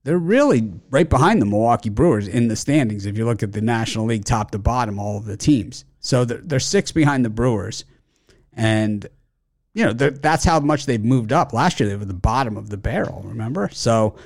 they're 0.05 0.18
really 0.18 0.72
right 0.91 1.09
behind 1.09 1.41
the 1.41 1.47
Milwaukee 1.47 1.91
Brewers 1.91 2.26
in 2.26 2.49
the 2.49 2.57
standings. 2.57 3.07
If 3.07 3.16
you 3.16 3.24
look 3.24 3.43
at 3.43 3.53
the 3.53 3.61
National 3.61 4.07
League 4.07 4.24
top 4.24 4.51
to 4.53 4.59
bottom, 4.59 4.99
all 4.99 5.18
of 5.18 5.26
the 5.26 5.37
teams, 5.37 5.85
so 6.01 6.24
they're, 6.24 6.41
they're 6.43 6.61
six 6.61 6.93
behind 6.93 7.24
the 7.24 7.30
Brewers, 7.30 7.85
and 8.53 9.07
you 9.75 9.85
know, 9.85 9.93
that's 9.93 10.45
how 10.45 10.61
much 10.61 10.87
they've 10.87 11.03
moved 11.03 11.33
up. 11.33 11.53
Last 11.53 11.81
year, 11.81 11.89
they 11.89 11.97
were 11.97 12.05
the 12.05 12.14
bottom 12.14 12.57
of 12.57 12.68
the 12.68 12.77
barrel, 12.77 13.23
remember? 13.25 13.70
So 13.73 14.16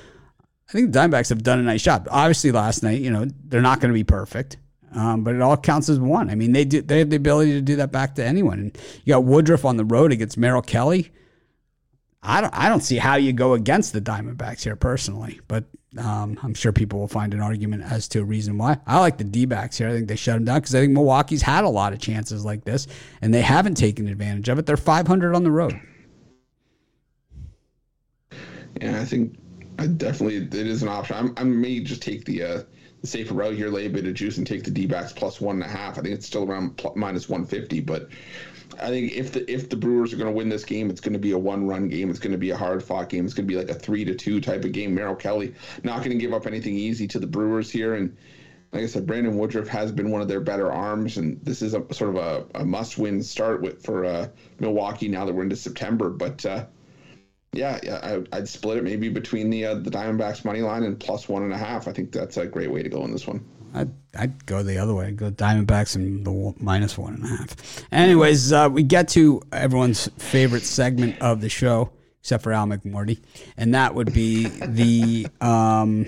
I 0.67 0.71
think 0.71 0.91
the 0.91 0.99
Diamondbacks 0.99 1.29
have 1.29 1.43
done 1.43 1.59
a 1.59 1.63
nice 1.63 1.81
job. 1.81 2.07
Obviously, 2.11 2.51
last 2.51 2.83
night, 2.83 3.01
you 3.01 3.09
know, 3.09 3.27
they're 3.45 3.61
not 3.61 3.79
going 3.79 3.91
to 3.91 3.97
be 3.97 4.03
perfect, 4.03 4.57
um, 4.93 5.23
but 5.23 5.35
it 5.35 5.41
all 5.41 5.55
counts 5.55 5.87
as 5.87 5.99
one. 5.99 6.29
I 6.29 6.35
mean, 6.35 6.51
they 6.51 6.65
do 6.65 6.81
they 6.81 6.99
have 6.99 7.09
the 7.09 7.15
ability 7.15 7.51
to 7.53 7.61
do 7.61 7.77
that 7.77 7.91
back 7.91 8.15
to 8.15 8.25
anyone. 8.25 8.59
And 8.59 8.77
you 9.05 9.13
got 9.13 9.23
Woodruff 9.23 9.63
on 9.63 9.77
the 9.77 9.85
road 9.85 10.11
against 10.11 10.37
Merrill 10.37 10.61
Kelly. 10.61 11.11
I 12.21 12.41
don't 12.41 12.53
I 12.53 12.67
don't 12.67 12.81
see 12.81 12.97
how 12.97 13.15
you 13.15 13.31
go 13.31 13.53
against 13.53 13.93
the 13.93 14.01
Diamondbacks 14.01 14.63
here 14.63 14.75
personally, 14.75 15.39
but 15.47 15.63
um, 15.97 16.37
I'm 16.43 16.53
sure 16.53 16.73
people 16.73 16.99
will 16.99 17.07
find 17.07 17.33
an 17.33 17.39
argument 17.39 17.83
as 17.83 18.07
to 18.09 18.19
a 18.19 18.23
reason 18.23 18.57
why. 18.57 18.77
I 18.85 18.99
like 18.99 19.17
the 19.17 19.23
D 19.23 19.45
backs 19.45 19.77
here. 19.77 19.87
I 19.87 19.93
think 19.93 20.07
they 20.07 20.15
shut 20.15 20.35
them 20.35 20.45
down 20.45 20.59
because 20.59 20.75
I 20.75 20.81
think 20.81 20.93
Milwaukee's 20.93 21.41
had 21.41 21.63
a 21.63 21.69
lot 21.69 21.93
of 21.93 21.99
chances 21.99 22.43
like 22.43 22.65
this 22.65 22.87
and 23.21 23.33
they 23.33 23.41
haven't 23.41 23.75
taken 23.75 24.07
advantage 24.07 24.49
of 24.49 24.59
it. 24.59 24.65
They're 24.65 24.77
500 24.77 25.33
on 25.33 25.43
the 25.43 25.51
road. 25.51 25.79
Yeah, 28.81 29.01
I 29.01 29.05
think 29.05 29.37
I 29.79 29.87
definitely 29.87 30.37
it 30.37 30.53
is 30.53 30.83
an 30.83 30.89
option. 30.89 31.15
I'm, 31.15 31.33
I 31.37 31.43
may 31.43 31.79
just 31.79 32.01
take 32.01 32.25
the 32.25 32.43
uh, 32.43 32.63
the 33.01 33.07
safer 33.07 33.33
route 33.33 33.55
here, 33.55 33.69
lay 33.69 33.85
a 33.85 33.89
bit 33.89 34.05
of 34.05 34.13
juice, 34.13 34.37
and 34.37 34.45
take 34.45 34.63
the 34.63 34.71
D 34.71 34.85
backs 34.85 35.13
plus 35.13 35.39
one 35.39 35.55
and 35.55 35.63
a 35.63 35.67
half. 35.67 35.97
I 35.97 36.01
think 36.01 36.15
it's 36.15 36.25
still 36.25 36.43
around 36.43 36.77
plus, 36.77 36.95
minus 36.95 37.29
150, 37.29 37.79
but 37.81 38.09
I 38.81 38.89
think 38.89 39.13
if 39.13 39.33
the 39.33 39.49
if 39.51 39.69
the 39.69 39.75
Brewers 39.75 40.13
are 40.13 40.17
going 40.17 40.31
to 40.31 40.35
win 40.35 40.49
this 40.49 40.65
game, 40.65 40.89
it's 40.89 41.01
going 41.01 41.13
to 41.13 41.19
be 41.19 41.31
a 41.31 41.37
one 41.37 41.67
run 41.67 41.87
game. 41.87 42.09
It's 42.09 42.19
going 42.19 42.31
to 42.31 42.37
be 42.37 42.51
a 42.51 42.57
hard 42.57 42.83
fought 42.83 43.09
game. 43.09 43.25
It's 43.25 43.33
going 43.33 43.47
to 43.47 43.51
be 43.51 43.57
like 43.57 43.69
a 43.69 43.79
three 43.79 44.05
to 44.05 44.15
two 44.15 44.39
type 44.41 44.63
of 44.65 44.71
game. 44.71 44.93
Merrill 44.93 45.15
Kelly 45.15 45.53
not 45.83 45.99
going 45.99 46.11
to 46.11 46.17
give 46.17 46.33
up 46.33 46.45
anything 46.45 46.75
easy 46.75 47.07
to 47.07 47.19
the 47.19 47.27
Brewers 47.27 47.71
here, 47.71 47.95
and 47.95 48.15
like 48.71 48.83
I 48.83 48.87
said, 48.87 49.07
Brandon 49.07 49.37
Woodruff 49.37 49.67
has 49.69 49.91
been 49.91 50.11
one 50.11 50.21
of 50.21 50.27
their 50.27 50.41
better 50.41 50.71
arms, 50.71 51.17
and 51.17 51.43
this 51.43 51.61
is 51.61 51.73
a 51.73 51.93
sort 51.93 52.15
of 52.15 52.17
a, 52.17 52.59
a 52.59 52.65
must 52.65 52.97
win 52.97 53.23
start 53.23 53.61
with 53.61 53.83
for 53.83 54.05
uh, 54.05 54.27
Milwaukee 54.59 55.07
now 55.07 55.25
that 55.25 55.33
we're 55.33 55.43
into 55.43 55.55
September. 55.55 56.09
But 56.09 56.45
uh, 56.45 56.65
yeah, 57.53 57.79
yeah, 57.81 57.99
I, 58.31 58.37
would 58.37 58.49
split 58.49 58.77
it 58.77 58.83
maybe 58.83 59.09
between 59.09 59.49
the 59.49 59.65
uh, 59.65 59.75
the 59.75 59.89
Diamondbacks 59.89 60.43
money 60.43 60.61
line 60.61 60.83
and 60.83 60.99
plus 60.99 61.29
one 61.29 61.43
and 61.43 61.53
a 61.53 61.57
half. 61.57 61.87
I 61.87 61.93
think 61.93 62.11
that's 62.11 62.37
a 62.37 62.45
great 62.45 62.71
way 62.71 62.83
to 62.83 62.89
go 62.89 63.03
in 63.05 63.11
this 63.11 63.25
one. 63.25 63.45
I'd, 63.73 63.91
I'd 64.17 64.45
go 64.45 64.63
the 64.63 64.77
other 64.77 64.93
way. 64.93 65.07
I'd 65.07 65.17
go 65.17 65.31
Diamondbacks 65.31 65.95
and 65.95 66.25
the 66.25 66.53
minus 66.59 66.97
one 66.97 67.15
and 67.15 67.23
a 67.23 67.27
half. 67.27 67.83
Anyways, 67.91 68.51
uh, 68.51 68.69
we 68.71 68.83
get 68.83 69.07
to 69.09 69.41
everyone's 69.51 70.07
favorite 70.17 70.63
segment 70.63 71.21
of 71.21 71.41
the 71.41 71.49
show, 71.49 71.91
except 72.21 72.43
for 72.43 72.51
Al 72.51 72.65
McMordie, 72.65 73.19
and 73.55 73.73
that 73.73 73.95
would 73.95 74.13
be 74.13 74.47
the 74.47 75.27
um, 75.41 76.05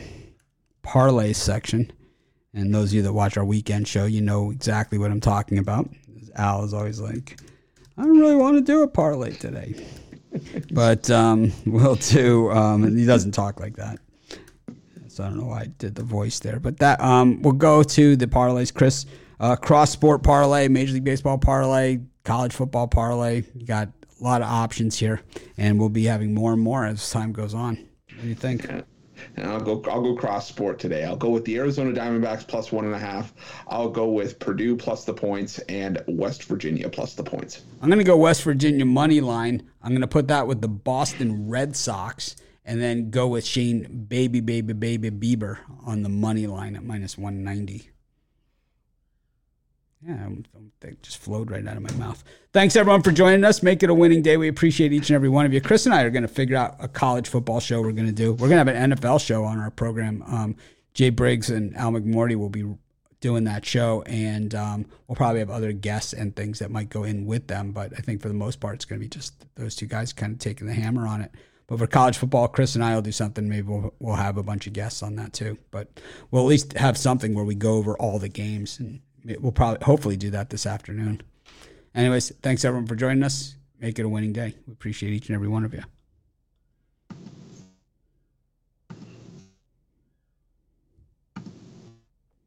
parlay 0.81 1.33
section. 1.33 1.91
And 2.53 2.73
those 2.73 2.89
of 2.89 2.95
you 2.95 3.01
that 3.03 3.13
watch 3.13 3.37
our 3.37 3.45
weekend 3.45 3.87
show, 3.87 4.05
you 4.05 4.21
know 4.21 4.49
exactly 4.51 4.97
what 4.97 5.11
I'm 5.11 5.21
talking 5.21 5.59
about. 5.59 5.89
Al 6.35 6.63
is 6.63 6.73
always 6.73 6.99
like, 6.99 7.39
I 7.97 8.03
don't 8.03 8.19
really 8.19 8.35
want 8.35 8.55
to 8.55 8.61
do 8.61 8.81
a 8.81 8.87
parlay 8.87 9.33
today. 9.33 9.75
but 10.71 11.09
um, 11.09 11.51
we'll 11.65 11.95
do, 11.95 12.51
um, 12.51 12.97
he 12.97 13.05
doesn't 13.05 13.31
talk 13.31 13.59
like 13.59 13.75
that. 13.75 13.99
I 15.19 15.27
don't 15.27 15.37
know 15.37 15.47
why 15.47 15.61
I 15.61 15.65
did 15.65 15.95
the 15.95 16.03
voice 16.03 16.39
there, 16.39 16.59
but 16.59 16.77
that 16.77 17.01
um, 17.01 17.41
we'll 17.41 17.53
go 17.53 17.83
to 17.83 18.15
the 18.15 18.27
parlays. 18.27 18.73
Chris, 18.73 19.05
uh, 19.39 19.55
cross 19.55 19.91
sport 19.91 20.23
parlay, 20.23 20.67
Major 20.67 20.93
League 20.93 21.03
Baseball 21.03 21.37
parlay, 21.37 21.99
college 22.23 22.53
football 22.53 22.87
parlay. 22.87 23.43
You 23.55 23.65
got 23.65 23.89
a 24.19 24.23
lot 24.23 24.41
of 24.41 24.47
options 24.47 24.97
here, 24.97 25.21
and 25.57 25.79
we'll 25.79 25.89
be 25.89 26.05
having 26.05 26.33
more 26.33 26.53
and 26.53 26.61
more 26.61 26.85
as 26.85 27.09
time 27.09 27.31
goes 27.31 27.53
on. 27.53 27.75
What 28.09 28.21
do 28.21 28.27
you 28.27 28.35
think? 28.35 28.65
And 29.35 29.47
I'll 29.47 29.59
go. 29.59 29.83
I'll 29.89 30.01
go 30.01 30.15
cross 30.15 30.47
sport 30.47 30.79
today. 30.79 31.03
I'll 31.03 31.15
go 31.15 31.29
with 31.29 31.45
the 31.45 31.57
Arizona 31.57 31.91
Diamondbacks 31.91 32.47
plus 32.47 32.71
one 32.71 32.85
and 32.85 32.95
a 32.95 32.99
half. 32.99 33.33
I'll 33.67 33.89
go 33.89 34.09
with 34.09 34.39
Purdue 34.39 34.75
plus 34.75 35.05
the 35.05 35.13
points 35.13 35.59
and 35.69 36.01
West 36.07 36.43
Virginia 36.45 36.89
plus 36.89 37.15
the 37.15 37.23
points. 37.23 37.63
I'm 37.81 37.89
going 37.89 37.99
to 37.99 38.05
go 38.05 38.17
West 38.17 38.43
Virginia 38.43 38.85
money 38.85 39.21
line. 39.21 39.69
I'm 39.81 39.91
going 39.91 40.01
to 40.01 40.07
put 40.07 40.27
that 40.29 40.47
with 40.47 40.61
the 40.61 40.67
Boston 40.67 41.49
Red 41.49 41.75
Sox 41.75 42.35
and 42.69 42.79
then 42.79 43.09
go 43.09 43.27
with 43.27 43.43
Shane 43.43 44.05
Baby 44.07 44.41
Baby 44.41 44.73
Baby 44.73 45.09
Bieber 45.09 45.57
on 45.87 46.03
the 46.03 46.09
money 46.09 46.45
line 46.45 46.75
at 46.75 46.83
minus 46.83 47.17
190. 47.17 47.89
Yeah, 50.05 50.29
that 50.81 51.01
just 51.01 51.17
flowed 51.17 51.49
right 51.49 51.67
out 51.67 51.77
of 51.77 51.81
my 51.81 51.91
mouth. 51.93 52.23
Thanks 52.53 52.75
everyone 52.75 53.01
for 53.01 53.11
joining 53.11 53.43
us. 53.43 53.63
Make 53.63 53.81
it 53.81 53.89
a 53.89 53.93
winning 53.93 54.21
day. 54.21 54.37
We 54.37 54.47
appreciate 54.47 54.93
each 54.93 55.09
and 55.09 55.15
every 55.15 55.29
one 55.29 55.47
of 55.47 55.51
you. 55.51 55.59
Chris 55.61 55.87
and 55.87 55.95
I 55.95 56.03
are 56.03 56.11
going 56.11 56.21
to 56.21 56.29
figure 56.29 56.55
out 56.55 56.75
a 56.79 56.87
college 56.87 57.27
football 57.27 57.59
show 57.59 57.81
we're 57.81 57.91
going 57.91 58.05
to 58.05 58.13
do. 58.13 58.33
We're 58.33 58.47
going 58.49 58.63
to 58.63 58.71
have 58.71 58.83
an 58.83 58.91
NFL 58.91 59.19
show 59.19 59.43
on 59.43 59.59
our 59.59 59.71
program. 59.71 60.23
Um, 60.27 60.55
Jay 60.93 61.09
Briggs 61.09 61.49
and 61.49 61.75
Al 61.75 61.91
McMordie 61.91 62.35
will 62.35 62.49
be 62.49 62.71
doing 63.19 63.45
that 63.45 63.65
show, 63.65 64.03
and 64.03 64.53
um, 64.53 64.85
we'll 65.07 65.15
probably 65.15 65.39
have 65.39 65.49
other 65.49 65.73
guests 65.73 66.13
and 66.13 66.35
things 66.35 66.59
that 66.59 66.69
might 66.69 66.89
go 66.89 67.03
in 67.03 67.25
with 67.25 67.47
them. 67.47 67.71
But 67.71 67.93
I 67.97 68.01
think 68.01 68.21
for 68.21 68.27
the 68.27 68.35
most 68.35 68.59
part, 68.59 68.75
it's 68.75 68.85
going 68.85 69.01
to 69.01 69.03
be 69.03 69.09
just 69.09 69.33
those 69.55 69.75
two 69.75 69.87
guys 69.87 70.13
kind 70.13 70.33
of 70.33 70.39
taking 70.39 70.67
the 70.67 70.73
hammer 70.73 71.07
on 71.07 71.21
it. 71.21 71.31
But 71.69 71.77
for 71.77 71.87
college 71.87 72.17
football, 72.17 72.47
Chris 72.47 72.73
and 72.73 72.83
I 72.83 72.95
will 72.95 73.03
do 73.03 73.11
something. 73.11 73.47
Maybe 73.47 73.67
we'll, 73.67 73.93
we'll 73.99 74.15
have 74.15 74.37
a 74.37 74.43
bunch 74.43 74.65
of 74.65 74.73
guests 74.73 75.03
on 75.03 75.15
that 75.17 75.33
too. 75.33 75.59
But 75.69 76.01
we'll 76.31 76.41
at 76.41 76.47
least 76.47 76.73
have 76.73 76.97
something 76.97 77.35
where 77.35 77.45
we 77.45 77.53
go 77.53 77.75
over 77.75 77.95
all 77.97 78.17
the 78.17 78.27
games, 78.27 78.79
and 78.79 79.01
we'll 79.39 79.51
probably 79.51 79.85
hopefully 79.85 80.17
do 80.17 80.31
that 80.31 80.49
this 80.49 80.65
afternoon. 80.65 81.21
Anyways, 81.93 82.31
thanks 82.41 82.65
everyone 82.65 82.87
for 82.87 82.95
joining 82.95 83.23
us. 83.23 83.55
Make 83.79 83.99
it 83.99 84.05
a 84.05 84.09
winning 84.09 84.33
day. 84.33 84.55
We 84.65 84.73
appreciate 84.73 85.13
each 85.13 85.29
and 85.29 85.35
every 85.35 85.47
one 85.47 85.63
of 85.63 85.73
you. 85.73 85.83